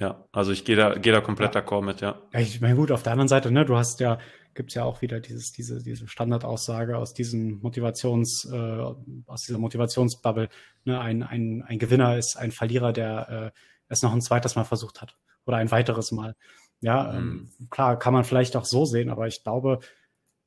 Ja, 0.02 0.26
also 0.32 0.50
ich 0.50 0.64
gehe 0.64 0.74
da, 0.74 0.98
gehe 0.98 1.12
da 1.12 1.20
komplett 1.20 1.54
ja. 1.54 1.60
d'accord 1.60 1.82
mit, 1.82 2.00
ja. 2.00 2.20
ja. 2.32 2.40
Ich 2.40 2.60
meine, 2.60 2.74
gut, 2.74 2.90
auf 2.90 3.04
der 3.04 3.12
anderen 3.12 3.28
Seite, 3.28 3.52
ne, 3.52 3.64
du 3.64 3.76
hast 3.76 4.00
ja, 4.00 4.18
gibt's 4.52 4.74
ja 4.74 4.82
auch 4.82 5.00
wieder 5.00 5.20
dieses, 5.20 5.52
diese, 5.52 5.80
diese 5.80 6.08
Standardaussage 6.08 6.98
aus 6.98 7.14
diesem 7.14 7.60
Motivations, 7.60 8.44
äh, 8.52 8.82
aus 9.26 9.42
dieser 9.42 9.60
Motivationsbubble, 9.60 10.48
ne, 10.84 11.00
ein, 11.00 11.22
ein, 11.22 11.62
ein 11.62 11.78
Gewinner 11.78 12.18
ist 12.18 12.34
ein 12.36 12.50
Verlierer, 12.50 12.92
der 12.92 13.52
äh, 13.54 13.58
es 13.86 14.02
noch 14.02 14.12
ein 14.12 14.20
zweites 14.20 14.56
Mal 14.56 14.64
versucht 14.64 15.00
hat. 15.00 15.16
Oder 15.46 15.58
ein 15.58 15.70
weiteres 15.70 16.10
Mal. 16.10 16.34
Ja, 16.80 17.14
ähm, 17.14 17.52
mhm. 17.60 17.70
klar, 17.70 17.96
kann 17.96 18.12
man 18.12 18.24
vielleicht 18.24 18.56
auch 18.56 18.64
so 18.64 18.84
sehen, 18.84 19.08
aber 19.08 19.28
ich 19.28 19.44
glaube, 19.44 19.78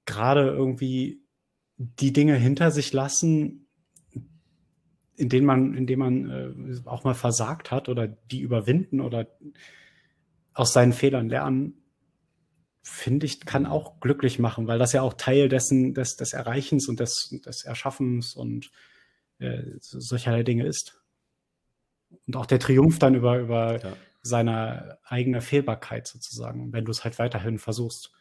gerade 0.06 0.50
irgendwie 0.50 1.22
die 1.78 2.12
Dinge 2.12 2.36
hinter 2.36 2.72
sich 2.72 2.92
lassen, 2.92 3.65
in 5.18 5.30
denen 5.30 5.46
man, 5.46 5.74
in 5.74 5.88
denen 5.88 6.00
man 6.00 6.30
äh, 6.30 6.90
auch 6.90 7.04
mal 7.04 7.14
versagt 7.14 7.72
hat 7.72 7.90
oder 7.90 8.08
die 8.08 8.42
überwinden 8.42 9.00
oder 9.02 9.28
aus 10.54 10.74
seinen 10.74 10.94
Fehlern 10.94 11.30
lernen, 11.30 11.82
finde 12.82 13.26
ich, 13.26 13.46
kann 13.46 13.66
auch 13.66 14.00
glücklich 14.00 14.40
machen, 14.40 14.68
weil 14.68 14.80
das 14.80 14.94
ja 14.94 15.02
auch 15.02 15.14
Teil 15.14 15.50
dessen, 15.50 15.94
des, 15.94 16.18
des 16.18 16.34
Erreichens 16.34 16.88
und 16.88 17.00
des, 17.00 17.30
des 17.46 17.64
Erschaffens 17.64 18.36
und 18.36 18.72
äh, 19.40 19.64
solcher 19.80 20.44
Dinge 20.44 20.66
ist. 20.66 21.02
Und 22.28 22.36
auch 22.36 22.46
der 22.46 22.60
Triumph 22.60 23.00
dann 23.00 23.16
über, 23.16 23.40
über 23.40 23.82
ja. 23.82 23.98
seine 24.22 25.00
eigene 25.04 25.42
Fehlbarkeit 25.42 26.08
sozusagen, 26.08 26.72
wenn 26.74 26.86
du 26.86 26.92
es 26.92 27.04
halt 27.04 27.18
weiterhin 27.20 27.58
versuchst. 27.58 28.12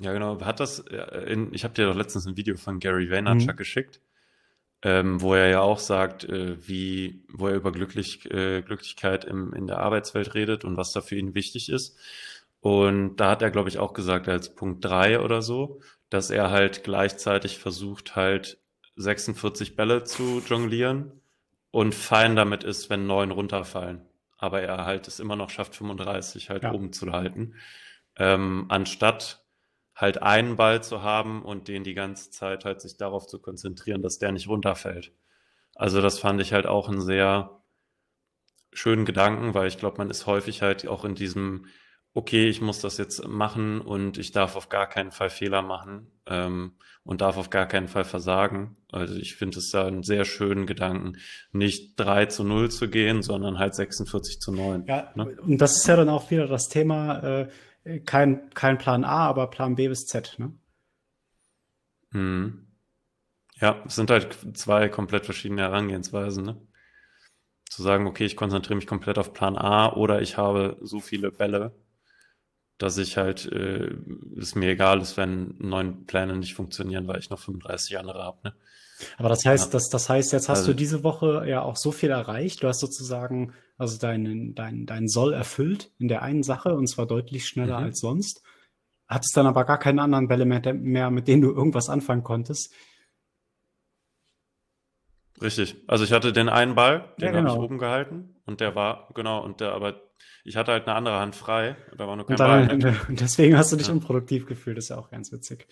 Ja, 0.00 0.12
genau. 0.12 0.40
Hat 0.40 0.60
das, 0.60 0.78
in, 1.26 1.52
ich 1.52 1.64
habe 1.64 1.74
dir 1.74 1.86
doch 1.86 1.94
letztens 1.94 2.26
ein 2.26 2.36
Video 2.36 2.56
von 2.56 2.78
Gary 2.78 3.10
Vaynerchuk 3.10 3.52
mhm. 3.52 3.56
geschickt, 3.56 4.00
ähm, 4.82 5.20
wo 5.20 5.34
er 5.34 5.48
ja 5.48 5.60
auch 5.60 5.78
sagt, 5.78 6.24
äh, 6.24 6.56
wie, 6.66 7.24
wo 7.32 7.48
er 7.48 7.54
über 7.54 7.72
Glücklich, 7.72 8.30
äh, 8.30 8.62
Glücklichkeit 8.62 9.24
im, 9.24 9.52
in 9.54 9.66
der 9.66 9.78
Arbeitswelt 9.78 10.34
redet 10.34 10.64
und 10.64 10.76
was 10.76 10.92
da 10.92 11.00
für 11.00 11.16
ihn 11.16 11.34
wichtig 11.34 11.68
ist. 11.68 11.96
Und 12.60 13.16
da 13.16 13.30
hat 13.30 13.42
er, 13.42 13.50
glaube 13.50 13.68
ich, 13.68 13.78
auch 13.78 13.92
gesagt, 13.92 14.28
als 14.28 14.54
Punkt 14.54 14.84
drei 14.84 15.20
oder 15.20 15.42
so, 15.42 15.80
dass 16.10 16.30
er 16.30 16.50
halt 16.50 16.84
gleichzeitig 16.84 17.58
versucht, 17.58 18.16
halt 18.16 18.58
46 18.96 19.76
Bälle 19.76 20.04
zu 20.04 20.42
jonglieren 20.46 21.12
und 21.70 21.94
fein 21.94 22.36
damit 22.36 22.64
ist, 22.64 22.90
wenn 22.90 23.06
neun 23.06 23.30
runterfallen. 23.30 24.02
Aber 24.36 24.60
er 24.62 24.84
halt 24.84 25.08
es 25.08 25.20
immer 25.20 25.36
noch 25.36 25.50
schafft, 25.50 25.74
35 25.76 26.50
halt 26.50 26.64
ja. 26.64 26.72
oben 26.72 26.92
zu 26.92 27.10
halten. 27.12 27.54
Ähm, 28.16 28.66
anstatt 28.68 29.41
halt 29.94 30.22
einen 30.22 30.56
Ball 30.56 30.82
zu 30.82 31.02
haben 31.02 31.42
und 31.42 31.68
den 31.68 31.84
die 31.84 31.94
ganze 31.94 32.30
Zeit 32.30 32.64
halt 32.64 32.80
sich 32.80 32.96
darauf 32.96 33.26
zu 33.26 33.38
konzentrieren, 33.40 34.02
dass 34.02 34.18
der 34.18 34.32
nicht 34.32 34.48
runterfällt. 34.48 35.12
Also 35.74 36.00
das 36.00 36.18
fand 36.18 36.40
ich 36.40 36.52
halt 36.52 36.66
auch 36.66 36.88
einen 36.88 37.00
sehr 37.00 37.62
schönen 38.72 39.04
Gedanken, 39.04 39.54
weil 39.54 39.68
ich 39.68 39.78
glaube, 39.78 39.98
man 39.98 40.10
ist 40.10 40.26
häufig 40.26 40.62
halt 40.62 40.86
auch 40.86 41.04
in 41.04 41.14
diesem, 41.14 41.66
okay, 42.14 42.48
ich 42.48 42.60
muss 42.60 42.80
das 42.80 42.98
jetzt 42.98 43.26
machen 43.26 43.80
und 43.80 44.18
ich 44.18 44.32
darf 44.32 44.56
auf 44.56 44.68
gar 44.68 44.88
keinen 44.88 45.12
Fall 45.12 45.30
Fehler 45.30 45.62
machen 45.62 46.10
ähm, 46.26 46.72
und 47.04 47.20
darf 47.20 47.36
auf 47.36 47.50
gar 47.50 47.66
keinen 47.66 47.88
Fall 47.88 48.04
versagen. 48.04 48.76
Also 48.90 49.14
ich 49.16 49.36
finde 49.36 49.58
es 49.58 49.70
da 49.70 49.86
einen 49.86 50.02
sehr 50.02 50.24
schönen 50.24 50.66
Gedanken, 50.66 51.18
nicht 51.52 51.96
3 51.96 52.26
zu 52.26 52.44
0 52.44 52.70
zu 52.70 52.88
gehen, 52.88 53.22
sondern 53.22 53.58
halt 53.58 53.74
46 53.74 54.40
zu 54.40 54.52
9. 54.52 54.86
Ja, 54.86 55.10
ne? 55.14 55.36
und 55.40 55.58
das 55.58 55.76
ist 55.76 55.86
ja 55.86 55.96
dann 55.96 56.08
auch 56.08 56.30
wieder 56.30 56.46
das 56.46 56.68
Thema, 56.68 57.18
äh, 57.22 57.48
kein, 58.06 58.50
kein 58.54 58.78
Plan 58.78 59.04
A, 59.04 59.26
aber 59.28 59.48
Plan 59.48 59.74
B 59.76 59.88
bis 59.88 60.06
Z, 60.06 60.38
ne? 60.38 60.52
Hm. 62.12 62.66
Ja, 63.60 63.82
es 63.86 63.96
sind 63.96 64.10
halt 64.10 64.38
zwei 64.56 64.88
komplett 64.88 65.24
verschiedene 65.26 65.62
Herangehensweisen, 65.62 66.44
ne? 66.44 66.60
Zu 67.68 67.82
sagen, 67.82 68.06
okay, 68.06 68.24
ich 68.26 68.36
konzentriere 68.36 68.76
mich 68.76 68.86
komplett 68.86 69.18
auf 69.18 69.32
Plan 69.32 69.56
A 69.56 69.92
oder 69.94 70.20
ich 70.22 70.36
habe 70.36 70.76
so 70.82 71.00
viele 71.00 71.32
Bälle, 71.32 71.74
dass 72.78 72.98
ich 72.98 73.16
halt, 73.16 73.46
äh, 73.52 73.94
es 74.38 74.54
mir 74.54 74.70
egal 74.70 75.00
ist, 75.00 75.16
wenn 75.16 75.54
neun 75.58 76.06
Pläne 76.06 76.36
nicht 76.36 76.54
funktionieren, 76.54 77.06
weil 77.08 77.18
ich 77.20 77.30
noch 77.30 77.38
35 77.38 77.98
andere 77.98 78.22
habe, 78.22 78.38
ne? 78.44 78.54
Aber 79.18 79.28
das 79.28 79.44
heißt, 79.44 79.66
ja. 79.66 79.70
das, 79.72 79.88
das 79.88 80.08
heißt, 80.08 80.32
jetzt 80.32 80.48
hast 80.48 80.60
also, 80.60 80.72
du 80.72 80.76
diese 80.76 81.02
Woche 81.04 81.44
ja 81.46 81.62
auch 81.62 81.76
so 81.76 81.92
viel 81.92 82.10
erreicht. 82.10 82.62
Du 82.62 82.68
hast 82.68 82.80
sozusagen 82.80 83.52
also 83.78 83.98
deinen 83.98 84.54
dein, 84.54 84.86
dein 84.86 85.08
Soll 85.08 85.32
erfüllt 85.32 85.90
in 85.98 86.08
der 86.08 86.22
einen 86.22 86.42
Sache 86.42 86.74
und 86.74 86.86
zwar 86.86 87.06
deutlich 87.06 87.46
schneller 87.46 87.78
mhm. 87.78 87.86
als 87.86 88.00
sonst. 88.00 88.42
Hattest 89.08 89.36
dann 89.36 89.46
aber 89.46 89.64
gar 89.64 89.78
keinen 89.78 89.98
anderen 89.98 90.28
Bälle 90.28 90.44
mehr, 90.44 90.62
mehr, 90.74 91.10
mit 91.10 91.28
denen 91.28 91.42
du 91.42 91.50
irgendwas 91.52 91.88
anfangen 91.88 92.22
konntest. 92.22 92.72
Richtig. 95.40 95.76
Also 95.88 96.04
ich 96.04 96.12
hatte 96.12 96.32
den 96.32 96.48
einen 96.48 96.74
Ball, 96.74 97.12
den 97.18 97.26
ja, 97.26 97.32
genau. 97.32 97.50
habe 97.50 97.58
ich 97.58 97.64
oben 97.64 97.78
gehalten 97.78 98.36
und 98.46 98.60
der 98.60 98.74
war, 98.74 99.08
genau, 99.14 99.42
und 99.42 99.60
der, 99.60 99.72
aber 99.72 100.00
ich 100.44 100.56
hatte 100.56 100.72
halt 100.72 100.86
eine 100.86 100.94
andere 100.96 101.18
Hand 101.18 101.34
frei. 101.34 101.76
Da 101.96 102.06
war 102.06 102.16
nur 102.16 102.26
kein 102.26 102.34
und 102.34 102.40
dann, 102.40 102.78
Ball. 102.78 102.96
Und 103.08 103.20
deswegen 103.20 103.56
hast 103.56 103.72
du 103.72 103.76
dich 103.76 103.88
ja. 103.88 103.92
unproduktiv 103.92 104.46
gefühlt, 104.46 104.76
das 104.76 104.84
ist 104.84 104.90
ja 104.90 104.98
auch 104.98 105.10
ganz 105.10 105.32
witzig. 105.32 105.66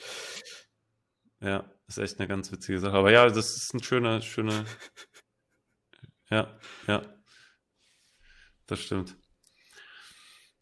Ja, 1.40 1.64
ist 1.90 1.98
echt 1.98 2.18
eine 2.18 2.28
ganz 2.28 2.52
witzige 2.52 2.78
Sache. 2.78 2.94
Aber 2.94 3.10
ja, 3.10 3.28
das 3.28 3.56
ist 3.56 3.74
eine 3.74 3.82
schöne, 3.82 4.22
schöne. 4.22 4.64
ja, 6.30 6.58
ja. 6.86 7.02
Das 8.66 8.80
stimmt. 8.80 9.16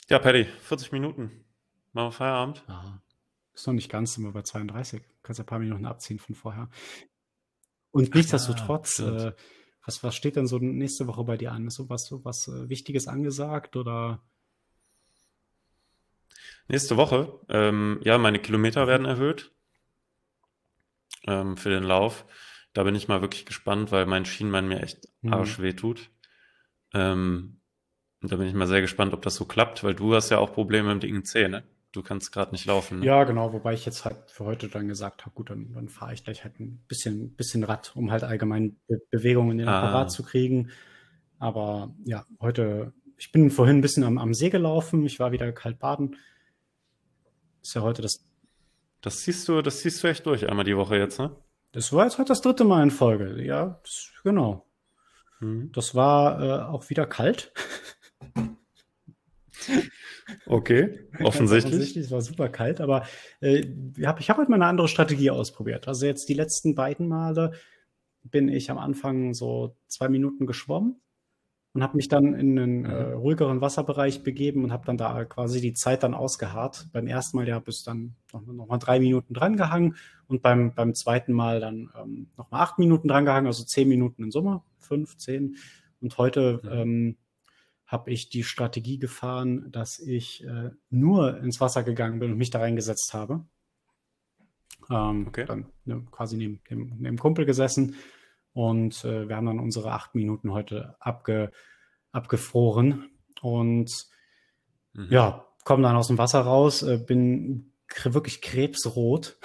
Ja, 0.08 0.18
Paddy, 0.18 0.46
40 0.46 0.92
Minuten. 0.92 1.44
Machen 1.92 2.08
wir 2.08 2.12
Feierabend? 2.12 2.64
Ja. 2.66 3.02
Ist 3.52 3.66
noch 3.66 3.74
nicht 3.74 3.90
ganz, 3.90 4.14
sind 4.14 4.24
wir 4.24 4.32
bei 4.32 4.42
32. 4.42 5.02
Du 5.02 5.08
kannst 5.22 5.40
ein 5.40 5.46
paar 5.46 5.58
Minuten 5.58 5.84
abziehen 5.84 6.18
von 6.18 6.34
vorher. 6.34 6.70
Und 7.90 8.14
nichtsdestotrotz, 8.14 8.98
ja, 8.98 9.28
äh, 9.28 9.32
was, 9.84 10.02
was 10.02 10.14
steht 10.14 10.36
denn 10.36 10.46
so 10.46 10.58
nächste 10.58 11.06
Woche 11.06 11.24
bei 11.24 11.36
dir 11.36 11.52
an? 11.52 11.66
Ist 11.66 11.74
so 11.74 11.88
was, 11.90 12.06
so 12.06 12.24
was 12.24 12.48
äh, 12.48 12.68
Wichtiges 12.68 13.08
angesagt 13.08 13.76
oder? 13.76 14.22
Nächste 16.68 16.96
Woche, 16.96 17.40
ähm, 17.48 18.00
ja, 18.02 18.18
meine 18.18 18.38
Kilometer 18.38 18.86
werden 18.86 19.06
erhöht 19.06 19.52
ähm, 21.28 21.56
für 21.56 21.70
den 21.70 21.84
Lauf. 21.84 22.24
Da 22.72 22.82
bin 22.82 22.94
ich 22.94 23.08
mal 23.08 23.20
wirklich 23.20 23.46
gespannt, 23.46 23.92
weil 23.92 24.06
mein 24.06 24.24
Schienbein 24.24 24.68
mir 24.68 24.82
echt 24.82 25.08
mhm. 25.22 25.34
arschweh 25.34 25.74
tut. 25.74 26.10
Ähm, 26.94 27.60
da 28.20 28.36
bin 28.36 28.48
ich 28.48 28.54
mal 28.54 28.66
sehr 28.66 28.80
gespannt, 28.80 29.12
ob 29.14 29.22
das 29.22 29.36
so 29.36 29.44
klappt, 29.44 29.84
weil 29.84 29.94
du 29.94 30.14
hast 30.14 30.30
ja 30.30 30.38
auch 30.38 30.52
Probleme 30.52 30.90
im 30.90 31.00
dicken 31.00 31.24
Zeh, 31.24 31.48
ne? 31.48 31.62
Du 31.92 32.02
kannst 32.02 32.32
gerade 32.32 32.52
nicht 32.52 32.66
laufen. 32.66 33.00
Ne? 33.00 33.06
Ja, 33.06 33.24
genau, 33.24 33.52
wobei 33.52 33.72
ich 33.72 33.86
jetzt 33.86 34.04
halt 34.04 34.30
für 34.30 34.44
heute 34.44 34.68
dann 34.68 34.88
gesagt 34.88 35.24
habe, 35.24 35.34
gut, 35.34 35.48
dann, 35.48 35.72
dann 35.72 35.88
fahre 35.88 36.12
ich 36.12 36.22
gleich 36.22 36.44
halt 36.44 36.60
ein 36.60 36.84
bisschen, 36.86 37.34
bisschen 37.34 37.64
Rad, 37.64 37.92
um 37.96 38.10
halt 38.10 38.24
allgemein 38.24 38.76
Be 38.86 39.00
Bewegungen 39.10 39.52
in 39.52 39.58
den 39.58 39.68
ah. 39.68 39.78
Apparat 39.78 40.12
zu 40.12 40.22
kriegen. 40.22 40.70
Aber 41.38 41.94
ja, 42.04 42.26
heute, 42.40 42.92
ich 43.16 43.32
bin 43.32 43.50
vorhin 43.50 43.78
ein 43.78 43.80
bisschen 43.80 44.04
am, 44.04 44.18
am 44.18 44.34
See 44.34 44.50
gelaufen, 44.50 45.06
ich 45.06 45.18
war 45.18 45.32
wieder 45.32 45.50
kalt 45.52 45.78
baden. 45.78 46.16
Ist 47.62 47.74
ja 47.74 47.80
heute 47.80 48.02
das 48.02 48.27
das 49.00 49.22
siehst 49.22 49.48
du, 49.48 49.62
das 49.62 49.80
siehst 49.80 50.02
du 50.02 50.08
echt 50.08 50.26
durch 50.26 50.48
einmal 50.48 50.64
die 50.64 50.76
Woche 50.76 50.96
jetzt, 50.96 51.18
ne? 51.18 51.34
Das 51.72 51.92
war 51.92 52.04
jetzt 52.04 52.18
halt 52.18 52.30
das 52.30 52.40
dritte 52.40 52.64
Mal 52.64 52.82
in 52.82 52.90
Folge, 52.90 53.42
ja, 53.44 53.78
das, 53.82 54.10
genau. 54.24 54.66
Mhm. 55.40 55.70
Das 55.72 55.94
war 55.94 56.42
äh, 56.42 56.62
auch 56.64 56.88
wieder 56.90 57.06
kalt. 57.06 57.52
Okay, 60.46 61.08
offensichtlich. 61.20 61.74
offensichtlich. 61.74 62.04
Es 62.06 62.10
war 62.10 62.20
super 62.20 62.48
kalt, 62.48 62.80
aber 62.80 63.06
äh, 63.40 63.66
hab, 64.04 64.20
ich 64.20 64.30
habe 64.30 64.38
halt 64.38 64.48
mal 64.48 64.56
eine 64.56 64.66
andere 64.66 64.88
Strategie 64.88 65.30
ausprobiert. 65.30 65.88
Also 65.88 66.06
jetzt 66.06 66.28
die 66.28 66.34
letzten 66.34 66.74
beiden 66.74 67.08
Male 67.08 67.52
bin 68.22 68.48
ich 68.48 68.70
am 68.70 68.78
Anfang 68.78 69.34
so 69.34 69.76
zwei 69.86 70.08
Minuten 70.08 70.46
geschwommen 70.46 71.00
und 71.78 71.84
habe 71.84 71.96
mich 71.96 72.08
dann 72.08 72.34
in 72.34 72.58
einen 72.58 72.84
äh, 72.86 73.06
mhm. 73.06 73.12
ruhigeren 73.18 73.60
Wasserbereich 73.60 74.24
begeben 74.24 74.64
und 74.64 74.72
habe 74.72 74.84
dann 74.84 74.96
da 74.96 75.24
quasi 75.24 75.60
die 75.60 75.74
Zeit 75.74 76.02
dann 76.02 76.12
ausgeharrt. 76.12 76.88
Beim 76.92 77.06
ersten 77.06 77.36
Mal 77.36 77.46
ja 77.46 77.60
bis 77.60 77.84
dann 77.84 78.16
noch, 78.32 78.44
noch 78.44 78.66
mal 78.66 78.78
drei 78.78 78.98
Minuten 78.98 79.32
drangehangen 79.32 79.94
und 80.26 80.42
beim, 80.42 80.74
beim 80.74 80.92
zweiten 80.94 81.32
Mal 81.32 81.60
dann 81.60 81.88
ähm, 81.96 82.30
noch 82.36 82.50
mal 82.50 82.62
acht 82.62 82.80
Minuten 82.80 83.06
drangehangen, 83.06 83.46
also 83.46 83.62
zehn 83.62 83.88
Minuten 83.88 84.24
in 84.24 84.32
Summe, 84.32 84.64
fünf, 84.80 85.18
zehn. 85.18 85.54
Und 86.00 86.18
heute 86.18 86.60
mhm. 86.64 86.70
ähm, 86.72 87.16
habe 87.86 88.10
ich 88.10 88.28
die 88.28 88.42
Strategie 88.42 88.98
gefahren, 88.98 89.70
dass 89.70 90.00
ich 90.00 90.44
äh, 90.44 90.70
nur 90.90 91.38
ins 91.38 91.60
Wasser 91.60 91.84
gegangen 91.84 92.18
bin 92.18 92.32
und 92.32 92.38
mich 92.38 92.50
da 92.50 92.58
reingesetzt 92.58 93.14
habe. 93.14 93.44
Ähm, 94.90 95.28
okay. 95.28 95.44
Dann 95.46 95.66
ne, 95.84 96.04
quasi 96.10 96.36
neben 96.36 96.60
dem, 96.68 96.96
neben 96.98 97.18
Kumpel 97.18 97.46
gesessen 97.46 97.94
und 98.58 99.04
äh, 99.04 99.28
wir 99.28 99.36
haben 99.36 99.46
dann 99.46 99.60
unsere 99.60 99.92
acht 99.92 100.16
Minuten 100.16 100.50
heute 100.50 100.96
abge, 100.98 101.52
abgefroren. 102.10 103.08
Und 103.40 103.88
mhm. 104.94 105.06
ja, 105.10 105.46
kommen 105.62 105.84
dann 105.84 105.94
aus 105.94 106.08
dem 106.08 106.18
Wasser 106.18 106.40
raus, 106.40 106.82
äh, 106.82 106.98
bin 106.98 107.72
wirklich 108.02 108.42
krebsrot. 108.42 109.38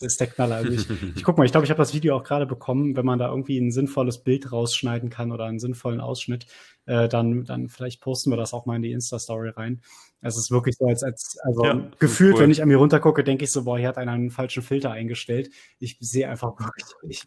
Das 0.00 0.12
ist 0.12 0.20
der 0.20 0.28
Knaller. 0.28 0.56
Also 0.56 0.72
ich, 0.72 0.86
ich 1.16 1.24
guck 1.24 1.38
mal, 1.38 1.44
ich 1.44 1.52
glaube, 1.52 1.64
ich 1.64 1.70
habe 1.70 1.78
das 1.78 1.94
Video 1.94 2.16
auch 2.16 2.22
gerade 2.22 2.46
bekommen, 2.46 2.96
wenn 2.96 3.06
man 3.06 3.18
da 3.18 3.28
irgendwie 3.28 3.58
ein 3.58 3.70
sinnvolles 3.70 4.22
Bild 4.22 4.52
rausschneiden 4.52 5.10
kann 5.10 5.32
oder 5.32 5.44
einen 5.44 5.58
sinnvollen 5.58 6.00
Ausschnitt, 6.00 6.46
äh, 6.86 7.08
dann, 7.08 7.44
dann 7.44 7.68
vielleicht 7.68 8.00
posten 8.00 8.30
wir 8.30 8.36
das 8.36 8.54
auch 8.54 8.66
mal 8.66 8.76
in 8.76 8.82
die 8.82 8.92
Insta-Story 8.92 9.50
rein. 9.50 9.82
Es 10.20 10.36
ist 10.36 10.50
wirklich 10.50 10.76
so, 10.76 10.86
als, 10.86 11.02
als 11.02 11.38
also 11.44 11.64
ja, 11.64 11.90
gefühlt, 11.98 12.36
cool. 12.36 12.42
wenn 12.42 12.50
ich 12.50 12.62
an 12.62 12.68
mir 12.68 12.78
runtergucke, 12.78 13.22
denke 13.22 13.44
ich 13.44 13.52
so, 13.52 13.64
boah, 13.64 13.78
hier 13.78 13.88
hat 13.88 13.98
einer 13.98 14.12
einen 14.12 14.30
falschen 14.30 14.62
Filter 14.62 14.90
eingestellt. 14.90 15.50
Ich 15.78 15.96
sehe 16.00 16.28
einfach 16.28 16.54
wirklich 17.02 17.24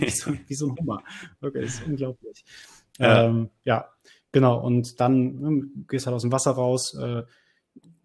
wie, 0.00 0.10
so, 0.10 0.32
wie 0.46 0.54
so 0.54 0.66
ein 0.68 0.76
Hummer. 0.78 1.02
Wirklich, 1.40 1.66
ist 1.66 1.86
unglaublich. 1.86 2.44
Ja. 2.98 3.24
Ähm, 3.24 3.50
ja, 3.64 3.88
genau. 4.32 4.60
Und 4.60 5.00
dann 5.00 5.40
ne, 5.40 5.62
gehst 5.88 6.06
halt 6.06 6.14
aus 6.14 6.22
dem 6.22 6.32
Wasser 6.32 6.52
raus, 6.52 6.94
äh, 6.94 7.22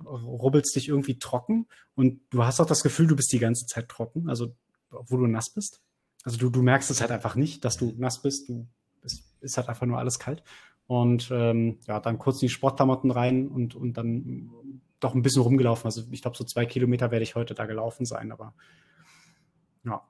rubbelst 0.05 0.75
dich 0.75 0.87
irgendwie 0.87 1.19
trocken 1.19 1.67
und 1.95 2.21
du 2.29 2.43
hast 2.43 2.59
auch 2.59 2.65
das 2.65 2.83
Gefühl, 2.83 3.07
du 3.07 3.15
bist 3.15 3.31
die 3.31 3.39
ganze 3.39 3.65
Zeit 3.65 3.89
trocken, 3.89 4.29
also 4.29 4.53
wo 4.89 5.17
du 5.17 5.27
nass 5.27 5.51
bist. 5.53 5.81
Also 6.23 6.37
du, 6.37 6.49
du 6.49 6.61
merkst 6.61 6.89
es 6.91 7.01
halt 7.01 7.11
einfach 7.11 7.35
nicht, 7.35 7.63
dass 7.65 7.77
du 7.77 7.93
nass 7.97 8.21
bist. 8.21 8.49
Du 8.49 8.67
bist, 9.01 9.23
ist 9.41 9.57
halt 9.57 9.69
einfach 9.69 9.85
nur 9.85 9.97
alles 9.97 10.19
kalt. 10.19 10.43
Und 10.87 11.29
ähm, 11.31 11.79
ja, 11.87 11.99
dann 11.99 12.17
kurz 12.17 12.41
in 12.41 12.47
die 12.47 12.53
Sportklamotten 12.53 13.11
rein 13.11 13.47
und, 13.47 13.75
und 13.75 13.93
dann 13.93 14.49
doch 14.99 15.13
ein 15.13 15.21
bisschen 15.21 15.43
rumgelaufen. 15.43 15.85
Also 15.85 16.03
ich 16.11 16.21
glaube, 16.21 16.35
so 16.35 16.43
zwei 16.43 16.65
Kilometer 16.65 17.11
werde 17.11 17.23
ich 17.23 17.35
heute 17.35 17.53
da 17.53 17.65
gelaufen 17.65 18.05
sein, 18.05 18.31
aber 18.31 18.53
ja. 19.85 20.01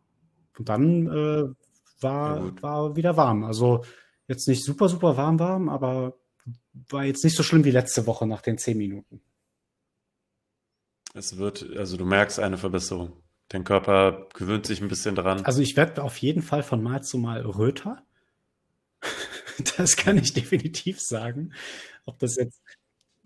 Und 0.57 0.69
dann 0.69 1.07
äh, 1.07 1.49
war, 2.01 2.61
war 2.61 2.95
wieder 2.95 3.17
warm. 3.17 3.43
Also 3.43 3.83
jetzt 4.27 4.47
nicht 4.47 4.63
super, 4.63 4.89
super 4.89 5.17
warm 5.17 5.39
warm, 5.39 5.69
aber 5.69 6.15
war 6.89 7.03
jetzt 7.03 7.23
nicht 7.23 7.35
so 7.35 7.43
schlimm 7.43 7.65
wie 7.65 7.71
letzte 7.71 8.07
Woche 8.07 8.25
nach 8.25 8.41
den 8.41 8.57
zehn 8.57 8.77
Minuten. 8.77 9.21
Es 11.13 11.37
wird, 11.37 11.65
also 11.75 11.97
du 11.97 12.05
merkst 12.05 12.39
eine 12.39 12.57
Verbesserung. 12.57 13.13
Dein 13.49 13.63
Körper 13.63 14.27
gewöhnt 14.35 14.67
sich 14.67 14.81
ein 14.81 14.87
bisschen 14.87 15.15
dran. 15.15 15.43
Also 15.43 15.61
ich 15.61 15.75
werde 15.75 16.03
auf 16.03 16.17
jeden 16.17 16.43
Fall 16.43 16.61
von 16.61 16.83
Mal 16.83 17.01
zu 17.01 17.17
Mal 17.17 17.41
röter. 17.41 18.03
das 19.77 19.97
kann 19.97 20.17
ich 20.17 20.33
definitiv 20.33 21.01
sagen. 21.01 21.53
Ob 22.05 22.19
das 22.19 22.35
jetzt. 22.35 22.61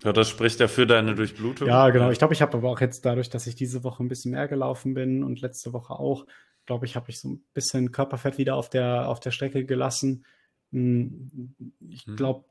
Ja, 0.01 0.13
das 0.13 0.29
spricht 0.29 0.59
ja 0.59 0.67
für 0.67 0.87
deine 0.87 1.15
Durchblutung. 1.15 1.67
Ja, 1.67 1.89
genau. 1.89 2.09
Ich 2.09 2.19
glaube, 2.19 2.33
ich 2.33 2.41
habe 2.41 2.57
aber 2.57 2.69
auch 2.69 2.81
jetzt 2.81 3.05
dadurch, 3.05 3.29
dass 3.29 3.47
ich 3.47 3.55
diese 3.55 3.83
Woche 3.83 4.03
ein 4.03 4.07
bisschen 4.07 4.31
mehr 4.31 4.47
gelaufen 4.47 4.93
bin 4.93 5.23
und 5.23 5.41
letzte 5.41 5.73
Woche 5.73 5.93
auch, 5.93 6.25
glaube 6.65 6.85
ich, 6.85 6.95
habe 6.95 7.09
ich 7.09 7.19
so 7.19 7.29
ein 7.29 7.43
bisschen 7.53 7.91
Körperfett 7.91 8.37
wieder 8.37 8.55
auf 8.55 8.69
der, 8.69 9.07
auf 9.09 9.19
der 9.19 9.31
Strecke 9.31 9.65
gelassen. 9.65 10.25
Hm, 10.71 11.53
ich 11.89 12.05
hm. 12.05 12.15
glaube, 12.15 12.45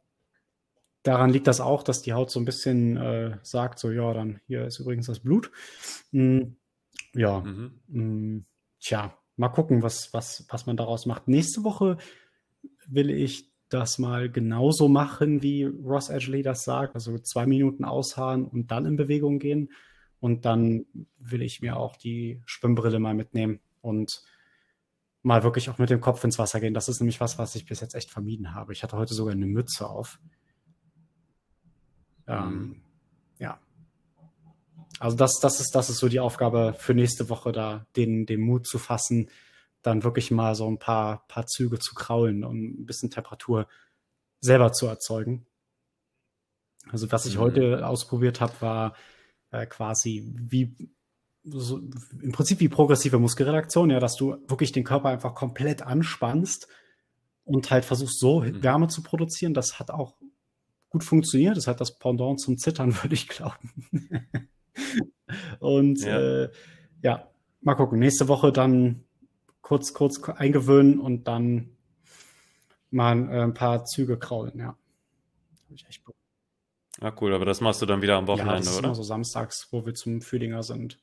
Daran 1.02 1.30
liegt 1.30 1.46
das 1.46 1.60
auch, 1.60 1.82
dass 1.82 2.02
die 2.02 2.12
Haut 2.12 2.30
so 2.30 2.38
ein 2.38 2.44
bisschen 2.44 2.96
äh, 2.96 3.38
sagt, 3.42 3.78
so 3.78 3.90
ja, 3.90 4.12
dann 4.12 4.40
hier 4.46 4.66
ist 4.66 4.78
übrigens 4.78 5.06
das 5.06 5.20
Blut. 5.20 5.50
Mm, 6.12 6.42
ja, 7.14 7.40
mhm. 7.40 7.80
mm, 7.88 8.46
tja, 8.80 9.16
mal 9.36 9.48
gucken, 9.48 9.82
was, 9.82 10.12
was, 10.14 10.46
was 10.48 10.66
man 10.66 10.76
daraus 10.76 11.06
macht. 11.06 11.28
Nächste 11.28 11.64
Woche 11.64 11.98
will 12.86 13.10
ich 13.10 13.52
das 13.68 13.98
mal 13.98 14.30
genauso 14.30 14.88
machen, 14.88 15.42
wie 15.42 15.64
Ross 15.64 16.10
Edgley 16.10 16.42
das 16.42 16.64
sagt. 16.64 16.94
Also 16.94 17.18
zwei 17.18 17.46
Minuten 17.46 17.84
ausharren 17.84 18.44
und 18.44 18.70
dann 18.70 18.86
in 18.86 18.96
Bewegung 18.96 19.38
gehen. 19.38 19.72
Und 20.20 20.44
dann 20.44 20.86
will 21.18 21.42
ich 21.42 21.62
mir 21.62 21.76
auch 21.76 21.96
die 21.96 22.42
Schwimmbrille 22.44 23.00
mal 23.00 23.14
mitnehmen 23.14 23.60
und 23.80 24.22
mal 25.22 25.42
wirklich 25.42 25.70
auch 25.70 25.78
mit 25.78 25.90
dem 25.90 26.00
Kopf 26.00 26.22
ins 26.22 26.38
Wasser 26.38 26.60
gehen. 26.60 26.74
Das 26.74 26.88
ist 26.88 27.00
nämlich 27.00 27.20
was, 27.20 27.38
was 27.38 27.54
ich 27.54 27.66
bis 27.66 27.80
jetzt 27.80 27.94
echt 27.94 28.10
vermieden 28.10 28.54
habe. 28.54 28.72
Ich 28.72 28.82
hatte 28.82 28.96
heute 28.96 29.14
sogar 29.14 29.32
eine 29.32 29.46
Mütze 29.46 29.88
auf. 29.88 30.20
Ähm, 32.26 32.82
ja. 33.38 33.58
Also 34.98 35.16
das, 35.16 35.40
das 35.40 35.60
ist, 35.60 35.74
das 35.74 35.90
ist 35.90 35.98
so 35.98 36.08
die 36.08 36.20
Aufgabe 36.20 36.74
für 36.78 36.94
nächste 36.94 37.28
Woche, 37.28 37.52
da 37.52 37.86
den, 37.96 38.26
den 38.26 38.40
Mut 38.40 38.66
zu 38.66 38.78
fassen, 38.78 39.30
dann 39.82 40.04
wirklich 40.04 40.30
mal 40.30 40.54
so 40.54 40.68
ein 40.68 40.78
paar, 40.78 41.26
paar 41.26 41.46
Züge 41.46 41.78
zu 41.78 41.94
kraulen 41.94 42.44
und 42.44 42.82
ein 42.82 42.86
bisschen 42.86 43.10
Temperatur 43.10 43.66
selber 44.40 44.72
zu 44.72 44.86
erzeugen. 44.86 45.46
Also 46.90 47.10
was 47.10 47.26
ich 47.26 47.36
mhm. 47.36 47.40
heute 47.40 47.86
ausprobiert 47.86 48.40
habe, 48.40 48.54
war 48.60 48.94
äh, 49.50 49.66
quasi 49.66 50.32
wie 50.36 50.76
so, 51.44 51.78
im 52.20 52.32
Prinzip 52.32 52.60
wie 52.60 52.68
progressive 52.68 53.18
Muskelredaktion, 53.18 53.90
ja, 53.90 53.98
dass 53.98 54.14
du 54.14 54.36
wirklich 54.46 54.72
den 54.72 54.84
Körper 54.84 55.08
einfach 55.08 55.34
komplett 55.34 55.82
anspannst 55.82 56.68
und 57.44 57.70
halt 57.70 57.84
versuchst 57.84 58.18
so 58.18 58.40
mhm. 58.40 58.62
Wärme 58.62 58.88
zu 58.88 59.02
produzieren. 59.02 59.54
Das 59.54 59.78
hat 59.78 59.90
auch 59.90 60.14
gut 60.92 61.02
funktioniert. 61.02 61.56
Das 61.56 61.66
hat 61.66 61.80
das 61.80 61.98
Pendant 61.98 62.40
zum 62.40 62.58
Zittern, 62.58 62.94
würde 63.02 63.14
ich 63.14 63.28
glauben. 63.28 63.72
und 65.58 66.00
ja. 66.00 66.44
Äh, 66.44 66.50
ja, 67.02 67.28
mal 67.62 67.74
gucken. 67.74 67.98
Nächste 67.98 68.28
Woche 68.28 68.52
dann 68.52 69.04
kurz, 69.60 69.92
kurz 69.94 70.22
eingewöhnen 70.22 71.00
und 71.00 71.26
dann 71.26 71.76
mal 72.90 73.28
äh, 73.28 73.42
ein 73.42 73.54
paar 73.54 73.84
Züge 73.84 74.18
kraulen, 74.18 74.58
ja. 74.58 74.76
Ja, 77.00 77.12
cool, 77.20 77.34
aber 77.34 77.46
das 77.46 77.60
machst 77.60 77.80
du 77.80 77.86
dann 77.86 78.02
wieder 78.02 78.16
am 78.16 78.26
Wochenende, 78.26 78.52
ja, 78.52 78.58
das 78.58 78.66
ist 78.68 78.78
oder? 78.78 78.88
Immer 78.88 78.94
so 78.94 79.02
samstags, 79.02 79.68
wo 79.70 79.84
wir 79.86 79.94
zum 79.94 80.20
Fühlinger 80.20 80.62
sind. 80.62 81.00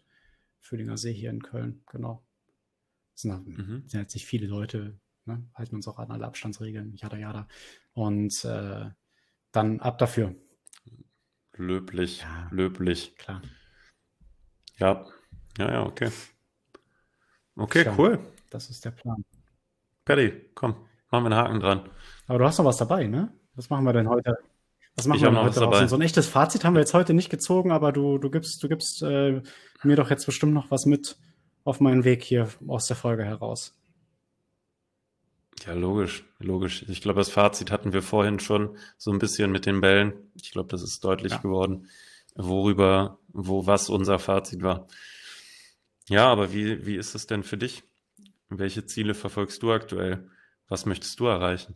Fühlinger 0.59 0.97
See 0.97 1.13
hier 1.13 1.31
in 1.31 1.41
Köln, 1.41 1.81
genau. 1.87 2.23
Es 3.15 3.23
sind, 3.23 3.47
mhm. 3.47 3.83
sind 3.87 3.99
jetzt 3.99 4.13
nicht 4.13 4.27
viele 4.27 4.47
Leute, 4.47 4.99
ne? 5.25 5.43
halten 5.55 5.75
uns 5.75 5.87
auch 5.87 5.97
an 5.97 6.11
alle 6.11 6.25
Abstandsregeln, 6.25 6.95
jada 6.95 7.17
jada. 7.17 7.47
Und 7.93 8.45
äh, 8.45 8.91
dann 9.51 9.79
ab 9.79 9.97
dafür. 9.97 10.35
Löblich, 11.53 12.21
ja, 12.21 12.47
löblich. 12.51 13.15
Klar. 13.17 13.41
Ja, 14.77 15.05
ja, 15.57 15.71
ja, 15.71 15.83
okay. 15.83 16.09
Okay, 17.55 17.83
Tja, 17.83 17.95
cool. 17.97 18.19
Das 18.49 18.69
ist 18.69 18.85
der 18.85 18.91
Plan. 18.91 19.25
Paddy, 20.05 20.51
komm, 20.55 20.75
machen 21.11 21.25
wir 21.25 21.31
einen 21.31 21.35
Haken 21.35 21.59
dran. 21.59 21.89
Aber 22.27 22.39
du 22.39 22.45
hast 22.45 22.57
noch 22.57 22.65
was 22.65 22.77
dabei, 22.77 23.07
ne? 23.07 23.33
Was 23.55 23.69
machen 23.69 23.83
wir 23.83 23.93
denn 23.93 24.07
heute? 24.07 24.37
Was 24.95 25.05
machen 25.05 25.17
ich 25.17 25.23
wir 25.23 25.31
denn 25.31 25.41
heute 25.41 25.59
dabei. 25.59 25.87
So 25.87 25.95
ein 25.95 26.01
echtes 26.01 26.27
Fazit 26.27 26.63
haben 26.63 26.75
wir 26.75 26.79
jetzt 26.79 26.93
heute 26.93 27.13
nicht 27.13 27.29
gezogen, 27.29 27.71
aber 27.71 27.91
du, 27.91 28.17
du 28.17 28.29
gibst, 28.29 28.63
du 28.63 28.69
gibst 28.69 29.01
äh, 29.01 29.41
mir 29.83 29.95
doch 29.95 30.09
jetzt 30.09 30.25
bestimmt 30.25 30.53
noch 30.53 30.71
was 30.71 30.85
mit 30.85 31.17
auf 31.63 31.79
meinen 31.79 32.05
Weg 32.05 32.23
hier 32.23 32.47
aus 32.67 32.87
der 32.87 32.95
Folge 32.95 33.25
heraus. 33.25 33.78
Ja, 35.65 35.73
logisch, 35.73 36.23
logisch. 36.39 36.85
Ich 36.87 37.01
glaube, 37.01 37.19
das 37.19 37.29
Fazit 37.29 37.71
hatten 37.71 37.93
wir 37.93 38.01
vorhin 38.01 38.39
schon 38.39 38.77
so 38.97 39.11
ein 39.11 39.19
bisschen 39.19 39.51
mit 39.51 39.65
den 39.65 39.81
Bällen. 39.81 40.13
Ich 40.35 40.51
glaube, 40.51 40.69
das 40.69 40.81
ist 40.81 41.03
deutlich 41.03 41.33
ja. 41.33 41.37
geworden, 41.39 41.89
worüber, 42.35 43.19
wo 43.29 43.65
was 43.65 43.89
unser 43.89 44.19
Fazit 44.19 44.61
war. 44.61 44.87
Ja, 46.07 46.27
aber 46.27 46.53
wie, 46.53 46.85
wie 46.85 46.95
ist 46.95 47.15
es 47.15 47.27
denn 47.27 47.43
für 47.43 47.57
dich? 47.57 47.83
Welche 48.49 48.85
Ziele 48.85 49.13
verfolgst 49.13 49.61
du 49.61 49.71
aktuell? 49.71 50.29
Was 50.67 50.85
möchtest 50.85 51.19
du 51.19 51.25
erreichen? 51.25 51.75